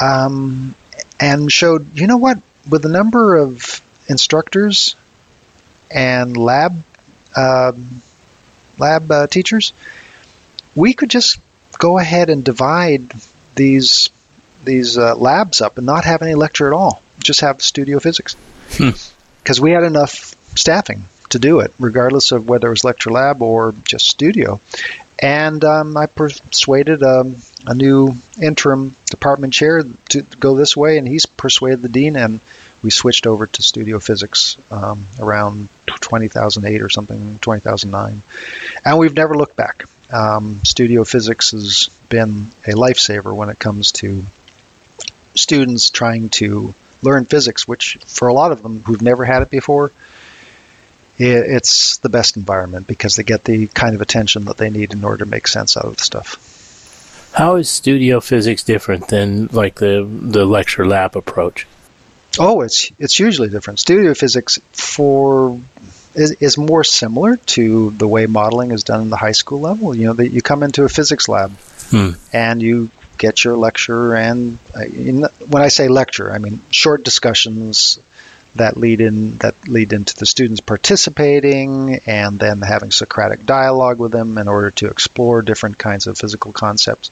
um, 0.00 0.74
and 1.20 1.50
showed 1.50 1.96
you 1.96 2.06
know 2.06 2.16
what 2.16 2.40
with 2.68 2.82
the 2.82 2.88
number 2.88 3.36
of 3.36 3.80
instructors 4.08 4.96
and 5.90 6.36
lab 6.36 6.82
um, 7.36 8.02
lab 8.78 9.10
uh, 9.10 9.26
teachers, 9.26 9.72
we 10.74 10.94
could 10.94 11.10
just 11.10 11.40
go 11.78 11.98
ahead 11.98 12.30
and 12.30 12.44
divide 12.44 13.12
these 13.54 14.10
these 14.64 14.98
uh, 14.98 15.14
labs 15.14 15.60
up 15.60 15.78
and 15.78 15.86
not 15.86 16.04
have 16.04 16.22
any 16.22 16.34
lecture 16.34 16.66
at 16.66 16.72
all. 16.72 17.02
Just 17.20 17.40
have 17.40 17.62
studio 17.62 17.98
physics 17.98 18.36
because 18.70 19.58
hmm. 19.58 19.64
we 19.64 19.70
had 19.70 19.84
enough 19.84 20.34
staffing 20.56 21.04
to 21.30 21.38
do 21.38 21.60
it, 21.60 21.72
regardless 21.78 22.32
of 22.32 22.48
whether 22.48 22.68
it 22.68 22.70
was 22.70 22.84
lecture 22.84 23.10
lab 23.10 23.42
or 23.42 23.74
just 23.84 24.06
studio. 24.06 24.60
And 25.20 25.64
um, 25.64 25.96
I 25.96 26.06
persuaded 26.06 27.02
um, 27.02 27.36
a 27.66 27.74
new 27.74 28.14
interim 28.40 28.94
department 29.06 29.52
chair 29.52 29.82
to 30.10 30.22
go 30.22 30.54
this 30.54 30.76
way, 30.76 30.98
and 30.98 31.08
he's 31.08 31.26
persuaded 31.26 31.82
the 31.82 31.88
dean, 31.88 32.16
and 32.16 32.40
we 32.82 32.90
switched 32.90 33.26
over 33.26 33.46
to 33.46 33.62
studio 33.62 33.98
physics 33.98 34.56
um, 34.70 35.06
around 35.18 35.68
2008 35.86 36.82
or 36.82 36.88
something, 36.88 37.38
2009, 37.38 38.22
and 38.84 38.98
we've 38.98 39.14
never 39.14 39.36
looked 39.36 39.56
back. 39.56 39.84
Um, 40.10 40.60
studio 40.64 41.04
physics 41.04 41.50
has 41.50 41.90
been 42.08 42.46
a 42.66 42.72
lifesaver 42.72 43.34
when 43.34 43.50
it 43.50 43.58
comes 43.58 43.92
to 43.92 44.24
students 45.34 45.90
trying 45.90 46.28
to 46.30 46.74
learn 47.02 47.24
physics, 47.24 47.68
which 47.68 47.96
for 48.04 48.28
a 48.28 48.32
lot 48.32 48.52
of 48.52 48.62
them 48.62 48.82
who've 48.82 49.02
never 49.02 49.24
had 49.24 49.42
it 49.42 49.50
before, 49.50 49.92
it's 51.18 51.96
the 51.98 52.08
best 52.08 52.36
environment 52.36 52.86
because 52.86 53.16
they 53.16 53.22
get 53.22 53.44
the 53.44 53.66
kind 53.66 53.94
of 53.94 54.00
attention 54.00 54.44
that 54.44 54.56
they 54.56 54.70
need 54.70 54.92
in 54.92 55.04
order 55.04 55.24
to 55.24 55.30
make 55.30 55.48
sense 55.48 55.76
out 55.76 55.84
of 55.84 55.96
the 55.96 56.02
stuff. 56.02 57.32
How 57.34 57.56
is 57.56 57.68
studio 57.68 58.20
physics 58.20 58.62
different 58.62 59.08
than 59.08 59.46
like 59.48 59.76
the 59.76 60.08
the 60.08 60.44
lecture 60.44 60.86
lab 60.86 61.16
approach? 61.16 61.66
Oh, 62.38 62.60
it's 62.62 62.90
it's 62.98 63.16
hugely 63.16 63.48
different. 63.48 63.78
Studio 63.80 64.14
physics 64.14 64.60
for 64.72 65.60
is, 66.14 66.32
is 66.32 66.58
more 66.58 66.84
similar 66.84 67.36
to 67.36 67.90
the 67.90 68.06
way 68.06 68.26
modeling 68.26 68.70
is 68.70 68.84
done 68.84 69.02
in 69.02 69.10
the 69.10 69.16
high 69.16 69.32
school 69.32 69.60
level. 69.60 69.94
You 69.94 70.08
know, 70.08 70.12
that 70.14 70.28
you 70.28 70.42
come 70.42 70.62
into 70.62 70.84
a 70.84 70.88
physics 70.88 71.28
lab 71.28 71.50
hmm. 71.90 72.10
and 72.32 72.62
you 72.62 72.90
get 73.18 73.42
your 73.42 73.56
lecture, 73.56 74.14
and 74.14 74.58
uh, 74.76 74.82
in, 74.82 75.22
when 75.48 75.62
I 75.62 75.68
say 75.68 75.88
lecture, 75.88 76.32
I 76.32 76.38
mean 76.38 76.60
short 76.70 77.04
discussions 77.04 77.98
that 78.54 78.76
lead 78.76 79.00
in 79.00 79.36
that 79.38 79.54
lead 79.68 79.92
into 79.92 80.16
the 80.16 80.26
students 80.26 80.60
participating 80.60 82.00
and 82.06 82.38
then 82.38 82.60
having 82.60 82.90
Socratic 82.90 83.44
dialogue 83.44 83.98
with 83.98 84.12
them 84.12 84.38
in 84.38 84.48
order 84.48 84.70
to 84.70 84.88
explore 84.88 85.42
different 85.42 85.78
kinds 85.78 86.06
of 86.06 86.18
physical 86.18 86.52
concepts. 86.52 87.10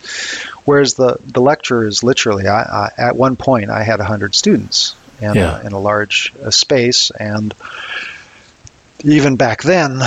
Whereas 0.65 0.95
the 0.95 1.19
the 1.25 1.41
lecture 1.41 1.87
is 1.87 2.03
literally, 2.03 2.47
I, 2.47 2.63
I, 2.63 2.91
at 2.97 3.17
one 3.17 3.37
point, 3.37 3.71
I 3.71 3.83
had 3.83 4.01
hundred 4.01 4.35
students 4.35 4.95
in, 5.21 5.35
yeah. 5.35 5.61
a, 5.61 5.67
in 5.67 5.73
a 5.73 5.79
large 5.79 6.33
uh, 6.43 6.51
space 6.51 7.11
and 7.11 7.55
even 9.05 9.37
back 9.37 9.63
then, 9.63 10.01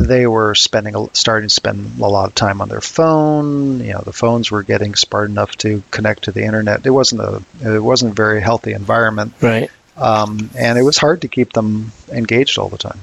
they 0.00 0.26
were 0.26 0.54
spending 0.54 1.08
starting 1.12 1.48
to 1.48 1.54
spend 1.54 2.00
a 2.00 2.06
lot 2.06 2.28
of 2.28 2.34
time 2.34 2.60
on 2.60 2.68
their 2.68 2.80
phone. 2.80 3.80
You 3.80 3.94
know, 3.94 4.00
the 4.00 4.12
phones 4.12 4.50
were 4.50 4.62
getting 4.62 4.94
smart 4.94 5.30
enough 5.30 5.56
to 5.58 5.82
connect 5.90 6.24
to 6.24 6.32
the 6.32 6.44
internet. 6.44 6.84
It 6.84 6.90
wasn't 6.90 7.20
a 7.22 7.42
it 7.62 7.82
wasn't 7.82 8.12
a 8.12 8.14
very 8.14 8.40
healthy 8.40 8.72
environment, 8.72 9.34
right? 9.40 9.70
Um, 9.96 10.50
and 10.56 10.78
it 10.78 10.82
was 10.82 10.98
hard 10.98 11.22
to 11.22 11.28
keep 11.28 11.52
them 11.52 11.92
engaged 12.10 12.58
all 12.58 12.68
the 12.68 12.78
time. 12.78 13.00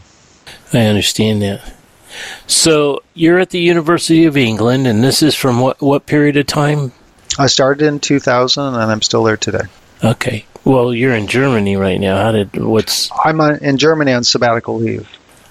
I 0.73 0.85
understand 0.85 1.41
that. 1.41 1.73
So 2.47 3.03
you're 3.13 3.39
at 3.39 3.51
the 3.51 3.59
University 3.59 4.25
of 4.25 4.35
England, 4.35 4.87
and 4.87 5.03
this 5.03 5.21
is 5.21 5.35
from 5.35 5.59
what 5.59 5.81
what 5.81 6.05
period 6.05 6.37
of 6.37 6.47
time? 6.47 6.91
I 7.37 7.47
started 7.47 7.85
in 7.85 7.99
2000, 7.99 8.73
and 8.73 8.75
I'm 8.75 9.01
still 9.01 9.23
there 9.23 9.37
today. 9.37 9.65
Okay. 10.03 10.45
Well, 10.65 10.93
you're 10.93 11.15
in 11.15 11.27
Germany 11.27 11.77
right 11.77 11.99
now. 11.99 12.21
How 12.21 12.31
did 12.31 12.55
what's? 12.57 13.09
I'm 13.23 13.39
on, 13.41 13.63
in 13.63 13.77
Germany 13.77 14.13
on 14.13 14.23
sabbatical 14.23 14.77
leave. 14.77 15.09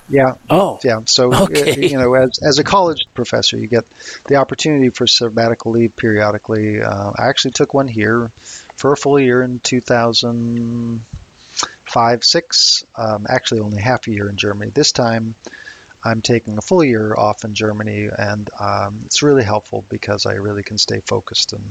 Yeah. 0.08 0.36
Oh. 0.48 0.80
Yeah. 0.82 1.04
So 1.04 1.30
uh, 1.32 1.44
okay. 1.44 1.88
you 1.88 1.98
know, 1.98 2.14
as 2.14 2.38
as 2.38 2.58
a 2.58 2.64
college 2.64 3.04
professor, 3.14 3.56
you 3.56 3.66
get 3.66 3.86
the 4.26 4.36
opportunity 4.36 4.88
for 4.88 5.06
sabbatical 5.06 5.72
leave 5.72 5.94
periodically. 5.96 6.80
Uh, 6.82 7.12
I 7.14 7.28
actually 7.28 7.50
took 7.52 7.74
one 7.74 7.88
here 7.88 8.28
for 8.28 8.92
a 8.92 8.96
full 8.96 9.20
year 9.20 9.42
in 9.42 9.60
2005, 9.60 12.24
six. 12.24 12.86
Um, 12.94 13.26
actually, 13.28 13.60
only 13.60 13.80
half 13.80 14.06
a 14.06 14.10
year 14.10 14.30
in 14.30 14.36
Germany. 14.36 14.70
This 14.70 14.92
time, 14.92 15.34
I'm 16.02 16.22
taking 16.22 16.56
a 16.58 16.62
full 16.62 16.84
year 16.84 17.14
off 17.14 17.44
in 17.44 17.54
Germany, 17.54 18.06
and 18.06 18.50
um, 18.54 19.02
it's 19.04 19.22
really 19.22 19.44
helpful 19.44 19.84
because 19.88 20.26
I 20.26 20.34
really 20.34 20.62
can 20.62 20.78
stay 20.78 21.00
focused 21.00 21.52
and 21.52 21.64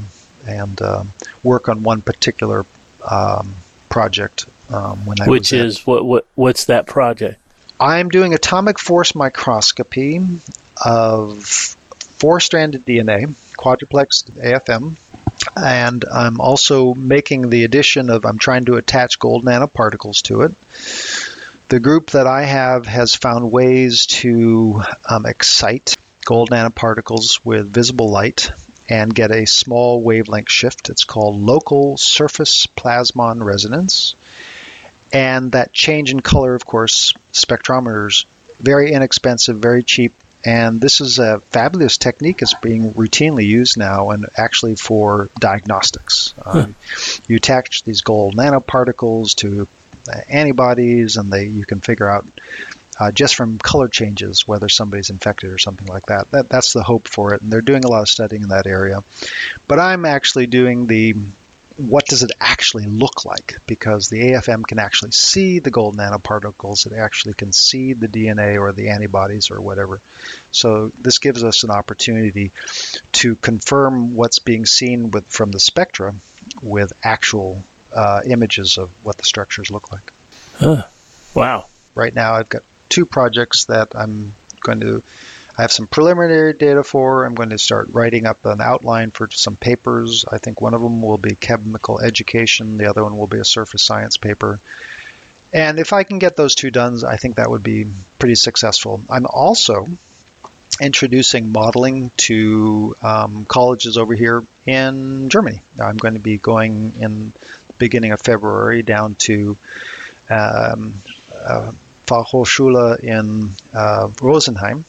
and 0.45 0.81
um, 0.81 1.13
work 1.43 1.69
on 1.69 1.83
one 1.83 2.01
particular 2.01 2.65
um, 3.09 3.55
project. 3.89 4.45
Um, 4.69 5.05
when 5.05 5.21
I 5.21 5.27
which 5.27 5.53
is 5.53 5.79
at, 5.79 5.87
what 5.87 6.05
what 6.05 6.27
what's 6.35 6.65
that 6.65 6.87
project? 6.87 7.39
I'm 7.79 8.09
doing 8.09 8.33
atomic 8.33 8.79
force 8.79 9.15
microscopy 9.15 10.19
of 10.83 11.45
four-stranded 11.45 12.85
DNA, 12.85 13.35
quadruplex 13.55 14.23
AFM, 14.23 14.97
and 15.55 16.05
I'm 16.05 16.41
also 16.41 16.95
making 16.95 17.49
the 17.49 17.63
addition 17.63 18.09
of 18.09 18.25
I'm 18.25 18.39
trying 18.39 18.65
to 18.65 18.75
attach 18.75 19.19
gold 19.19 19.45
nanoparticles 19.45 20.23
to 20.23 20.41
it 20.41 20.55
The 21.69 21.79
group 21.79 22.11
that 22.11 22.27
I 22.27 22.43
have 22.43 22.85
has 22.85 23.15
found 23.15 23.51
ways 23.51 24.05
to 24.07 24.81
um, 25.07 25.25
excite 25.25 25.97
gold 26.25 26.49
nanoparticles 26.49 27.45
with 27.45 27.67
visible 27.71 28.09
light 28.09 28.51
and 28.89 29.13
get 29.13 29.31
a 29.31 29.45
small 29.45 30.01
wavelength 30.01 30.49
shift. 30.49 30.89
It's 30.89 31.03
called 31.03 31.35
local 31.35 31.97
surface 31.97 32.67
plasmon 32.67 33.43
resonance. 33.43 34.15
And 35.11 35.53
that 35.53 35.73
change 35.73 36.11
in 36.11 36.19
color, 36.21 36.55
of 36.55 36.65
course, 36.65 37.13
spectrometers, 37.31 38.25
very 38.59 38.91
inexpensive, 38.91 39.57
very 39.57 39.83
cheap. 39.83 40.13
And 40.45 40.79
this 40.79 41.01
is 41.01 41.19
a 41.19 41.39
fabulous 41.39 41.97
technique. 41.97 42.41
It's 42.41 42.53
being 42.53 42.91
routinely 42.93 43.45
used 43.45 43.77
now 43.77 44.11
and 44.11 44.27
actually 44.37 44.75
for 44.75 45.29
diagnostics. 45.39 46.33
Um, 46.45 46.75
you 47.27 47.37
attach 47.37 47.83
these 47.83 48.01
gold 48.01 48.35
nanoparticles 48.35 49.35
to 49.37 49.67
uh, 50.09 50.21
antibodies, 50.29 51.17
and 51.17 51.31
they 51.31 51.45
you 51.45 51.65
can 51.65 51.81
figure 51.81 52.07
out 52.07 52.25
uh, 52.99 53.11
just 53.11 53.35
from 53.35 53.57
color 53.57 53.87
changes 53.87 54.47
whether 54.47 54.69
somebody's 54.69 55.09
infected 55.09 55.51
or 55.51 55.57
something 55.57 55.87
like 55.87 56.07
that. 56.07 56.29
that. 56.31 56.49
That's 56.49 56.73
the 56.73 56.83
hope 56.83 57.07
for 57.07 57.33
it, 57.33 57.41
and 57.41 57.51
they're 57.51 57.61
doing 57.61 57.85
a 57.85 57.89
lot 57.89 58.01
of 58.01 58.09
studying 58.09 58.43
in 58.43 58.49
that 58.49 58.67
area. 58.67 59.03
But 59.67 59.79
I'm 59.79 60.05
actually 60.05 60.47
doing 60.47 60.87
the 60.87 61.15
what 61.77 62.07
does 62.07 62.23
it 62.23 62.31
actually 62.39 62.87
look 62.87 63.23
like? 63.23 63.59
Because 63.67 64.09
the 64.09 64.19
AFM 64.19 64.65
can 64.65 64.79
actually 64.79 65.11
see 65.11 65.59
the 65.59 65.69
gold 65.69 65.95
nanoparticles, 65.95 66.87
it 66.87 66.93
actually 66.93 67.35
can 67.35 67.53
see 67.53 67.93
the 67.93 68.07
DNA 68.07 68.59
or 68.59 68.71
the 68.71 68.89
antibodies 68.89 69.51
or 69.51 69.61
whatever. 69.61 70.01
So 70.51 70.89
this 70.89 71.19
gives 71.19 71.43
us 71.43 71.63
an 71.63 71.69
opportunity 71.69 72.51
to 73.13 73.35
confirm 73.35 74.15
what's 74.15 74.39
being 74.39 74.65
seen 74.65 75.11
with 75.11 75.27
from 75.27 75.51
the 75.51 75.59
spectra 75.59 76.15
with 76.63 76.93
actual 77.03 77.61
uh, 77.93 78.23
images 78.25 78.77
of 78.77 78.89
what 79.05 79.17
the 79.17 79.23
structures 79.23 79.69
look 79.69 79.91
like. 79.91 80.11
Huh. 80.55 80.87
Wow. 81.35 81.67
Right 81.93 82.13
now, 82.13 82.33
I've 82.33 82.49
got 82.49 82.63
two 82.89 83.05
projects 83.05 83.65
that 83.65 83.95
I'm 83.95 84.33
going 84.61 84.79
to 84.81 85.03
I 85.57 85.63
have 85.63 85.71
some 85.71 85.87
preliminary 85.87 86.53
data 86.53 86.83
for. 86.83 87.25
I'm 87.25 87.33
going 87.33 87.49
to 87.49 87.57
start 87.57 87.87
writing 87.89 88.27
up 88.27 88.45
an 88.45 88.61
outline 88.61 89.09
for 89.09 89.27
some 89.31 89.55
papers. 89.55 90.23
I 90.23 90.37
think 90.37 90.61
one 90.61 90.75
of 90.75 90.81
them 90.81 91.01
will 91.01 91.17
be 91.17 91.33
chemical 91.33 91.99
education, 91.99 92.77
the 92.77 92.85
other 92.85 93.03
one 93.03 93.17
will 93.17 93.27
be 93.27 93.39
a 93.39 93.45
surface 93.45 93.81
science 93.81 94.17
paper. 94.17 94.59
And 95.51 95.79
if 95.79 95.93
I 95.93 96.03
can 96.03 96.19
get 96.19 96.35
those 96.35 96.53
two 96.53 96.69
done, 96.69 97.03
I 97.03 97.17
think 97.17 97.37
that 97.37 97.49
would 97.49 97.63
be 97.63 97.87
pretty 98.19 98.35
successful. 98.35 99.01
I'm 99.09 99.25
also 99.25 99.87
introducing 100.79 101.49
modeling 101.49 102.11
to 102.17 102.95
um, 103.01 103.45
colleges 103.45 103.97
over 103.97 104.13
here 104.13 104.45
in 104.67 105.29
Germany. 105.29 105.61
I'm 105.79 105.97
going 105.97 106.13
to 106.13 106.19
be 106.19 106.37
going 106.37 106.93
in 107.01 107.29
the 107.31 107.73
beginning 107.79 108.11
of 108.11 108.21
February 108.21 108.83
down 108.83 109.15
to 109.15 109.57
um, 110.29 110.93
uh, 111.33 111.71
Fachhochschule 112.07 112.99
in 112.99 113.49
uh, 113.73 114.07
Rosenheim 114.21 114.85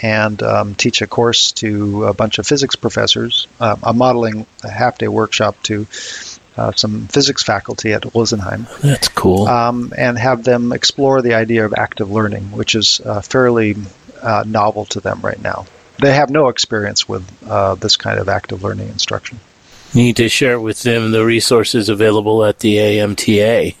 and 0.00 0.42
um, 0.42 0.74
teach 0.74 1.02
a 1.02 1.06
course 1.06 1.52
to 1.52 2.04
a 2.04 2.14
bunch 2.14 2.38
of 2.38 2.46
physics 2.46 2.76
professors, 2.76 3.48
uh, 3.58 3.76
a 3.82 3.92
modeling 3.92 4.46
a 4.62 4.68
half 4.68 4.98
day 4.98 5.08
workshop 5.08 5.60
to 5.64 5.86
uh, 6.56 6.72
some 6.72 7.08
physics 7.08 7.42
faculty 7.42 7.92
at 7.92 8.02
Rosenheim. 8.02 8.66
That's 8.80 9.08
cool. 9.08 9.46
Um, 9.46 9.92
and 9.96 10.18
have 10.18 10.44
them 10.44 10.72
explore 10.72 11.22
the 11.22 11.34
idea 11.34 11.64
of 11.64 11.74
active 11.74 12.10
learning, 12.10 12.52
which 12.52 12.74
is 12.74 13.00
uh, 13.00 13.20
fairly 13.20 13.76
uh, 14.22 14.44
novel 14.46 14.84
to 14.86 15.00
them 15.00 15.20
right 15.22 15.40
now. 15.40 15.66
They 16.00 16.14
have 16.14 16.30
no 16.30 16.48
experience 16.48 17.08
with 17.08 17.26
uh, 17.48 17.74
this 17.74 17.96
kind 17.96 18.20
of 18.20 18.28
active 18.28 18.62
learning 18.62 18.88
instruction. 18.88 19.40
Need 19.94 20.16
to 20.16 20.28
share 20.28 20.60
with 20.60 20.82
them 20.82 21.12
the 21.12 21.24
resources 21.24 21.88
available 21.88 22.44
at 22.44 22.58
the 22.60 22.76
AMTA. 22.76 23.74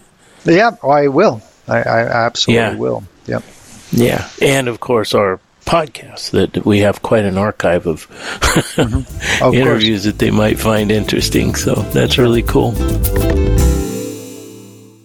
Yeah, 0.44 0.70
I 0.82 1.08
will. 1.08 1.42
I, 1.68 1.78
I 1.78 2.26
absolutely 2.26 2.62
yeah. 2.62 2.76
will. 2.76 3.04
Yep. 3.26 3.44
Yeah, 3.90 4.28
and 4.42 4.68
of 4.68 4.80
course 4.80 5.14
our 5.14 5.40
podcast 5.68 6.30
that 6.30 6.64
we 6.64 6.78
have 6.78 7.02
quite 7.02 7.24
an 7.24 7.36
archive 7.36 7.86
of, 7.86 8.08
mm-hmm. 8.08 9.44
of 9.44 9.54
interviews 9.54 10.02
course. 10.02 10.12
that 10.12 10.18
they 10.18 10.30
might 10.30 10.58
find 10.58 10.90
interesting. 10.90 11.54
So 11.54 11.74
that's 11.74 12.16
really 12.16 12.42
cool. 12.42 12.72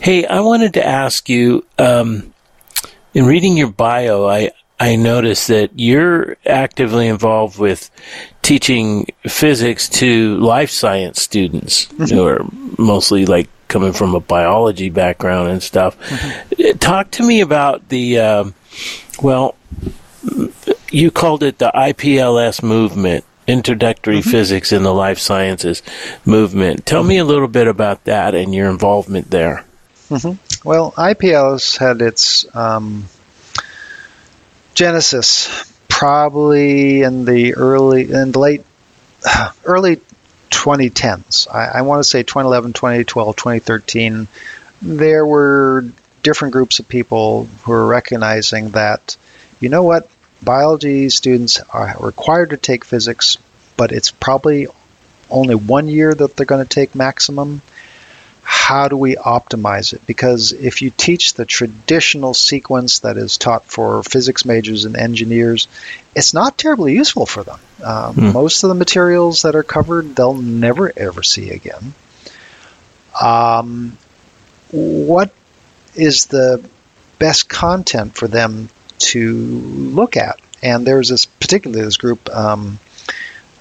Hey, 0.00 0.24
I 0.26 0.38
wanted 0.38 0.74
to 0.74 0.86
ask 0.86 1.28
you, 1.28 1.66
um, 1.76 2.32
in 3.14 3.26
reading 3.26 3.56
your 3.56 3.72
bio, 3.72 4.28
I, 4.28 4.52
I 4.78 4.96
noticed 4.96 5.48
that 5.48 5.70
you're 5.76 6.36
actively 6.44 7.08
involved 7.08 7.58
with 7.58 7.90
teaching 8.42 9.06
physics 9.26 9.88
to 9.88 10.36
life 10.38 10.70
science 10.70 11.22
students 11.22 11.86
mm-hmm. 11.86 12.14
who 12.14 12.26
are 12.26 12.44
mostly 12.78 13.26
like 13.26 13.48
coming 13.68 13.92
from 13.92 14.14
a 14.14 14.20
biology 14.20 14.90
background 14.90 15.48
and 15.48 15.62
stuff. 15.62 15.98
Mm-hmm. 16.00 16.78
Talk 16.78 17.10
to 17.12 17.26
me 17.26 17.40
about 17.40 17.88
the, 17.88 18.18
uh, 18.18 18.44
well, 19.22 19.56
you 20.90 21.10
called 21.10 21.42
it 21.42 21.58
the 21.58 21.70
IPLS 21.74 22.62
movement, 22.62 23.24
Introductory 23.46 24.18
mm-hmm. 24.18 24.30
Physics 24.30 24.72
in 24.72 24.82
the 24.82 24.94
Life 24.94 25.18
Sciences 25.18 25.82
movement. 26.24 26.84
Tell 26.84 27.02
me 27.02 27.18
a 27.18 27.24
little 27.24 27.48
bit 27.48 27.66
about 27.66 28.04
that 28.04 28.34
and 28.34 28.54
your 28.54 28.68
involvement 28.68 29.30
there. 29.30 29.64
Mm-hmm. 30.10 30.68
Well, 30.68 30.92
IPLS 30.92 31.78
had 31.78 32.02
its 32.02 32.46
um, 32.54 33.08
Genesis, 34.76 35.72
probably 35.88 37.00
in 37.00 37.24
the 37.24 37.54
early, 37.54 38.02
in 38.12 38.30
the 38.30 38.38
late, 38.38 38.62
early 39.64 40.02
2010s. 40.50 41.48
I, 41.50 41.78
I 41.78 41.82
want 41.82 42.00
to 42.00 42.04
say 42.04 42.22
2011, 42.22 42.74
2012, 42.74 43.36
2013. 43.36 44.28
There 44.82 45.24
were 45.24 45.86
different 46.22 46.52
groups 46.52 46.78
of 46.78 46.88
people 46.88 47.46
who 47.62 47.72
were 47.72 47.86
recognizing 47.86 48.72
that, 48.72 49.16
you 49.60 49.70
know 49.70 49.82
what, 49.82 50.10
biology 50.42 51.08
students 51.08 51.58
are 51.70 51.96
required 51.98 52.50
to 52.50 52.58
take 52.58 52.84
physics, 52.84 53.38
but 53.78 53.92
it's 53.92 54.10
probably 54.10 54.66
only 55.30 55.54
one 55.54 55.88
year 55.88 56.14
that 56.14 56.36
they're 56.36 56.44
going 56.44 56.62
to 56.62 56.68
take 56.68 56.94
maximum 56.94 57.62
how 58.48 58.86
do 58.86 58.96
we 58.96 59.16
optimize 59.16 59.92
it? 59.92 60.06
Because 60.06 60.52
if 60.52 60.80
you 60.80 60.90
teach 60.90 61.34
the 61.34 61.44
traditional 61.44 62.32
sequence 62.32 63.00
that 63.00 63.16
is 63.16 63.38
taught 63.38 63.64
for 63.64 64.04
physics 64.04 64.44
majors 64.44 64.84
and 64.84 64.96
engineers, 64.96 65.66
it's 66.14 66.32
not 66.32 66.56
terribly 66.56 66.94
useful 66.94 67.26
for 67.26 67.42
them. 67.42 67.58
Um, 67.82 68.14
hmm. 68.14 68.32
Most 68.32 68.62
of 68.62 68.68
the 68.68 68.76
materials 68.76 69.42
that 69.42 69.56
are 69.56 69.64
covered, 69.64 70.14
they'll 70.14 70.34
never 70.34 70.92
ever 70.96 71.24
see 71.24 71.50
again. 71.50 71.92
Um, 73.20 73.98
what 74.70 75.32
is 75.96 76.26
the 76.26 76.64
best 77.18 77.48
content 77.48 78.14
for 78.14 78.28
them 78.28 78.68
to 79.10 79.34
look 79.34 80.16
at? 80.16 80.38
And 80.62 80.86
there's 80.86 81.08
this 81.08 81.24
particularly 81.26 81.84
this 81.84 81.96
group 81.96 82.28
um, 82.28 82.78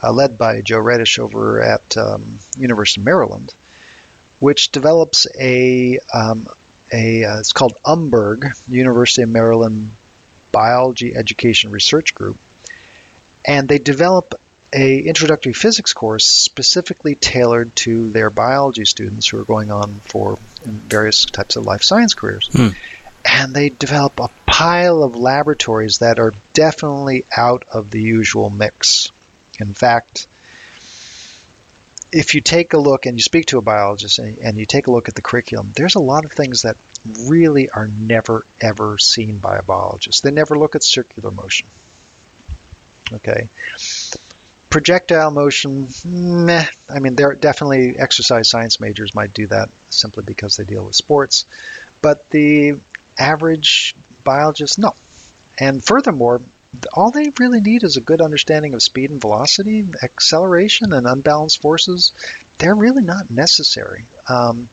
uh, 0.04 0.12
led 0.12 0.38
by 0.38 0.62
Joe 0.62 0.84
Redish 0.84 1.18
over 1.18 1.60
at 1.60 1.98
um, 1.98 2.38
University 2.56 3.02
of 3.02 3.06
Maryland 3.06 3.52
which 4.40 4.72
develops 4.72 5.28
a 5.36 6.00
um, 6.14 6.48
a 6.92 7.26
uh, 7.26 7.40
it's 7.40 7.54
called 7.54 7.78
Umberg 7.84 8.54
University 8.68 9.24
of 9.24 9.30
Maryland 9.30 9.92
Biology 10.52 11.16
Education 11.16 11.72
Research 11.72 12.16
Group, 12.16 12.38
and 13.46 13.68
they 13.68 13.80
develop 13.80 14.40
a 14.74 15.00
introductory 15.02 15.54
physics 15.54 15.94
course 15.94 16.26
specifically 16.26 17.16
tailored 17.16 17.76
to 17.78 18.10
their 18.12 18.30
biology 18.30 18.86
students 18.86 19.28
who 19.28 19.40
are 19.40 19.46
going 19.46 19.72
on 19.72 19.96
for 19.96 20.38
various 20.64 21.26
types 21.26 21.56
of 21.56 21.66
life 21.66 21.82
science 21.84 22.14
careers. 22.14 22.50
Hmm. 22.52 22.70
And 23.28 23.54
they 23.54 23.70
develop 23.70 24.20
a 24.20 24.30
pile 24.46 25.02
of 25.02 25.16
laboratories 25.16 26.00
that 26.00 26.20
are 26.20 26.34
definitely 26.54 27.26
out 27.36 27.64
of 27.64 27.90
the 27.90 28.02
usual 28.02 28.50
mix. 28.50 29.12
In 29.60 29.74
fact, 29.74 30.28
if 32.16 32.34
you 32.34 32.40
take 32.40 32.72
a 32.72 32.78
look 32.78 33.06
and 33.06 33.18
you 33.18 33.22
speak 33.22 33.48
to 33.48 33.58
a 33.58 33.62
biologist 33.62 34.20
and, 34.20 34.38
and, 34.38 34.58
you 34.58 34.66
take 34.66 34.88
a 34.88 34.92
look 34.92 35.10
at 35.10 35.16
the 35.16 35.22
curriculum, 35.22 35.74
there's 35.76 35.96
a 35.96 36.00
lot 36.00 36.24
of 36.24 36.32
things 36.32 36.62
that 36.62 36.78
really 37.28 37.70
are 37.70 37.90
never 37.90 38.46
ever 38.62 38.98
seen 38.98 39.38
by 39.38 39.58
a 39.58 39.62
biologist. 39.62 40.24
They 40.24 40.32
never 40.32 40.58
look 40.58 40.76
at 40.76 40.84
circular 40.84 41.30
motion. 41.30 41.68
Okay. 43.12 43.50
Projectile 44.70 45.30
motion, 45.30 45.90
meh. 46.06 46.66
I 46.90 47.00
mean, 47.00 47.16
there 47.16 47.32
are 47.32 47.36
definitely 47.36 48.00
exercise 48.00 48.50
science 48.50 48.80
majors 48.80 49.14
might 49.14 49.34
do 49.34 49.48
that 49.48 49.70
simply 49.90 50.24
because 50.24 50.56
they 50.56 50.64
deal 50.64 50.86
with 50.86 50.96
sports, 50.96 51.46
but 52.02 52.30
the 52.30 52.80
average 53.18 53.94
biologist, 54.24 54.80
no. 54.80 54.96
And 55.60 55.84
furthermore, 55.84 56.40
all 56.94 57.12
they 57.12 57.30
really 57.30 57.62
need 57.62 57.84
is 57.84 57.98
a 57.98 58.02
good 58.02 58.22
understanding 58.22 58.74
of 58.74 58.84
speed 58.84 59.12
and 59.12 59.22
velocity, 59.22 59.86
acceleration, 60.02 60.94
and 60.94 61.08
unbalanced 61.08 61.62
forces. 61.62 62.12
They're 62.58 62.76
really 62.76 63.04
not 63.04 63.30
necessary. 63.30 64.06
Um, 64.30 64.70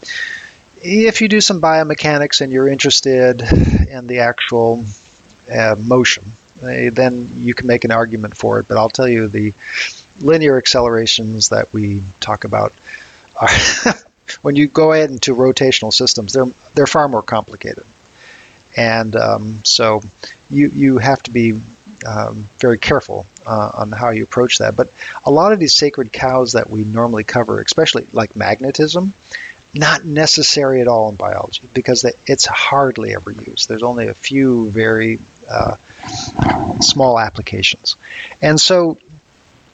if 0.83 1.21
you 1.21 1.29
do 1.29 1.41
some 1.41 1.61
biomechanics 1.61 2.41
and 2.41 2.53
you're 2.53 2.69
interested 2.69 3.41
in 3.89 4.07
the 4.07 4.21
actual 4.21 4.85
uh, 5.51 5.77
motion, 5.79 6.25
uh, 6.63 6.91
then 6.93 7.29
you 7.37 7.55
can 7.55 7.67
make 7.67 7.85
an 7.85 7.91
argument 7.91 8.37
for 8.37 8.59
it. 8.59 8.69
But 8.69 8.79
I'll 8.79 8.91
tell 8.91 9.09
you, 9.09 9.29
the 9.29 9.53
linear 10.21 10.59
accelerations 10.59 11.49
that 11.51 11.73
we 11.73 12.03
talk 12.21 12.45
about 12.45 12.73
are 13.41 13.49
when 14.43 14.57
you 14.57 14.69
go 14.69 14.93
ahead 14.93 15.11
into 15.11 15.35
rotational 15.35 15.93
systems, 15.93 16.33
they're 16.33 16.51
they're 16.75 16.87
far 16.87 17.09
more 17.09 17.23
complicated, 17.23 17.85
and 18.77 19.15
um, 19.17 19.65
so 19.65 20.03
you 20.51 20.69
you 20.69 20.99
have 20.99 21.23
to 21.25 21.31
be 21.31 21.61
um, 22.05 22.49
very 22.59 22.79
careful 22.79 23.27
uh, 23.47 23.73
on 23.75 23.93
how 23.93 24.11
you 24.11 24.25
approach 24.25 24.59
that. 24.59 24.77
But 24.77 24.93
a 25.25 25.31
lot 25.31 25.53
of 25.53 25.59
these 25.59 25.75
sacred 25.75 26.13
cows 26.13 26.53
that 26.53 26.71
we 26.71 26.85
normally 26.85 27.25
cover, 27.25 27.61
especially 27.61 28.07
like 28.13 28.37
magnetism, 28.37 29.15
not 29.75 30.05
necessary 30.05 30.81
at 30.81 30.89
all 30.89 31.09
in 31.09 31.17
biology 31.17 31.63
because 31.73 32.05
it's 32.27 32.45
hardly 32.45 33.15
ever 33.15 33.31
used. 33.31 33.69
There's 33.69 33.83
only 33.83 34.09
a 34.09 34.15
few 34.15 34.71
very 34.71 35.19
uh, 35.49 35.77
small 36.81 37.19
applications. 37.19 37.97
And 38.43 38.61
so 38.61 38.99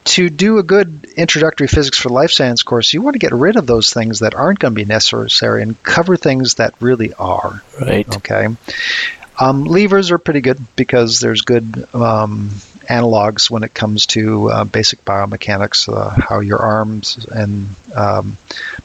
to 0.05 0.31
do 0.31 0.59
a 0.59 0.63
good 0.63 1.07
introductory 1.17 1.67
physics 1.67 1.99
for 1.99 2.09
life 2.09 2.31
science 2.31 2.63
course, 2.63 2.95
you 2.95 3.03
want 3.03 3.15
to 3.15 3.19
get 3.19 3.33
rid 3.33 3.57
of 3.57 3.67
those 3.67 3.93
things 3.93 4.21
that 4.21 4.35
aren't 4.35 4.59
going 4.59 4.73
to 4.73 4.77
be 4.77 4.87
necessary 4.87 5.63
and 5.63 5.81
cover 5.83 6.17
things 6.17 6.55
that 6.55 6.75
really 6.81 7.13
are. 7.15 7.63
Right. 7.81 8.17
Okay. 8.17 8.49
Um, 9.41 9.65
levers 9.65 10.11
are 10.11 10.19
pretty 10.19 10.41
good 10.41 10.59
because 10.75 11.21
there's 11.21 11.43
good 11.43 11.95
um, 11.95 12.51
analogs 12.89 13.51
when 13.51 13.63
it 13.63 13.73
comes 13.73 14.07
to 14.07 14.51
uh, 14.51 14.65
basic 14.65 15.05
biomechanics, 15.05 15.93
uh, 15.93 16.11
how 16.11 16.41
your 16.41 16.59
arms 16.59 17.25
and 17.27 17.69
um, 17.95 18.37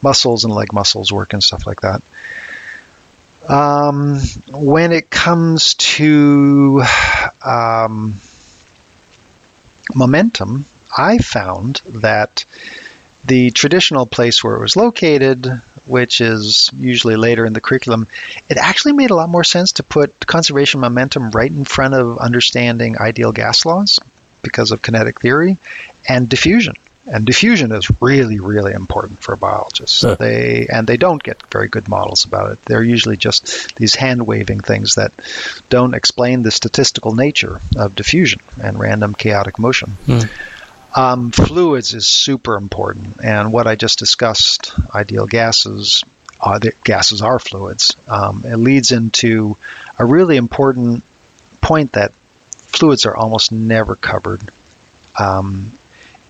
muscles 0.01 0.43
and 0.43 0.53
leg 0.53 0.71
muscles 0.73 1.11
work 1.11 1.33
and 1.33 1.43
stuff 1.43 1.65
like 1.65 1.81
that. 1.81 2.01
Um, 3.49 4.19
when 4.51 4.91
it 4.91 5.09
comes 5.09 5.73
to 5.73 6.83
um, 7.43 8.15
momentum, 9.95 10.65
I 10.95 11.17
found 11.17 11.81
that 11.85 12.45
the 13.25 13.51
traditional 13.51 14.05
place 14.05 14.43
where 14.43 14.55
it 14.55 14.59
was 14.59 14.75
located, 14.75 15.45
which 15.85 16.21
is 16.21 16.69
usually 16.73 17.15
later 17.15 17.45
in 17.45 17.53
the 17.53 17.61
curriculum, 17.61 18.07
it 18.49 18.57
actually 18.57 18.93
made 18.93 19.11
a 19.11 19.15
lot 19.15 19.29
more 19.29 19.43
sense 19.43 19.73
to 19.73 19.83
put 19.83 20.25
conservation 20.25 20.81
momentum 20.81 21.31
right 21.31 21.51
in 21.51 21.65
front 21.65 21.93
of 21.93 22.17
understanding 22.17 22.97
ideal 22.97 23.31
gas 23.31 23.65
laws 23.65 23.99
because 24.41 24.71
of 24.71 24.81
kinetic 24.81 25.21
theory 25.21 25.57
and 26.07 26.27
diffusion. 26.27 26.75
And 27.05 27.25
diffusion 27.25 27.73
is 27.73 27.89
really, 28.01 28.39
really 28.39 28.71
important 28.71 29.21
for 29.21 29.35
biologists. 29.35 30.03
Huh. 30.03 30.15
They 30.15 30.67
and 30.67 30.87
they 30.87 30.95
don't 30.95 31.21
get 31.21 31.43
very 31.51 31.67
good 31.67 31.89
models 31.89 32.23
about 32.23 32.53
it. 32.53 32.61
They're 32.63 32.83
usually 32.83 33.17
just 33.17 33.75
these 33.75 33.93
hand 33.93 34.25
waving 34.25 34.61
things 34.61 34.95
that 34.95 35.11
don't 35.69 35.95
explain 35.95 36.43
the 36.43 36.51
statistical 36.51 37.13
nature 37.13 37.59
of 37.75 37.95
diffusion 37.95 38.39
and 38.61 38.79
random 38.79 39.15
chaotic 39.15 39.59
motion. 39.59 39.89
Hmm. 40.05 40.19
Um, 40.95 41.31
fluids 41.31 41.93
is 41.95 42.07
super 42.07 42.55
important, 42.55 43.23
and 43.23 43.51
what 43.51 43.65
I 43.65 43.75
just 43.75 43.97
discussed, 43.97 44.73
ideal 44.93 45.25
gases, 45.25 46.03
uh, 46.39 46.59
gases 46.83 47.21
are 47.23 47.39
fluids. 47.39 47.95
Um, 48.07 48.43
it 48.45 48.57
leads 48.57 48.91
into 48.91 49.57
a 49.97 50.05
really 50.05 50.37
important 50.37 51.03
point 51.61 51.93
that 51.93 52.13
fluids 52.51 53.07
are 53.07 53.15
almost 53.15 53.51
never 53.51 53.95
covered 53.95 54.41
um, 55.17 55.71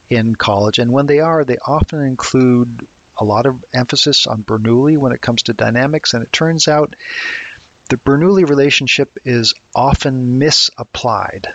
in 0.08 0.36
college, 0.36 0.80
and 0.80 0.94
when 0.94 1.08
they 1.08 1.20
are, 1.20 1.44
they 1.44 1.58
often 1.58 2.02
include 2.02 2.88
a 3.18 3.26
lot 3.26 3.46
of 3.46 3.66
emphasis 3.74 4.28
on 4.28 4.44
Bernoulli 4.44 4.98
when 4.98 5.12
it 5.12 5.22
comes 5.22 5.44
to 5.44 5.54
dynamics, 5.54 6.14
and 6.14 6.24
it 6.24 6.32
turns 6.32 6.70
out 6.70 6.96
the 7.90 7.98
Bernoulli 7.98 8.48
relationship 8.48 9.20
is 9.26 9.54
often 9.76 10.40
misapplied 10.40 11.54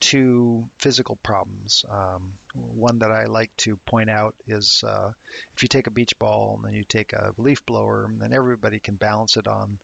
to 0.00 0.68
physical 0.78 1.16
problems. 1.16 1.84
Um, 1.84 2.34
one 2.54 3.00
that 3.00 3.10
I 3.10 3.24
like 3.24 3.56
to 3.58 3.76
point 3.76 4.10
out 4.10 4.40
is 4.46 4.84
uh, 4.84 5.14
if 5.52 5.62
you 5.62 5.68
take 5.68 5.86
a 5.86 5.90
beach 5.90 6.18
ball 6.18 6.56
and 6.56 6.64
then 6.64 6.74
you 6.74 6.84
take 6.84 7.12
a 7.12 7.34
leaf 7.38 7.64
blower, 7.64 8.04
and 8.04 8.20
then 8.20 8.32
everybody 8.32 8.80
can 8.80 8.96
balance 8.96 9.36
it 9.36 9.46
on 9.46 9.78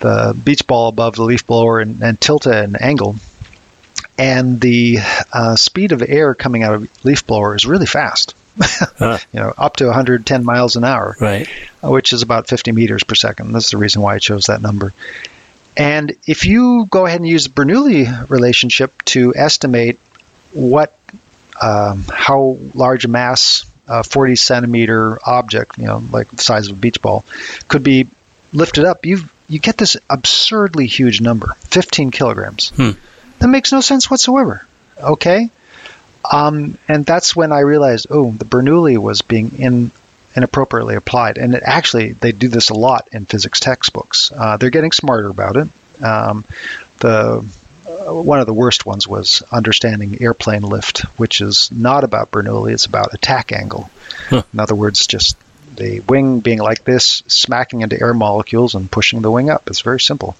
the 0.00 0.38
beach 0.44 0.66
ball 0.66 0.88
above 0.88 1.16
the 1.16 1.24
leaf 1.24 1.46
blower 1.46 1.80
and, 1.80 2.02
and 2.02 2.20
tilt 2.20 2.46
it 2.46 2.54
at 2.54 2.64
an 2.64 2.76
angle. 2.76 3.16
And 4.18 4.60
the 4.60 4.98
uh, 5.32 5.56
speed 5.56 5.92
of 5.92 6.02
air 6.02 6.34
coming 6.34 6.62
out 6.62 6.74
of 6.74 7.04
leaf 7.04 7.26
blower 7.26 7.54
is 7.54 7.66
really 7.66 7.86
fast. 7.86 8.34
huh. 8.58 9.18
You 9.32 9.40
know, 9.40 9.54
up 9.56 9.76
to 9.76 9.86
110 9.86 10.44
miles 10.44 10.76
an 10.76 10.84
hour, 10.84 11.16
right? 11.20 11.48
Which 11.82 12.12
is 12.12 12.22
about 12.22 12.48
50 12.48 12.72
meters 12.72 13.02
per 13.02 13.14
second. 13.14 13.52
That's 13.52 13.70
the 13.70 13.78
reason 13.78 14.02
why 14.02 14.14
I 14.14 14.18
chose 14.18 14.46
that 14.46 14.60
number. 14.60 14.92
And 15.76 16.16
if 16.26 16.46
you 16.46 16.86
go 16.90 17.06
ahead 17.06 17.20
and 17.20 17.28
use 17.28 17.44
the 17.44 17.50
Bernoulli 17.50 18.28
relationship 18.28 19.02
to 19.06 19.34
estimate 19.34 19.98
what, 20.52 20.96
um, 21.60 22.04
how 22.12 22.58
large 22.74 23.04
a 23.04 23.08
mass, 23.08 23.64
a 23.88 24.04
40 24.04 24.36
centimeter 24.36 25.18
object, 25.26 25.78
you 25.78 25.84
know, 25.84 26.02
like 26.10 26.30
the 26.30 26.42
size 26.42 26.68
of 26.68 26.76
a 26.76 26.80
beach 26.80 27.00
ball, 27.00 27.24
could 27.68 27.82
be 27.82 28.06
lifted 28.52 28.84
up, 28.84 29.06
you 29.06 29.20
you 29.48 29.58
get 29.58 29.76
this 29.76 29.98
absurdly 30.08 30.86
huge 30.86 31.20
number, 31.20 31.54
15 31.58 32.10
kilograms. 32.10 32.70
Hmm. 32.70 32.92
That 33.38 33.48
makes 33.48 33.70
no 33.70 33.82
sense 33.82 34.10
whatsoever. 34.10 34.66
Okay. 34.98 35.50
Um, 36.30 36.78
and 36.88 37.04
that's 37.04 37.36
when 37.36 37.52
I 37.52 37.60
realized, 37.60 38.06
oh, 38.08 38.30
the 38.30 38.44
Bernoulli 38.44 38.96
was 38.96 39.20
being 39.20 39.58
in 39.58 39.90
inappropriately 40.34 40.94
applied. 40.94 41.38
And 41.38 41.54
it, 41.54 41.62
actually, 41.64 42.12
they 42.12 42.32
do 42.32 42.48
this 42.48 42.70
a 42.70 42.74
lot 42.74 43.08
in 43.12 43.26
physics 43.26 43.60
textbooks. 43.60 44.32
Uh, 44.34 44.56
they're 44.56 44.70
getting 44.70 44.92
smarter 44.92 45.28
about 45.28 45.56
it. 45.56 45.68
Um, 46.02 46.44
the 46.98 47.44
uh, 47.86 48.14
one 48.14 48.40
of 48.40 48.46
the 48.46 48.54
worst 48.54 48.86
ones 48.86 49.06
was 49.06 49.42
understanding 49.50 50.22
airplane 50.22 50.62
lift, 50.62 51.00
which 51.18 51.40
is 51.40 51.70
not 51.72 52.04
about 52.04 52.30
Bernoulli; 52.30 52.72
it's 52.72 52.86
about 52.86 53.14
attack 53.14 53.52
angle. 53.52 53.90
Huh. 54.28 54.42
In 54.52 54.60
other 54.60 54.74
words, 54.74 55.06
just 55.06 55.36
the 55.76 56.00
wing 56.00 56.40
being 56.40 56.58
like 56.58 56.84
this, 56.84 57.22
smacking 57.26 57.80
into 57.80 58.00
air 58.00 58.14
molecules 58.14 58.74
and 58.74 58.90
pushing 58.90 59.22
the 59.22 59.30
wing 59.30 59.50
up. 59.50 59.68
It's 59.68 59.80
very 59.80 60.00
simple. 60.00 60.36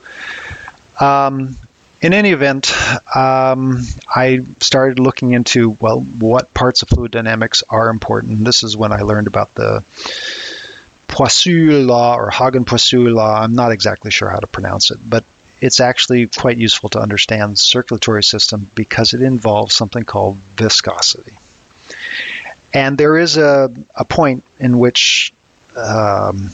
Um, 1.00 1.56
in 2.02 2.12
any 2.12 2.30
event, 2.30 2.72
um, 3.16 3.78
I 4.08 4.40
started 4.60 4.98
looking 4.98 5.30
into 5.30 5.70
well, 5.70 6.00
what 6.00 6.52
parts 6.52 6.82
of 6.82 6.88
fluid 6.88 7.12
dynamics 7.12 7.62
are 7.68 7.88
important. 7.88 8.44
This 8.44 8.64
is 8.64 8.76
when 8.76 8.90
I 8.90 9.02
learned 9.02 9.28
about 9.28 9.54
the 9.54 9.84
Poiseuille 11.06 11.86
law 11.86 12.16
or 12.16 12.30
Hagen-Poiseuille 12.30 13.14
law. 13.14 13.40
I'm 13.40 13.54
not 13.54 13.70
exactly 13.70 14.10
sure 14.10 14.28
how 14.28 14.40
to 14.40 14.48
pronounce 14.48 14.90
it, 14.90 14.98
but 15.08 15.24
it's 15.60 15.78
actually 15.78 16.26
quite 16.26 16.58
useful 16.58 16.88
to 16.90 16.98
understand 16.98 17.56
circulatory 17.56 18.24
system 18.24 18.68
because 18.74 19.14
it 19.14 19.22
involves 19.22 19.72
something 19.72 20.04
called 20.04 20.38
viscosity. 20.56 21.38
And 22.74 22.98
there 22.98 23.16
is 23.16 23.36
a, 23.36 23.72
a 23.94 24.04
point 24.04 24.42
in 24.58 24.80
which 24.80 25.32
um, 25.76 26.50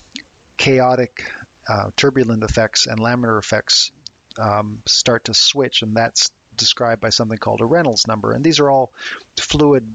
chaotic 0.59 1.22
uh, 1.66 1.90
turbulent 1.96 2.42
effects 2.42 2.86
and 2.86 2.99
laminar 2.99 3.38
effects 3.38 3.92
um, 4.39 4.82
start 4.86 5.24
to 5.24 5.34
switch, 5.34 5.82
and 5.82 5.97
that's 5.97 6.32
described 6.57 7.01
by 7.01 7.11
something 7.11 7.39
called 7.39 7.61
a 7.61 7.66
Reynolds 7.66 8.07
number. 8.07 8.32
And 8.32 8.45
these 8.45 8.61
are 8.61 8.70
all 8.70 8.89
fluid 9.36 9.93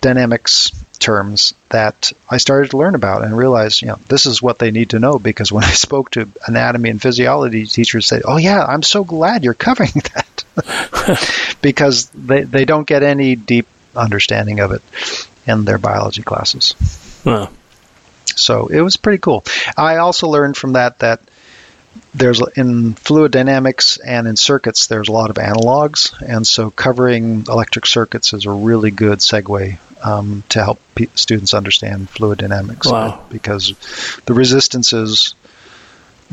dynamics 0.00 0.72
terms 0.98 1.54
that 1.70 2.12
I 2.30 2.38
started 2.38 2.70
to 2.70 2.76
learn 2.76 2.94
about 2.94 3.24
and 3.24 3.36
realize, 3.36 3.82
you 3.82 3.88
know, 3.88 3.98
this 4.08 4.26
is 4.26 4.40
what 4.40 4.58
they 4.58 4.70
need 4.70 4.90
to 4.90 4.98
know 4.98 5.18
because 5.18 5.52
when 5.52 5.64
I 5.72 5.72
spoke 5.72 6.10
to 6.10 6.28
anatomy 6.46 6.90
and 6.90 7.00
physiology 7.00 7.66
teachers, 7.66 8.06
say, 8.06 8.22
"Oh 8.24 8.36
yeah, 8.36 8.64
I'm 8.64 8.82
so 8.82 9.04
glad 9.04 9.44
you're 9.44 9.54
covering 9.54 9.92
that," 10.14 11.58
because 11.62 12.08
they 12.10 12.42
they 12.42 12.64
don't 12.64 12.86
get 12.86 13.02
any 13.02 13.36
deep 13.36 13.66
understanding 13.96 14.60
of 14.60 14.72
it 14.72 14.82
in 15.46 15.64
their 15.64 15.78
biology 15.78 16.22
classes. 16.22 16.74
So 18.36 18.66
it 18.66 18.80
was 18.80 18.96
pretty 18.96 19.18
cool. 19.18 19.44
I 19.76 19.96
also 19.96 20.28
learned 20.28 20.56
from 20.56 20.72
that 20.72 20.98
that 21.00 21.20
there's 22.14 22.40
in 22.56 22.94
fluid 22.94 23.32
dynamics 23.32 23.96
and 23.96 24.28
in 24.28 24.36
circuits 24.36 24.86
there's 24.86 25.08
a 25.08 25.12
lot 25.12 25.30
of 25.30 25.36
analogs 25.36 26.14
and 26.22 26.46
so 26.46 26.70
covering 26.70 27.44
electric 27.48 27.86
circuits 27.86 28.32
is 28.32 28.46
a 28.46 28.50
really 28.50 28.90
good 28.90 29.18
segue 29.18 29.78
um, 30.04 30.44
to 30.48 30.62
help 30.62 30.78
p- 30.94 31.08
students 31.14 31.54
understand 31.54 32.08
fluid 32.08 32.38
dynamics 32.38 32.90
wow. 32.90 33.24
because 33.30 33.74
the 34.26 34.34
resistances 34.34 35.34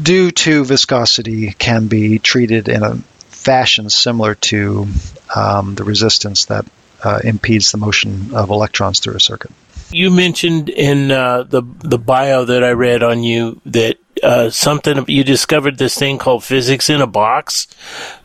due 0.02 0.32
to 0.32 0.64
viscosity 0.64 1.52
can 1.52 1.88
be 1.88 2.20
treated 2.20 2.70
in 2.70 2.84
a 2.84 2.96
fashion 3.30 3.90
similar 3.90 4.36
to 4.36 4.88
um, 5.36 5.76
the 5.76 5.84
resistance 5.84 6.46
that 6.46 6.66
uh, 7.04 7.20
impedes 7.24 7.72
the 7.72 7.78
motion 7.78 8.34
of 8.36 8.50
electrons 8.52 9.00
through 9.00 9.16
a 9.16 9.20
circuit. 9.20 9.52
You 9.90 10.12
mentioned 10.12 10.70
in 10.70 11.12
uh, 11.12 11.44
the 11.44 11.64
the 11.80 11.98
bio 11.98 12.46
that 12.46 12.64
I 12.64 12.72
read 12.72 13.04
on 13.04 13.24
you 13.24 13.60
that 13.66 13.98
uh, 14.24 14.50
something 14.50 15.06
you 15.08 15.24
discovered 15.24 15.78
this 15.78 15.98
thing 15.98 16.18
called 16.18 16.44
physics 16.44 16.90
in 16.90 17.02
a 17.02 17.08
box, 17.08 17.68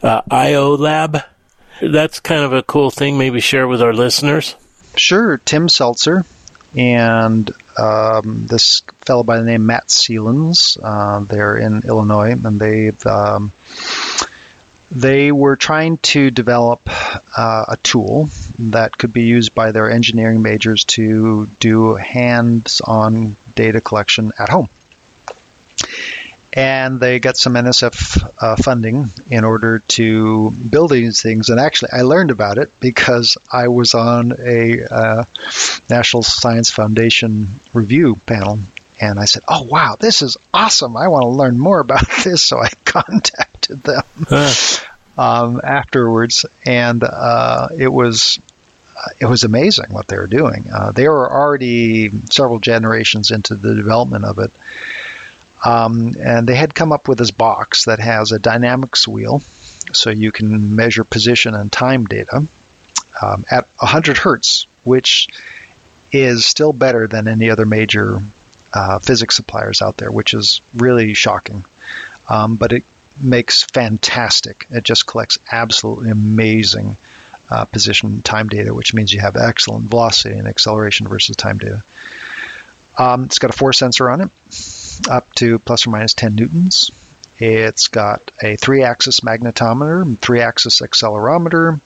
uh, 0.03 0.23
IO 0.31 0.77
Lab. 0.77 1.19
That's 1.81 2.21
kind 2.21 2.43
of 2.43 2.53
a 2.53 2.63
cool 2.63 2.91
thing. 2.91 3.19
Maybe 3.19 3.41
share 3.41 3.69
with 3.69 3.83
our 3.83 3.93
listeners. 3.93 4.55
Sure, 4.97 5.39
Tim 5.39 5.69
Stelzer 5.69 6.25
and 6.77 7.51
um, 7.79 8.47
this 8.47 8.81
fellow 8.99 9.23
by 9.23 9.39
the 9.39 9.45
name 9.45 9.67
Mats 9.67 10.03
Selen. 10.03 10.79
Uh, 10.83 11.21
they're 11.21 11.57
in 11.57 11.83
Illinois, 11.83 12.33
and 12.33 12.61
they've 12.61 13.07
um, 13.07 13.53
they 14.91 15.33
were 15.33 15.57
trying 15.57 15.99
to 15.99 16.31
develop 16.31 16.81
uh, 16.87 17.65
a 17.69 17.77
tool 17.83 18.29
that 18.59 18.97
could 18.97 19.13
be 19.13 19.25
used 19.25 19.55
by 19.55 19.73
their 19.73 19.91
engineering 19.91 20.43
majors 20.43 20.85
to 20.85 21.47
do 21.59 21.95
hands-on 21.95 23.37
data 23.55 23.81
collection 23.81 24.33
at 24.39 24.49
home 24.49 24.69
and 26.57 26.99
they 26.99 27.21
got 27.21 27.37
some 27.37 27.53
NSF 27.53 28.35
uh, 28.43 28.57
funding 28.57 29.11
in 29.31 29.45
order 29.45 29.81
to 29.81 30.51
build 30.51 30.91
these 30.91 31.21
things. 31.21 31.51
And 31.51 31.61
actually, 31.61 31.93
I 31.93 32.01
learned 32.03 32.31
about 32.31 32.57
it 32.57 32.73
because 32.81 33.37
I 33.53 33.69
was 33.69 33.93
on 33.95 34.33
a 34.39 34.85
uh, 34.85 35.25
National 35.91 36.23
Science 36.23 36.71
Foundation 36.71 37.49
review 37.75 38.17
panel, 38.27 38.59
and 38.99 39.21
I 39.21 39.27
said, 39.27 39.43
"Oh 39.47 39.63
wow, 39.65 39.97
this 40.01 40.23
is 40.23 40.39
awesome! 40.55 40.97
I 40.97 41.09
want 41.09 41.25
to 41.25 41.29
learn 41.29 41.59
more 41.59 41.79
about 41.81 42.07
this." 42.25 42.43
So 42.43 42.59
I 42.59 42.71
contacted 42.85 43.83
them 43.83 44.05
um, 45.19 45.61
afterwards, 45.63 46.47
and 46.65 47.05
uh, 47.05 47.69
it 47.77 47.89
was 47.89 48.41
uh, 48.97 49.11
it 49.21 49.27
was 49.27 49.45
amazing 49.45 49.93
what 49.93 50.09
they 50.09 50.17
were 50.17 50.27
doing. 50.27 50.71
Uh, 50.73 50.91
they 50.93 51.07
were 51.07 51.31
already 51.31 52.11
several 52.31 52.61
generations 52.61 53.31
into 53.31 53.55
the 53.55 53.75
development 53.75 54.25
of 54.25 54.39
it. 54.39 54.51
Um, 55.65 56.15
and 56.19 56.47
they 56.47 56.55
had 56.55 56.75
come 56.75 56.93
up 56.93 57.09
with 57.09 57.19
this 57.19 57.31
box 57.31 57.87
that 57.87 57.99
has 57.99 58.33
a 58.33 58.39
dynamics 58.39 59.09
wheel, 59.09 59.41
so 59.93 60.11
you 60.11 60.33
can 60.33 60.77
measure 60.77 61.05
position 61.05 61.55
and 61.55 61.73
time 61.73 62.05
data 62.05 62.47
um, 63.21 63.45
at 63.51 63.69
100 63.79 64.19
hertz, 64.19 64.67
which 64.85 65.29
is 66.13 66.45
still 66.45 66.73
better 66.73 67.07
than 67.07 67.29
any 67.29 67.51
other 67.51 67.67
major 67.67 68.21
uh, 68.73 68.99
physics 68.99 69.37
suppliers 69.37 69.83
out 69.83 69.97
there, 69.97 70.11
which 70.11 70.35
is 70.35 70.61
really 70.75 71.15
shocking. 71.15 71.65
Um, 72.29 72.57
but 72.57 72.73
it 72.73 72.85
makes 73.19 73.63
fantastic. 73.63 74.67
It 74.71 74.85
just 74.85 75.07
collects 75.07 75.39
absolutely 75.51 76.11
amazing 76.11 76.97
uh, 77.49 77.65
position 77.65 78.23
time 78.23 78.49
data, 78.49 78.75
which 78.75 78.93
means 78.93 79.13
you 79.13 79.21
have 79.21 79.37
excellent 79.37 79.85
velocity 79.85 80.37
and 80.37 80.49
acceleration 80.49 81.09
versus 81.09 81.37
time 81.37 81.59
data. 81.59 81.85
Um, 82.99 83.25
it's 83.25 83.39
got 83.39 83.51
a 83.51 83.57
force 83.57 83.79
sensor 83.79 84.11
on 84.11 84.21
it 84.21 84.31
up 85.09 85.33
to 85.35 85.59
plus 85.59 85.87
or 85.87 85.91
minus 85.91 86.15
10 86.15 86.35
newtons. 86.35 86.91
It's 87.39 87.89
got 87.89 88.31
a 88.43 88.57
three 88.57 88.83
axis 88.83 89.21
magnetometer, 89.21 90.19
three 90.19 90.41
axis 90.41 90.81
accelerometer. 90.81 91.81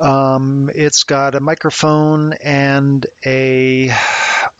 Um, 0.00 0.70
it's 0.74 1.04
got 1.04 1.34
a 1.34 1.40
microphone 1.40 2.32
and 2.32 3.06
a, 3.24 3.90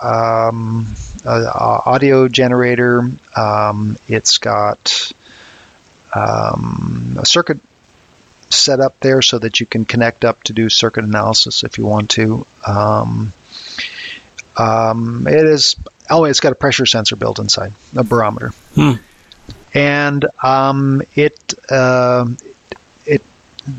um, 0.01 0.87
audio 1.25 2.29
generator. 2.29 3.11
Um, 3.37 3.99
it's 4.07 4.39
got 4.39 5.13
um, 6.15 7.17
a 7.19 7.27
circuit 7.27 7.61
set 8.51 8.81
up 8.81 8.99
there 9.01 9.23
so 9.23 9.39
that 9.39 9.61
you 9.61 9.67
can 9.67 9.85
connect 9.85 10.25
up 10.25 10.43
to 10.45 10.53
do 10.53 10.69
circuit 10.69 11.05
analysis 11.05 11.65
if 11.65 11.79
you 11.79 11.87
want 11.87 12.11
to. 12.11 12.47
Um, 12.67 13.33
um, 14.57 15.27
it 15.27 15.45
is 15.45 15.77
oh, 16.11 16.25
it's 16.25 16.41
got 16.41 16.53
a 16.53 16.57
pressure 16.57 16.87
sensor 16.87 17.17
built 17.17 17.39
inside, 17.39 17.73
a 17.97 18.05
barometer, 18.05 18.51
hmm. 18.75 18.93
and 19.75 20.27
um, 20.43 21.03
it 21.15 21.55
uh, 21.71 22.27
it 23.07 23.23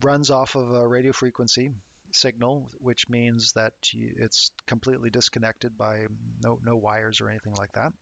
runs 0.02 0.30
off 0.30 0.56
of 0.56 0.72
a 0.72 0.88
radio 0.88 1.12
frequency 1.12 1.74
signal, 2.12 2.68
which 2.70 3.10
means 3.10 3.54
that 3.54 3.94
you, 3.94 4.16
it's 4.18 4.52
completely 4.66 5.10
disconnected 5.10 5.78
by 5.78 6.08
no 6.42 6.58
no 6.58 6.78
wires 6.78 7.22
or 7.22 7.30
anything 7.30 7.54
like 7.54 7.74
that. 7.74 7.94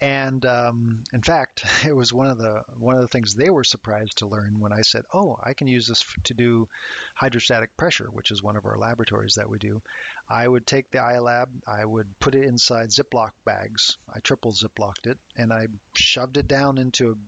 And 0.00 0.46
um, 0.46 1.04
in 1.12 1.22
fact, 1.22 1.62
it 1.86 1.92
was 1.92 2.12
one 2.12 2.28
of 2.28 2.38
the 2.38 2.64
one 2.74 2.94
of 2.94 3.02
the 3.02 3.08
things 3.08 3.34
they 3.34 3.50
were 3.50 3.64
surprised 3.64 4.18
to 4.18 4.26
learn 4.26 4.60
when 4.60 4.72
I 4.72 4.80
said, 4.80 5.04
"Oh, 5.12 5.38
I 5.40 5.54
can 5.54 5.66
use 5.66 5.86
this 5.86 6.02
to 6.24 6.34
do 6.34 6.68
hydrostatic 7.14 7.76
pressure, 7.76 8.10
which 8.10 8.30
is 8.30 8.42
one 8.42 8.56
of 8.56 8.64
our 8.64 8.78
laboratories 8.78 9.34
that 9.34 9.50
we 9.50 9.58
do." 9.58 9.82
I 10.28 10.48
would 10.48 10.66
take 10.66 10.90
the 10.90 10.98
iLab, 10.98 11.68
I 11.68 11.84
would 11.84 12.18
put 12.18 12.34
it 12.34 12.44
inside 12.44 12.88
Ziploc 12.88 13.32
bags. 13.44 13.98
I 14.08 14.20
triple 14.20 14.52
Ziplocked 14.52 15.06
it, 15.06 15.18
and 15.36 15.52
I 15.52 15.68
shoved 15.94 16.38
it 16.38 16.48
down 16.48 16.78
into 16.78 17.12
a 17.12 17.18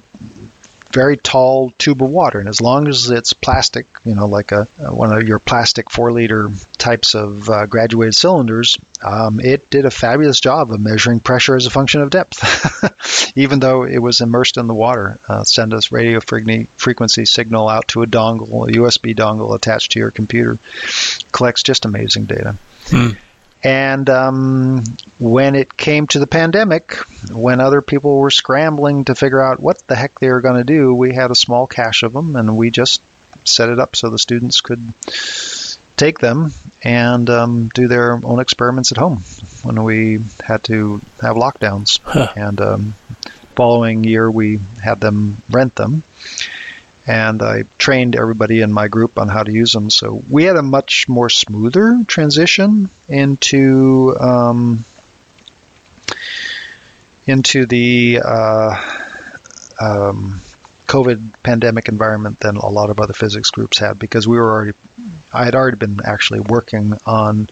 very 0.92 1.16
tall 1.16 1.70
tube 1.78 2.02
of 2.02 2.10
water, 2.10 2.38
and 2.38 2.48
as 2.48 2.60
long 2.60 2.86
as 2.86 3.10
it's 3.10 3.32
plastic, 3.32 3.86
you 4.04 4.14
know, 4.14 4.26
like 4.26 4.52
a, 4.52 4.64
one 4.90 5.12
of 5.12 5.26
your 5.26 5.38
plastic 5.38 5.90
four 5.90 6.12
liter 6.12 6.50
types 6.78 7.14
of 7.14 7.48
uh, 7.48 7.66
graduated 7.66 8.14
cylinders, 8.14 8.78
um, 9.02 9.40
it 9.40 9.70
did 9.70 9.84
a 9.84 9.90
fabulous 9.90 10.40
job 10.40 10.70
of 10.70 10.80
measuring 10.80 11.20
pressure 11.20 11.56
as 11.56 11.66
a 11.66 11.70
function 11.70 12.02
of 12.02 12.10
depth, 12.10 13.32
even 13.36 13.58
though 13.60 13.84
it 13.84 13.98
was 13.98 14.20
immersed 14.20 14.56
in 14.56 14.66
the 14.66 14.74
water. 14.74 15.18
Uh, 15.28 15.44
send 15.44 15.72
us 15.72 15.92
radio 15.92 16.20
frequency 16.20 17.24
signal 17.24 17.68
out 17.68 17.88
to 17.88 18.02
a 18.02 18.06
dongle, 18.06 18.68
a 18.68 18.72
USB 18.72 19.14
dongle 19.14 19.54
attached 19.54 19.92
to 19.92 19.98
your 19.98 20.10
computer, 20.10 20.58
collects 21.32 21.62
just 21.62 21.84
amazing 21.84 22.26
data. 22.26 22.56
Hmm. 22.86 23.10
And 23.64 24.10
um, 24.10 24.82
when 25.18 25.54
it 25.54 25.76
came 25.76 26.06
to 26.08 26.18
the 26.18 26.26
pandemic, 26.26 26.94
when 27.30 27.60
other 27.60 27.80
people 27.80 28.18
were 28.18 28.30
scrambling 28.30 29.04
to 29.04 29.14
figure 29.14 29.40
out 29.40 29.60
what 29.60 29.78
the 29.86 29.94
heck 29.94 30.18
they 30.18 30.30
were 30.30 30.40
going 30.40 30.58
to 30.58 30.64
do, 30.64 30.94
we 30.94 31.14
had 31.14 31.30
a 31.30 31.36
small 31.36 31.66
cache 31.66 32.02
of 32.02 32.12
them, 32.12 32.34
and 32.34 32.56
we 32.56 32.70
just 32.70 33.02
set 33.44 33.68
it 33.68 33.78
up 33.78 33.94
so 33.94 34.10
the 34.10 34.18
students 34.18 34.60
could 34.60 34.80
take 35.96 36.18
them 36.18 36.52
and 36.82 37.30
um, 37.30 37.68
do 37.68 37.86
their 37.86 38.12
own 38.12 38.40
experiments 38.40 38.90
at 38.90 38.98
home 38.98 39.18
when 39.62 39.84
we 39.84 40.20
had 40.44 40.64
to 40.64 41.00
have 41.20 41.36
lockdowns. 41.36 42.00
Huh. 42.02 42.32
And 42.34 42.60
um, 42.60 42.94
following 43.54 44.02
year, 44.02 44.28
we 44.28 44.58
had 44.82 45.00
them 45.00 45.36
rent 45.48 45.76
them 45.76 46.02
and 47.06 47.42
I 47.42 47.64
trained 47.78 48.16
everybody 48.16 48.60
in 48.60 48.72
my 48.72 48.88
group 48.88 49.18
on 49.18 49.28
how 49.28 49.42
to 49.42 49.52
use 49.52 49.72
them. 49.72 49.90
So 49.90 50.22
we 50.30 50.44
had 50.44 50.56
a 50.56 50.62
much 50.62 51.08
more 51.08 51.28
smoother 51.28 52.04
transition 52.06 52.90
into 53.08 54.16
um, 54.20 54.84
into 57.26 57.66
the 57.66 58.20
uh, 58.24 58.80
um, 59.80 60.40
COVID 60.86 61.42
pandemic 61.42 61.88
environment 61.88 62.38
than 62.38 62.56
a 62.56 62.68
lot 62.68 62.90
of 62.90 63.00
other 63.00 63.14
physics 63.14 63.50
groups 63.50 63.78
had 63.78 63.98
because 63.98 64.28
we 64.28 64.36
were 64.36 64.50
already 64.50 64.76
I 65.32 65.44
had 65.44 65.54
already 65.54 65.78
been 65.78 66.04
actually 66.04 66.40
working 66.40 66.94
on. 67.06 67.48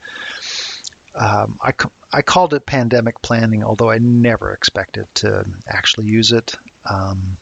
Um, 1.12 1.58
I, 1.60 1.74
I 2.12 2.22
called 2.22 2.54
it 2.54 2.66
pandemic 2.66 3.20
planning, 3.20 3.64
although 3.64 3.90
I 3.90 3.98
never 3.98 4.52
expected 4.52 5.12
to 5.16 5.44
actually 5.66 6.06
use 6.06 6.30
it. 6.30 6.54
Um, 6.84 7.36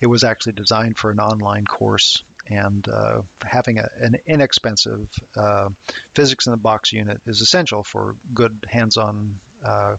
it 0.00 0.06
was 0.06 0.24
actually 0.24 0.52
designed 0.54 0.98
for 0.98 1.10
an 1.10 1.20
online 1.20 1.64
course, 1.64 2.22
and 2.46 2.86
uh, 2.88 3.22
having 3.40 3.78
a, 3.78 3.88
an 3.94 4.16
inexpensive 4.26 5.18
uh, 5.36 5.70
physics 6.14 6.46
in 6.46 6.52
the 6.52 6.58
box 6.58 6.92
unit 6.92 7.26
is 7.26 7.40
essential 7.40 7.82
for 7.82 8.14
good 8.34 8.64
hands-on 8.64 9.36
uh, 9.62 9.96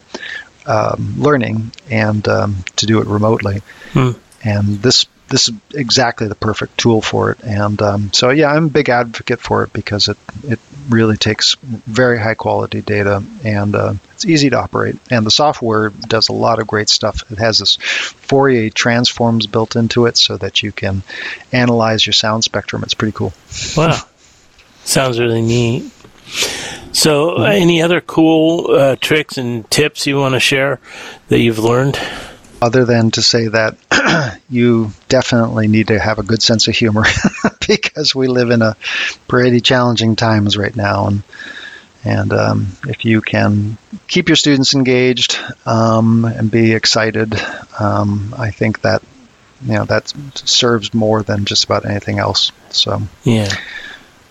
um, 0.66 1.16
learning 1.18 1.72
and 1.90 2.28
um, 2.28 2.64
to 2.76 2.86
do 2.86 3.02
it 3.02 3.08
remotely. 3.08 3.62
Hmm. 3.92 4.12
And 4.44 4.82
this 4.82 5.06
this 5.30 5.50
is 5.50 5.56
exactly 5.74 6.28
the 6.28 6.36
perfect 6.36 6.78
tool 6.78 7.02
for 7.02 7.32
it. 7.32 7.44
And 7.44 7.82
um, 7.82 8.14
so, 8.14 8.30
yeah, 8.30 8.52
I'm 8.52 8.66
a 8.66 8.70
big 8.70 8.90
advocate 8.90 9.42
for 9.42 9.64
it 9.64 9.74
because 9.74 10.08
it, 10.08 10.18
it 10.44 10.60
really 10.90 11.18
takes 11.18 11.56
very 11.56 12.18
high 12.18 12.36
quality 12.36 12.82
data 12.82 13.24
and 13.44 13.76
uh, 13.76 13.94
it's 14.14 14.26
easy 14.26 14.50
to 14.50 14.58
operate. 14.58 14.96
And 15.12 15.26
the 15.26 15.32
software 15.32 15.90
does 15.90 16.30
a 16.30 16.34
lot 16.34 16.60
of 16.60 16.68
great 16.68 16.90
stuff. 16.90 17.30
It 17.32 17.40
has 17.40 17.60
this 17.60 17.76
Fourier 17.76 18.70
transforms 18.70 19.48
built 19.48 19.76
into 19.76 20.06
it 20.06 20.18
so 20.18 20.38
that 20.38 20.64
you 20.64 20.72
can 20.72 21.04
analyze 21.52 22.06
your 22.06 22.14
sound 22.14 22.44
spectrum. 22.44 22.84
It's 22.84 22.94
pretty 22.94 23.14
cool. 23.14 23.34
Wow. 23.76 24.00
Sounds 24.84 25.20
really 25.20 25.42
neat. 25.42 25.92
So, 26.94 27.38
uh, 27.38 27.44
any 27.44 27.82
other 27.82 28.02
cool 28.02 28.72
uh, 28.72 28.96
tricks 28.96 29.38
and 29.38 29.70
tips 29.70 30.08
you 30.08 30.18
want 30.18 30.34
to 30.34 30.40
share 30.40 30.80
that 31.28 31.40
you've 31.40 31.60
learned? 31.60 32.00
Other 32.68 32.84
than 32.84 33.12
to 33.12 33.22
say 33.22 33.48
that 33.48 33.78
you 34.50 34.92
definitely 35.08 35.70
need 35.70 35.88
to 35.88 35.98
have 35.98 36.20
a 36.20 36.24
good 36.24 36.44
sense 36.44 36.68
of 36.68 36.76
humor 36.76 37.04
because 37.68 38.14
we 38.14 38.28
live 38.28 38.50
in 38.50 38.62
a 38.62 38.76
pretty 39.30 39.62
challenging 39.62 40.18
times 40.18 40.58
right 40.58 40.76
now. 40.76 41.08
And 41.08 41.24
and 42.04 42.34
um, 42.34 42.68
if 42.88 43.06
you 43.06 43.22
can 43.22 43.78
keep 44.08 44.28
your 44.28 44.36
students 44.36 44.76
engaged 44.76 45.40
um, 45.66 46.26
and 46.26 46.52
be 46.52 46.74
excited 46.74 47.36
um, 47.80 48.36
I 48.38 48.52
think 48.52 48.82
that 48.82 49.02
you 49.64 49.74
know 49.74 49.86
that 49.86 50.14
serves 50.36 50.94
more 50.94 51.24
than 51.24 51.46
just 51.46 51.64
about 51.64 51.86
anything 51.86 52.20
else. 52.20 52.52
So 52.70 53.02
yeah. 53.24 53.56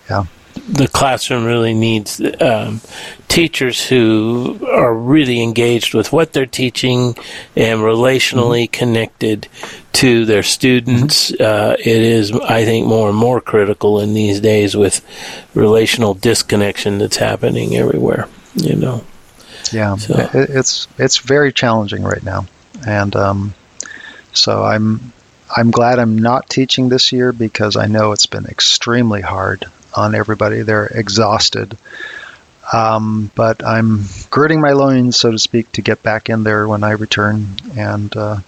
yeah 0.09 0.25
the 0.57 0.87
classroom 0.87 1.45
really 1.45 1.73
needs 1.73 2.21
um, 2.41 2.81
teachers 3.27 3.87
who 3.87 4.59
are 4.69 4.93
really 4.93 5.41
engaged 5.41 5.93
with 5.93 6.11
what 6.11 6.33
they're 6.33 6.45
teaching 6.45 7.15
and 7.55 7.81
relationally 7.81 8.63
mm-hmm. 8.63 8.79
connected 8.79 9.47
to 9.93 10.25
their 10.25 10.43
students. 10.43 11.31
Mm-hmm. 11.31 11.43
Uh, 11.43 11.75
it 11.79 11.87
is, 11.87 12.31
I 12.31 12.65
think, 12.65 12.87
more 12.87 13.09
and 13.09 13.17
more 13.17 13.41
critical 13.41 13.99
in 13.99 14.13
these 14.13 14.39
days 14.39 14.75
with 14.75 15.05
relational 15.53 16.13
disconnection 16.13 16.97
that's 16.97 17.17
happening 17.17 17.75
everywhere. 17.75 18.27
You 18.55 18.75
know. 18.75 19.05
Yeah, 19.71 19.95
so. 19.97 20.29
it's 20.33 20.87
it's 20.97 21.17
very 21.17 21.51
challenging 21.51 22.03
right 22.03 22.23
now, 22.23 22.45
and 22.87 23.15
um, 23.15 23.53
so 24.33 24.63
I'm 24.63 25.11
I'm 25.55 25.71
glad 25.71 25.99
I'm 25.99 26.17
not 26.17 26.49
teaching 26.49 26.89
this 26.89 27.11
year 27.11 27.31
because 27.31 27.75
I 27.75 27.87
know 27.87 28.11
it's 28.11 28.25
been 28.25 28.45
extremely 28.45 29.21
hard 29.21 29.65
on 29.97 30.15
everybody. 30.15 30.61
They're 30.61 30.85
exhausted. 30.85 31.77
Um, 32.71 33.31
but 33.33 33.65
I'm 33.65 34.03
girding 34.29 34.61
my 34.61 34.73
loins, 34.73 35.17
so 35.17 35.31
to 35.31 35.39
speak, 35.39 35.71
to 35.73 35.81
get 35.81 36.03
back 36.03 36.29
in 36.29 36.43
there 36.43 36.67
when 36.67 36.83
I 36.83 36.91
return, 36.91 37.47
and 37.77 38.15
uh, 38.15 38.39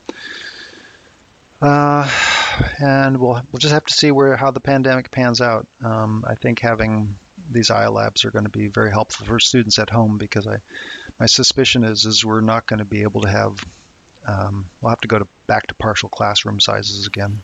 uh, 1.61 2.09
and 2.79 3.19
we'll 3.19 3.41
we'll 3.51 3.59
just 3.59 3.73
have 3.73 3.85
to 3.85 3.93
see 3.93 4.11
where 4.11 4.35
how 4.35 4.51
the 4.51 4.59
pandemic 4.59 5.09
pans 5.09 5.39
out. 5.39 5.67
Um, 5.81 6.25
I 6.27 6.35
think 6.35 6.59
having 6.59 7.15
these 7.49 7.69
iLabs 7.69 8.25
are 8.25 8.31
going 8.31 8.43
to 8.43 8.51
be 8.51 8.67
very 8.67 8.91
helpful 8.91 9.25
for 9.25 9.39
students 9.39 9.79
at 9.79 9.89
home 9.89 10.17
because 10.17 10.47
I 10.47 10.59
my 11.17 11.25
suspicion 11.25 11.85
is 11.85 12.05
is 12.05 12.25
we're 12.25 12.41
not 12.41 12.65
going 12.67 12.79
to 12.79 12.85
be 12.85 13.03
able 13.03 13.21
to 13.21 13.29
have 13.29 13.63
um, 14.25 14.65
we'll 14.81 14.89
have 14.89 15.01
to 15.01 15.07
go 15.07 15.19
to 15.19 15.27
back 15.47 15.67
to 15.67 15.73
partial 15.75 16.09
classroom 16.09 16.59
sizes 16.59 17.07
again. 17.07 17.39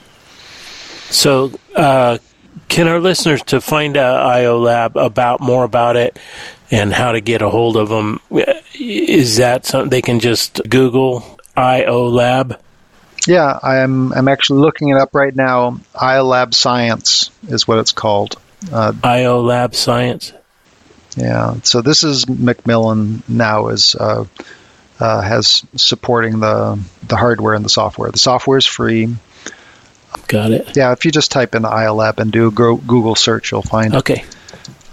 So, 1.10 1.52
uh, 1.76 2.18
can 2.70 2.88
our 2.88 3.00
listeners 3.00 3.42
to 3.44 3.62
find 3.62 3.98
out 3.98 4.26
IO 4.26 4.60
Lab 4.60 4.98
about 4.98 5.42
more 5.42 5.64
about 5.64 5.96
it 5.96 6.18
and 6.72 6.94
how 6.94 7.12
to 7.12 7.22
get 7.22 7.42
a 7.42 7.50
hold 7.50 7.78
of 7.78 7.90
them? 7.90 8.20
Is 8.80 9.38
that 9.38 9.66
something 9.66 9.90
they 9.90 10.02
can 10.02 10.20
just 10.20 10.62
Google 10.70 11.40
IO 11.56 12.08
Lab? 12.08 12.60
Yeah, 13.28 13.60
I'm 13.62 14.14
I'm 14.14 14.28
actually 14.28 14.62
looking 14.62 14.90
it 14.90 14.98
up 14.98 15.16
right 15.16 15.36
now. 15.36 15.80
IO 16.00 16.24
Lab 16.24 16.54
Science 16.54 17.32
is 17.48 17.68
what 17.68 17.80
it's 17.80 17.92
called. 17.92 18.40
Uh, 18.72 18.94
IO 19.04 19.42
Lab 19.42 19.76
Science. 19.76 20.32
Yeah. 21.16 21.56
So 21.64 21.82
this 21.82 22.04
is 22.04 22.28
Macmillan 22.28 23.24
now 23.28 23.70
is 23.70 23.96
uh, 23.96 24.26
uh, 25.00 25.22
has 25.22 25.64
supporting 25.76 26.40
the 26.40 26.80
the 27.08 27.16
hardware 27.16 27.56
and 27.56 27.66
the 27.66 27.70
software. 27.70 28.12
The 28.12 28.20
software 28.20 28.58
is 28.58 28.66
free. 28.66 29.16
Got 30.28 30.52
it. 30.52 30.76
Yeah, 30.76 30.92
if 30.92 31.06
you 31.06 31.12
just 31.12 31.32
type 31.32 31.56
in 31.56 31.62
the 31.62 31.70
iLab 31.70 32.20
and 32.20 32.32
do 32.32 32.48
a 32.48 32.52
Google 32.52 33.16
search, 33.16 33.52
you'll 33.52 33.62
find 33.62 33.94
it. 33.94 33.98
Okay. 33.98 34.26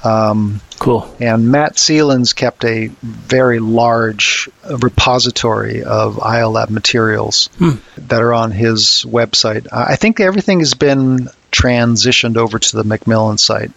Um, 0.04 0.60
cool. 0.78 1.14
And 1.20 1.50
Mats 1.50 1.82
Selen's 1.82 2.32
kept 2.32 2.64
a 2.64 2.88
very 3.02 3.60
large 3.60 4.48
repository 4.68 5.84
of 5.84 6.16
iLab 6.16 6.70
materials 6.70 7.48
hmm. 7.58 7.76
that 8.08 8.20
are 8.20 8.34
on 8.34 8.50
his 8.50 9.04
website. 9.06 9.68
I 9.72 9.96
think 9.96 10.20
everything 10.20 10.58
has 10.58 10.74
been 10.74 11.28
transitioned 11.52 12.36
over 12.36 12.58
to 12.58 12.76
the 12.76 12.84
Macmillan 12.84 13.38
site 13.38 13.70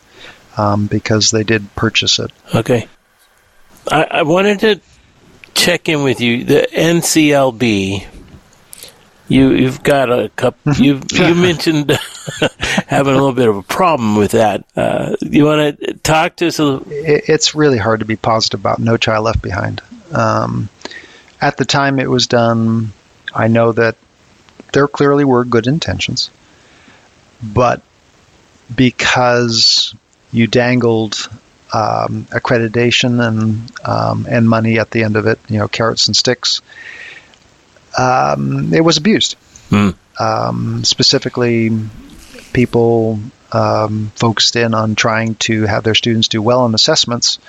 um, 0.57 0.87
because 0.87 1.31
they 1.31 1.43
did 1.43 1.75
purchase 1.75 2.19
it. 2.19 2.31
Okay. 2.53 2.87
I, 3.91 4.03
I 4.03 4.21
wanted 4.23 4.59
to 4.61 4.81
check 5.53 5.89
in 5.89 6.03
with 6.03 6.21
you. 6.21 6.43
The 6.43 6.67
NCLB 6.71 8.07
you 9.27 9.51
you've 9.51 9.83
got 9.83 10.11
a 10.11 10.29
couple. 10.29 10.73
You 10.77 11.01
you 11.11 11.35
mentioned 11.35 11.91
having 12.87 13.13
a 13.13 13.17
little 13.17 13.33
bit 13.33 13.47
of 13.47 13.57
a 13.57 13.63
problem 13.63 14.15
with 14.15 14.31
that. 14.31 14.65
Uh, 14.75 15.15
you 15.21 15.45
want 15.45 15.79
to 15.79 15.93
talk 15.95 16.35
to 16.37 16.47
us? 16.47 16.59
A 16.59 16.63
little? 16.63 16.87
It's 16.91 17.55
really 17.55 17.77
hard 17.77 17.99
to 17.99 18.05
be 18.05 18.15
positive 18.15 18.59
about 18.59 18.79
No 18.79 18.97
Child 18.97 19.25
Left 19.25 19.41
Behind. 19.41 19.81
Um, 20.11 20.69
at 21.41 21.57
the 21.57 21.65
time 21.65 21.99
it 21.99 22.09
was 22.09 22.27
done, 22.27 22.91
I 23.33 23.47
know 23.47 23.71
that 23.71 23.95
there 24.73 24.87
clearly 24.87 25.25
were 25.25 25.45
good 25.45 25.67
intentions, 25.67 26.29
but 27.41 27.81
because 28.73 29.93
you 30.31 30.47
dangled 30.47 31.29
um, 31.73 32.25
accreditation 32.25 33.25
and 33.25 33.71
um, 33.87 34.25
and 34.29 34.47
money 34.47 34.79
at 34.79 34.91
the 34.91 35.03
end 35.03 35.15
of 35.15 35.27
it, 35.27 35.39
you 35.49 35.57
know, 35.57 35.67
carrots 35.67 36.07
and 36.07 36.15
sticks 36.15 36.61
um, 37.97 38.73
it 38.73 38.81
was 38.81 38.97
abused. 38.97 39.35
Mm. 39.69 39.95
Um, 40.19 40.83
specifically, 40.83 41.71
people 42.53 43.19
um, 43.51 44.11
focused 44.15 44.55
in 44.55 44.73
on 44.73 44.95
trying 44.95 45.35
to 45.35 45.63
have 45.63 45.83
their 45.83 45.95
students 45.95 46.27
do 46.27 46.41
well 46.41 46.65
in 46.65 46.73
assessments, 46.73 47.39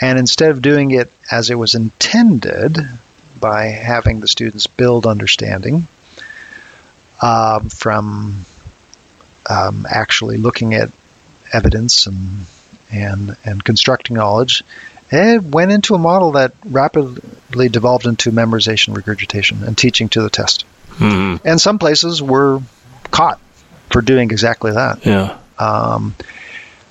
and 0.00 0.18
instead 0.18 0.50
of 0.50 0.62
doing 0.62 0.90
it 0.90 1.10
as 1.30 1.50
it 1.50 1.54
was 1.54 1.74
intended 1.74 2.78
by 3.38 3.66
having 3.66 4.20
the 4.20 4.28
students 4.28 4.66
build 4.66 5.06
understanding 5.06 5.86
uh, 7.20 7.60
from 7.60 8.44
um, 9.48 9.86
actually 9.88 10.36
looking 10.36 10.74
at 10.74 10.90
evidence 11.52 12.06
and 12.06 12.46
and 12.90 13.36
and 13.44 13.64
constructing 13.64 14.16
knowledge, 14.16 14.64
it 15.10 15.42
went 15.42 15.72
into 15.72 15.94
a 15.94 15.98
model 15.98 16.32
that 16.32 16.54
rapidly 17.52 17.68
devolved 17.68 18.06
into 18.06 18.32
memorization, 18.32 18.96
regurgitation, 18.96 19.62
and 19.64 19.76
teaching 19.76 20.08
to 20.08 20.22
the 20.22 20.30
test. 20.30 20.64
Mm-hmm. 20.92 21.46
And 21.46 21.60
some 21.60 21.78
places 21.78 22.22
were 22.22 22.60
caught 23.10 23.38
for 23.90 24.00
doing 24.00 24.30
exactly 24.30 24.72
that. 24.72 25.04
Yeah. 25.04 25.38
Um, 25.58 26.14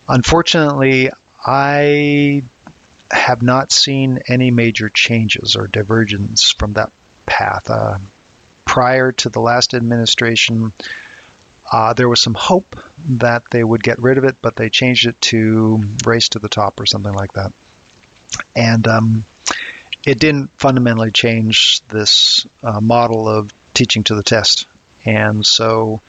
unfortunately, 0.08 1.10
I 1.44 2.44
have 3.10 3.42
not 3.42 3.72
seen 3.72 4.20
any 4.28 4.52
major 4.52 4.90
changes 4.90 5.56
or 5.56 5.68
divergence 5.68 6.52
from 6.52 6.74
that 6.74 6.92
path. 7.26 7.70
Uh, 7.70 7.98
prior 8.64 9.12
to 9.12 9.30
the 9.30 9.42
last 9.42 9.74
administration, 9.74 10.74
uh, 11.72 11.94
there 11.94 12.08
was 12.08 12.22
some 12.22 12.36
hope 12.36 12.78
that 13.08 13.50
they 13.50 13.64
would 13.64 13.82
get 13.82 13.98
rid 13.98 14.20
of 14.20 14.26
it, 14.26 14.38
but 14.42 14.56
they 14.56 14.70
changed 14.70 15.08
it 15.08 15.20
to 15.22 15.82
race 16.06 16.30
to 16.30 16.40
the 16.40 16.50
top 16.50 16.80
or 16.80 16.86
something 16.86 17.14
like 17.14 17.34
that 17.34 17.52
and 18.56 18.88
um, 18.88 19.24
it 20.06 20.20
didn't 20.20 20.48
fundamentally 20.60 21.12
change 21.12 21.82
this 21.82 22.48
uh, 22.64 22.82
model 22.82 23.28
of 23.28 23.54
teaching 23.74 24.04
to 24.06 24.16
the 24.16 24.24
test. 24.24 24.68
And 25.06 25.46
so, 25.46 26.02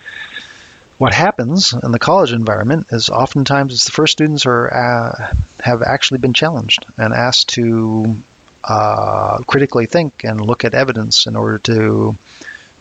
what 0.99 1.12
happens 1.12 1.72
in 1.72 1.90
the 1.93 1.99
college 1.99 2.32
environment 2.32 2.93
is 2.93 3.11
oftentimes 3.11 3.84
the 3.84 3.93
first 3.93 4.12
students 4.12 4.47
are 4.47 4.72
uh, 4.72 5.34
have 5.61 5.82
actually 5.82 6.18
been 6.18 6.34
challenged 6.34 6.84
and 6.97 7.12
asked 7.12 7.51
to 7.51 8.16
uh, 8.64 9.38
critically 9.45 9.86
think 9.86 10.24
and 10.24 10.40
look 10.40 10.64
at 10.64 10.74
evidence 10.74 11.26
in 11.26 11.34
order 11.34 11.59
to 11.59 12.16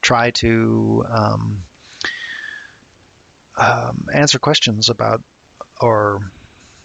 try 0.01 0.31
to 0.31 1.03
um, 1.07 1.59
um, 3.55 4.09
answer 4.13 4.39
questions 4.39 4.89
about 4.89 5.23
or 5.81 6.31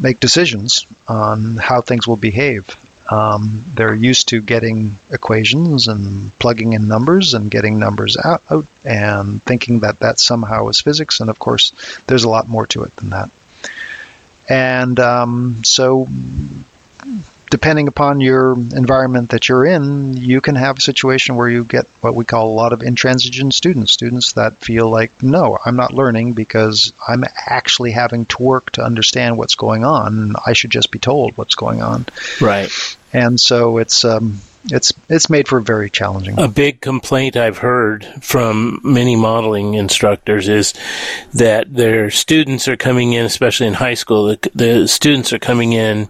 make 0.01 0.20
decisions 0.20 0.87
on 1.09 1.57
how 1.57 1.81
things 1.81 2.07
will 2.07 2.16
behave. 2.16 2.68
Um, 3.11 3.64
they're 3.74 3.94
used 3.94 4.28
to 4.28 4.40
getting 4.40 4.98
equations 5.11 5.88
and 5.88 6.36
plugging 6.38 6.72
in 6.72 6.88
numbers 6.88 7.34
and 7.34 7.50
getting 7.50 7.78
numbers 7.78 8.16
out, 8.16 8.42
out, 8.50 8.66
and 8.84 9.42
thinking 9.42 9.80
that 9.80 10.00
that 10.00 10.18
somehow 10.18 10.68
is 10.68 10.80
physics. 10.80 11.20
And 11.20 11.30
of 11.30 11.38
course, 11.38 11.72
there's 12.07 12.24
a 12.24 12.28
lot 12.28 12.48
more 12.48 12.66
to 12.68 12.82
it 12.82 12.96
than 12.96 13.11
that. 13.11 13.30
And 14.48 14.98
um, 15.00 15.64
so 15.64 16.09
depending 17.51 17.88
upon 17.88 18.20
your 18.20 18.53
environment 18.55 19.30
that 19.30 19.49
you're 19.49 19.64
in, 19.64 20.16
you 20.16 20.40
can 20.40 20.55
have 20.55 20.78
a 20.78 20.80
situation 20.80 21.36
where 21.36 21.49
you 21.49 21.64
get 21.64 21.86
what 22.01 22.14
we 22.14 22.24
call 22.24 22.49
a 22.49 22.55
lot 22.55 22.72
of 22.72 22.82
intransigent 22.82 23.55
students, 23.55 23.92
students 23.92 24.32
that 24.32 24.59
feel 24.59 24.88
like, 24.88 25.22
no, 25.22 25.59
I'm 25.64 25.76
not 25.76 25.92
learning 25.92 26.32
because 26.32 26.92
I'm 27.07 27.24
actually 27.34 27.92
having 27.92 28.24
to 28.26 28.42
work 28.42 28.72
to 28.72 28.84
understand 28.84 29.38
what's 29.38 29.55
going 29.55 29.84
on. 29.84 30.34
I 30.44 30.53
should 30.53 30.70
just 30.70 30.90
be 30.90 30.99
told 30.99 31.36
what's 31.36 31.55
going 31.55 31.82
on. 31.82 32.07
Right. 32.40 32.70
And 33.12 33.40
so 33.40 33.78
it's 33.78 34.05
um, 34.05 34.40
it's 34.72 34.92
it's 35.08 35.30
made 35.30 35.48
for 35.48 35.60
very 35.60 35.90
challenging. 35.90 36.38
A 36.38 36.48
big 36.48 36.80
complaint 36.80 37.36
I've 37.36 37.58
heard 37.58 38.04
from 38.20 38.80
many 38.82 39.16
modeling 39.16 39.74
instructors 39.74 40.48
is 40.48 40.74
that 41.34 41.72
their 41.72 42.10
students 42.10 42.68
are 42.68 42.76
coming 42.76 43.12
in, 43.12 43.24
especially 43.24 43.66
in 43.66 43.74
high 43.74 43.94
school, 43.94 44.24
the, 44.26 44.50
the 44.54 44.88
students 44.88 45.32
are 45.32 45.38
coming 45.38 45.72
in 45.72 46.06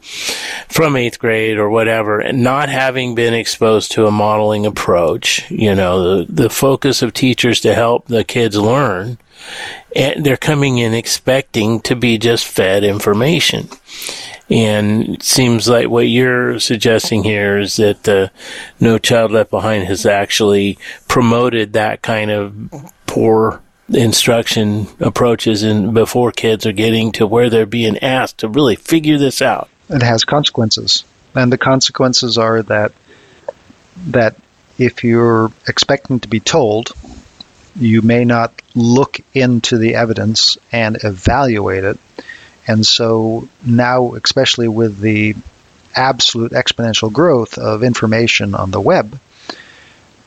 from 0.68 0.96
eighth 0.96 1.18
grade 1.18 1.58
or 1.58 1.70
whatever, 1.70 2.20
and 2.20 2.42
not 2.42 2.68
having 2.68 3.14
been 3.14 3.34
exposed 3.34 3.92
to 3.92 4.06
a 4.06 4.10
modeling 4.10 4.66
approach. 4.66 5.50
You 5.50 5.74
know, 5.74 6.24
the, 6.24 6.32
the 6.32 6.50
focus 6.50 7.02
of 7.02 7.12
teachers 7.12 7.60
to 7.60 7.74
help 7.74 8.06
the 8.06 8.24
kids 8.24 8.56
learn 8.56 9.18
and 9.94 10.24
they're 10.24 10.36
coming 10.36 10.78
in 10.78 10.94
expecting 10.94 11.80
to 11.80 11.96
be 11.96 12.18
just 12.18 12.46
fed 12.46 12.84
information. 12.84 13.68
And 14.48 15.08
it 15.08 15.22
seems 15.22 15.68
like 15.68 15.88
what 15.88 16.08
you're 16.08 16.60
suggesting 16.60 17.24
here 17.24 17.58
is 17.58 17.76
that 17.76 18.08
uh, 18.08 18.28
No 18.78 18.98
Child 18.98 19.32
Left 19.32 19.50
Behind 19.50 19.84
has 19.84 20.06
actually 20.06 20.78
promoted 21.08 21.72
that 21.72 22.02
kind 22.02 22.30
of 22.30 22.54
poor 23.06 23.60
instruction 23.88 24.86
approaches 25.00 25.62
and 25.62 25.94
before 25.94 26.32
kids 26.32 26.66
are 26.66 26.72
getting 26.72 27.12
to 27.12 27.26
where 27.26 27.50
they're 27.50 27.66
being 27.66 27.98
asked 27.98 28.38
to 28.38 28.48
really 28.48 28.76
figure 28.76 29.18
this 29.18 29.42
out. 29.42 29.68
It 29.88 30.02
has 30.02 30.24
consequences. 30.24 31.04
And 31.34 31.52
the 31.52 31.58
consequences 31.58 32.38
are 32.38 32.62
that 32.62 32.92
that 34.08 34.36
if 34.78 35.04
you're 35.04 35.50
expecting 35.66 36.20
to 36.20 36.28
be 36.28 36.40
told, 36.40 36.92
you 37.76 38.02
may 38.02 38.24
not 38.24 38.52
look 38.74 39.20
into 39.34 39.78
the 39.78 39.94
evidence 39.94 40.58
and 40.70 40.98
evaluate 41.02 41.84
it 41.84 41.98
and 42.66 42.84
so 42.86 43.48
now, 43.64 44.14
especially 44.14 44.68
with 44.68 44.98
the 44.98 45.34
absolute 45.94 46.52
exponential 46.52 47.12
growth 47.12 47.58
of 47.58 47.82
information 47.82 48.54
on 48.54 48.70
the 48.70 48.80
web, 48.80 49.18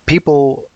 people 0.06 0.70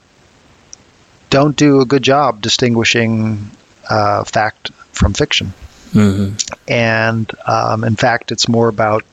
don't 1.29 1.55
do 1.55 1.81
a 1.81 1.85
good 1.85 2.03
job 2.03 2.41
distinguishing 2.41 3.49
uh, 3.89 4.23
fact 4.23 4.71
from 4.91 5.13
fiction. 5.13 5.53
Mm-hmm. 5.91 6.35
And 6.67 7.31
um, 7.47 7.83
in 7.83 7.95
fact, 7.95 8.31
it's 8.31 8.47
more 8.47 8.67
about 8.67 9.03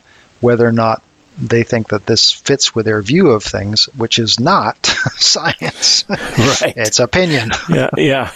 whether 0.40 0.66
or 0.66 0.72
not 0.72 1.02
they 1.38 1.62
think 1.62 1.88
that 1.88 2.04
this 2.04 2.32
fits 2.32 2.74
with 2.74 2.84
their 2.84 3.00
view 3.00 3.30
of 3.30 3.42
things, 3.42 3.84
which 3.96 4.18
is 4.18 4.38
not 4.38 4.84
science. 5.16 6.04
Right. 6.08 6.74
it's 6.76 7.00
opinion. 7.00 7.50
Yeah. 7.68 7.90
Yeah. 7.96 8.32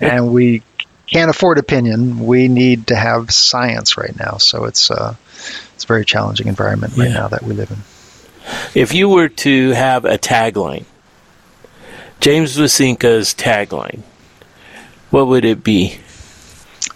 and 0.00 0.32
we 0.32 0.62
can't 1.06 1.30
afford 1.30 1.58
opinion. 1.58 2.26
We 2.26 2.48
need 2.48 2.88
to 2.88 2.96
have 2.96 3.30
science 3.30 3.96
right 3.96 4.16
now. 4.18 4.38
So 4.38 4.64
it's 4.64 4.90
uh, 4.90 5.14
it's 5.74 5.84
a 5.84 5.86
very 5.86 6.04
challenging 6.04 6.48
environment 6.48 6.96
right 6.96 7.08
yeah. 7.08 7.14
now 7.14 7.28
that 7.28 7.42
we 7.42 7.54
live 7.54 7.70
in. 7.70 7.78
If 8.74 8.94
you 8.94 9.08
were 9.08 9.28
to 9.28 9.70
have 9.70 10.04
a 10.04 10.18
tagline, 10.18 10.84
James 12.20 12.56
Vesenka's 12.56 13.34
tagline, 13.34 14.02
what 15.10 15.26
would 15.26 15.44
it 15.44 15.64
be? 15.64 15.98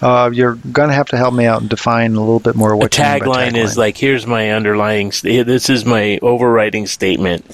Uh, 0.00 0.30
you're 0.32 0.54
going 0.54 0.88
to 0.88 0.94
have 0.94 1.08
to 1.08 1.16
help 1.16 1.34
me 1.34 1.44
out 1.44 1.60
and 1.60 1.68
define 1.68 2.14
a 2.14 2.20
little 2.20 2.40
bit 2.40 2.54
more 2.54 2.74
what 2.74 2.96
a 2.96 3.00
tagline, 3.02 3.50
tagline 3.50 3.56
is 3.56 3.76
like 3.76 3.98
here's 3.98 4.26
my 4.26 4.52
underlying 4.52 5.12
this 5.22 5.68
is 5.68 5.84
my 5.84 6.18
overriding 6.22 6.86
statement 6.86 7.44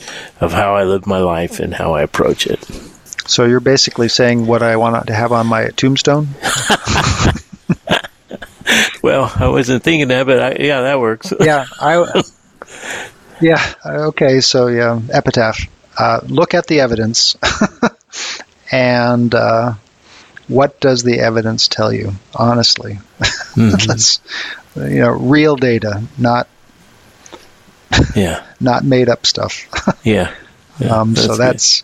of 0.40 0.52
how 0.52 0.76
I 0.76 0.84
live 0.84 1.06
my 1.06 1.18
life 1.18 1.58
and 1.58 1.74
how 1.74 1.94
I 1.94 2.02
approach 2.02 2.46
it. 2.46 2.60
So 3.26 3.44
you're 3.44 3.60
basically 3.60 4.08
saying 4.08 4.46
what 4.46 4.62
I 4.62 4.76
want 4.76 5.06
to 5.06 5.14
have 5.14 5.32
on 5.32 5.46
my 5.46 5.68
tombstone? 5.70 6.26
well, 9.02 9.32
I 9.36 9.48
wasn't 9.48 9.82
thinking 9.82 10.08
that, 10.08 10.26
but 10.26 10.40
I, 10.40 10.62
yeah, 10.62 10.82
that 10.82 11.00
works. 11.00 11.32
yeah, 11.40 11.66
I. 11.80 12.22
Yeah. 13.40 13.74
Okay. 13.84 14.40
So 14.40 14.68
yeah, 14.68 15.00
epitaph. 15.12 15.60
Uh, 15.98 16.20
look 16.26 16.54
at 16.54 16.66
the 16.66 16.80
evidence, 16.80 17.36
and 18.72 19.34
uh, 19.34 19.74
what 20.46 20.80
does 20.80 21.02
the 21.02 21.20
evidence 21.20 21.68
tell 21.68 21.92
you? 21.92 22.12
Honestly, 22.34 22.98
mm-hmm. 23.20 23.86
that's 23.86 24.20
you 24.76 25.00
know 25.00 25.10
real 25.10 25.56
data, 25.56 26.02
not 26.18 26.48
yeah, 28.14 28.46
not 28.60 28.84
made 28.84 29.08
up 29.08 29.26
stuff. 29.26 29.66
yeah. 30.04 30.34
yeah 30.78 30.88
um, 30.88 31.14
that's 31.14 31.26
so 31.26 31.36
that's 31.36 31.82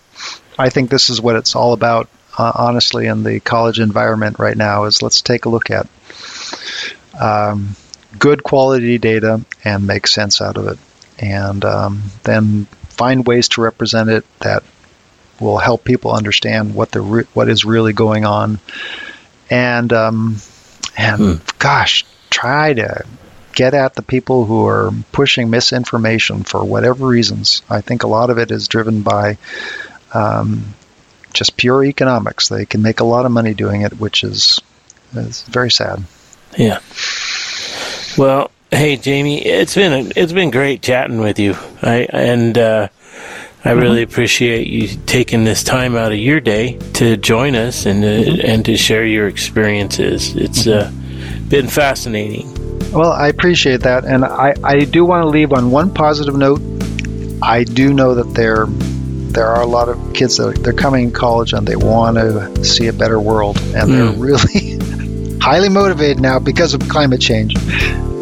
I 0.62 0.70
think 0.70 0.90
this 0.90 1.10
is 1.10 1.20
what 1.20 1.34
it's 1.34 1.56
all 1.56 1.72
about, 1.72 2.08
uh, 2.38 2.52
honestly, 2.54 3.06
in 3.06 3.24
the 3.24 3.40
college 3.40 3.80
environment 3.80 4.38
right 4.38 4.56
now. 4.56 4.84
Is 4.84 5.02
let's 5.02 5.20
take 5.20 5.44
a 5.44 5.48
look 5.48 5.70
at 5.70 5.88
um, 7.20 7.74
good 8.16 8.44
quality 8.44 8.98
data 8.98 9.44
and 9.64 9.88
make 9.88 10.06
sense 10.06 10.40
out 10.40 10.56
of 10.56 10.68
it, 10.68 10.78
and 11.18 11.64
um, 11.64 12.02
then 12.22 12.66
find 12.90 13.26
ways 13.26 13.48
to 13.48 13.60
represent 13.60 14.08
it 14.08 14.24
that 14.38 14.62
will 15.40 15.58
help 15.58 15.82
people 15.82 16.12
understand 16.12 16.76
what 16.76 16.92
the 16.92 17.00
re- 17.00 17.26
what 17.34 17.48
is 17.48 17.64
really 17.64 17.92
going 17.92 18.24
on, 18.24 18.60
and 19.50 19.92
um, 19.92 20.36
and 20.96 21.20
hmm. 21.20 21.34
gosh, 21.58 22.06
try 22.30 22.72
to 22.72 23.04
get 23.52 23.74
at 23.74 23.94
the 23.94 24.02
people 24.02 24.44
who 24.44 24.64
are 24.66 24.92
pushing 25.10 25.50
misinformation 25.50 26.44
for 26.44 26.64
whatever 26.64 27.04
reasons. 27.04 27.62
I 27.68 27.80
think 27.80 28.04
a 28.04 28.06
lot 28.06 28.30
of 28.30 28.38
it 28.38 28.52
is 28.52 28.68
driven 28.68 29.02
by 29.02 29.38
um, 30.14 30.74
just 31.32 31.56
pure 31.56 31.84
economics. 31.84 32.48
They 32.48 32.66
can 32.66 32.82
make 32.82 33.00
a 33.00 33.04
lot 33.04 33.26
of 33.26 33.32
money 33.32 33.54
doing 33.54 33.82
it, 33.82 33.98
which 33.98 34.24
is, 34.24 34.60
is 35.14 35.42
very 35.42 35.70
sad. 35.70 36.02
Yeah. 36.56 36.80
Well, 38.18 38.50
hey 38.70 38.96
Jamie, 38.96 39.44
it's 39.44 39.74
been 39.74 40.12
it's 40.16 40.32
been 40.32 40.50
great 40.50 40.82
chatting 40.82 41.18
with 41.18 41.38
you. 41.38 41.56
I 41.82 42.06
and 42.10 42.56
uh, 42.58 42.88
I 43.64 43.70
mm-hmm. 43.70 43.80
really 43.80 44.02
appreciate 44.02 44.66
you 44.66 44.88
taking 45.06 45.44
this 45.44 45.62
time 45.62 45.96
out 45.96 46.12
of 46.12 46.18
your 46.18 46.40
day 46.40 46.78
to 46.94 47.16
join 47.16 47.54
us 47.54 47.86
and 47.86 48.02
mm-hmm. 48.02 48.40
and 48.44 48.64
to 48.66 48.76
share 48.76 49.06
your 49.06 49.28
experiences. 49.28 50.34
It's 50.36 50.64
mm-hmm. 50.64 51.44
uh, 51.44 51.48
been 51.48 51.68
fascinating. 51.68 52.50
Well, 52.92 53.12
I 53.12 53.28
appreciate 53.28 53.80
that, 53.82 54.04
and 54.04 54.24
I 54.24 54.54
I 54.62 54.80
do 54.80 55.04
want 55.04 55.22
to 55.22 55.28
leave 55.28 55.52
on 55.52 55.70
one 55.70 55.92
positive 55.92 56.36
note. 56.36 56.60
I 57.40 57.64
do 57.64 57.94
know 57.94 58.14
that 58.14 58.34
there 58.34 58.66
there 59.32 59.46
are 59.46 59.62
a 59.62 59.66
lot 59.66 59.88
of 59.88 60.12
kids 60.14 60.36
that 60.36 60.62
they're 60.62 60.72
coming 60.72 61.04
in 61.04 61.10
college 61.12 61.52
and 61.52 61.66
they 61.66 61.76
want 61.76 62.16
to 62.16 62.64
see 62.64 62.88
a 62.88 62.92
better 62.92 63.18
world, 63.18 63.58
and 63.74 63.90
mm. 63.90 63.96
they're 63.96 64.12
really 64.12 65.38
highly 65.40 65.68
motivated 65.68 66.20
now 66.20 66.38
because 66.38 66.74
of 66.74 66.80
climate 66.88 67.20
change. 67.20 67.56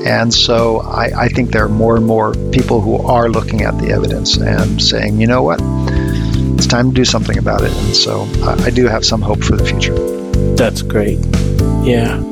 And 0.06 0.32
so 0.32 0.80
I, 0.80 1.24
I, 1.24 1.28
think 1.28 1.50
there 1.50 1.66
are 1.66 1.68
more 1.68 1.94
and 1.94 2.06
more 2.06 2.32
people 2.52 2.80
who 2.80 2.96
are 3.06 3.28
looking 3.28 3.60
at 3.62 3.76
the 3.78 3.90
evidence 3.90 4.38
and 4.38 4.80
saying, 4.82 5.20
you 5.20 5.26
know 5.26 5.42
what, 5.42 5.60
it's 5.60 6.66
time 6.66 6.88
to 6.88 6.94
do 6.94 7.04
something 7.04 7.36
about 7.36 7.62
it. 7.62 7.70
And 7.70 7.94
so 7.94 8.22
I, 8.42 8.64
I 8.64 8.70
do 8.70 8.86
have 8.86 9.04
some 9.04 9.20
hope 9.20 9.44
for 9.44 9.56
the 9.56 9.64
future. 9.64 9.94
That's 10.56 10.80
great. 10.80 11.18
Yeah. 11.84 12.22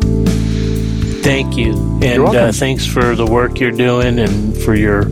Thank 1.23 1.59
you. 1.59 1.73
And 2.03 2.23
uh, 2.25 2.53
thanks 2.53 2.87
for 2.87 3.15
the 3.15 3.27
work 3.27 3.61
you're 3.61 3.71
doing 3.71 4.19
and 4.19 4.57
for 4.57 4.75
your 4.75 5.05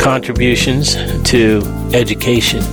contributions 0.00 0.96
to 1.30 1.62
education. 1.94 2.64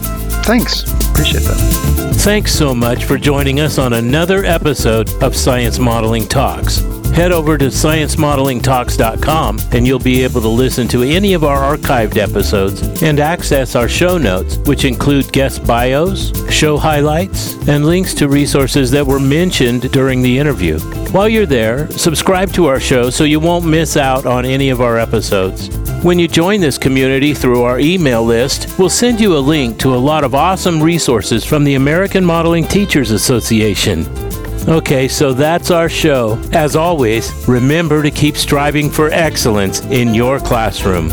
Thanks. 0.50 0.82
Appreciate 1.12 1.44
that. 1.44 2.16
Thanks 2.24 2.52
so 2.52 2.74
much 2.74 3.04
for 3.04 3.20
joining 3.20 3.60
us 3.60 3.78
on 3.78 3.94
another 3.94 4.44
episode 4.44 5.08
of 5.22 5.36
Science 5.36 5.78
Modeling 5.78 6.28
Talks. 6.28 6.80
Head 7.12 7.32
over 7.32 7.56
to 7.56 7.66
sciencemodelingtalks.com 7.66 9.60
and 9.74 9.86
you'll 9.86 10.00
be 10.00 10.24
able 10.24 10.42
to 10.42 10.48
listen 10.48 10.88
to 10.88 11.04
any 11.04 11.34
of 11.34 11.44
our 11.44 11.78
archived 11.78 12.18
episodes 12.18 13.04
and 13.04 13.20
access 13.20 13.76
our 13.76 13.88
show 13.88 14.18
notes, 14.18 14.58
which 14.66 14.86
include 14.86 15.32
guest 15.32 15.64
bios, 15.68 16.34
show 16.52 16.80
highlights, 16.80 17.54
and 17.68 17.86
links 17.86 18.16
to 18.16 18.28
resources 18.28 18.90
that 18.90 19.06
were 19.06 19.20
mentioned 19.20 19.92
during 19.92 20.24
the 20.24 20.40
interview. 20.40 20.80
While 21.12 21.30
you're 21.30 21.46
there, 21.46 21.92
subscribe 21.92 22.52
to 22.54 22.66
our 22.66 22.80
show 22.80 23.12
so 23.12 23.24
you 23.24 23.40
won't 23.40 23.68
miss 23.68 23.98
out 23.98 24.26
on 24.26 24.46
any 24.46 24.72
of 24.72 24.82
our 24.82 24.98
episodes. 24.98 25.70
When 26.02 26.18
you 26.18 26.30
join 26.30 26.62
this 26.62 26.78
community 26.78 27.34
through 27.34 27.64
our 27.64 27.78
email 27.78 28.24
list, 28.24 28.80
we'll 28.80 28.90
send 28.90 29.20
you 29.20 29.36
a 29.36 29.40
link 29.40 29.78
to 29.80 29.94
a 29.94 29.98
lot 29.98 30.24
of 30.24 30.34
awesome 30.34 30.82
resources 30.82 31.44
from 31.44 31.66
the 31.66 31.76
American 31.76 32.24
Modeling 32.24 32.66
Teachers 32.66 33.12
Association. 33.12 34.08
Okay, 34.70 35.10
so 35.10 35.34
that's 35.34 35.72
our 35.72 35.90
show. 35.90 36.42
As 36.54 36.78
always, 36.78 37.34
remember 37.50 38.02
to 38.02 38.12
keep 38.12 38.38
striving 38.38 38.90
for 38.90 39.10
excellence 39.10 39.82
in 39.88 40.14
your 40.14 40.40
classroom. 40.40 41.10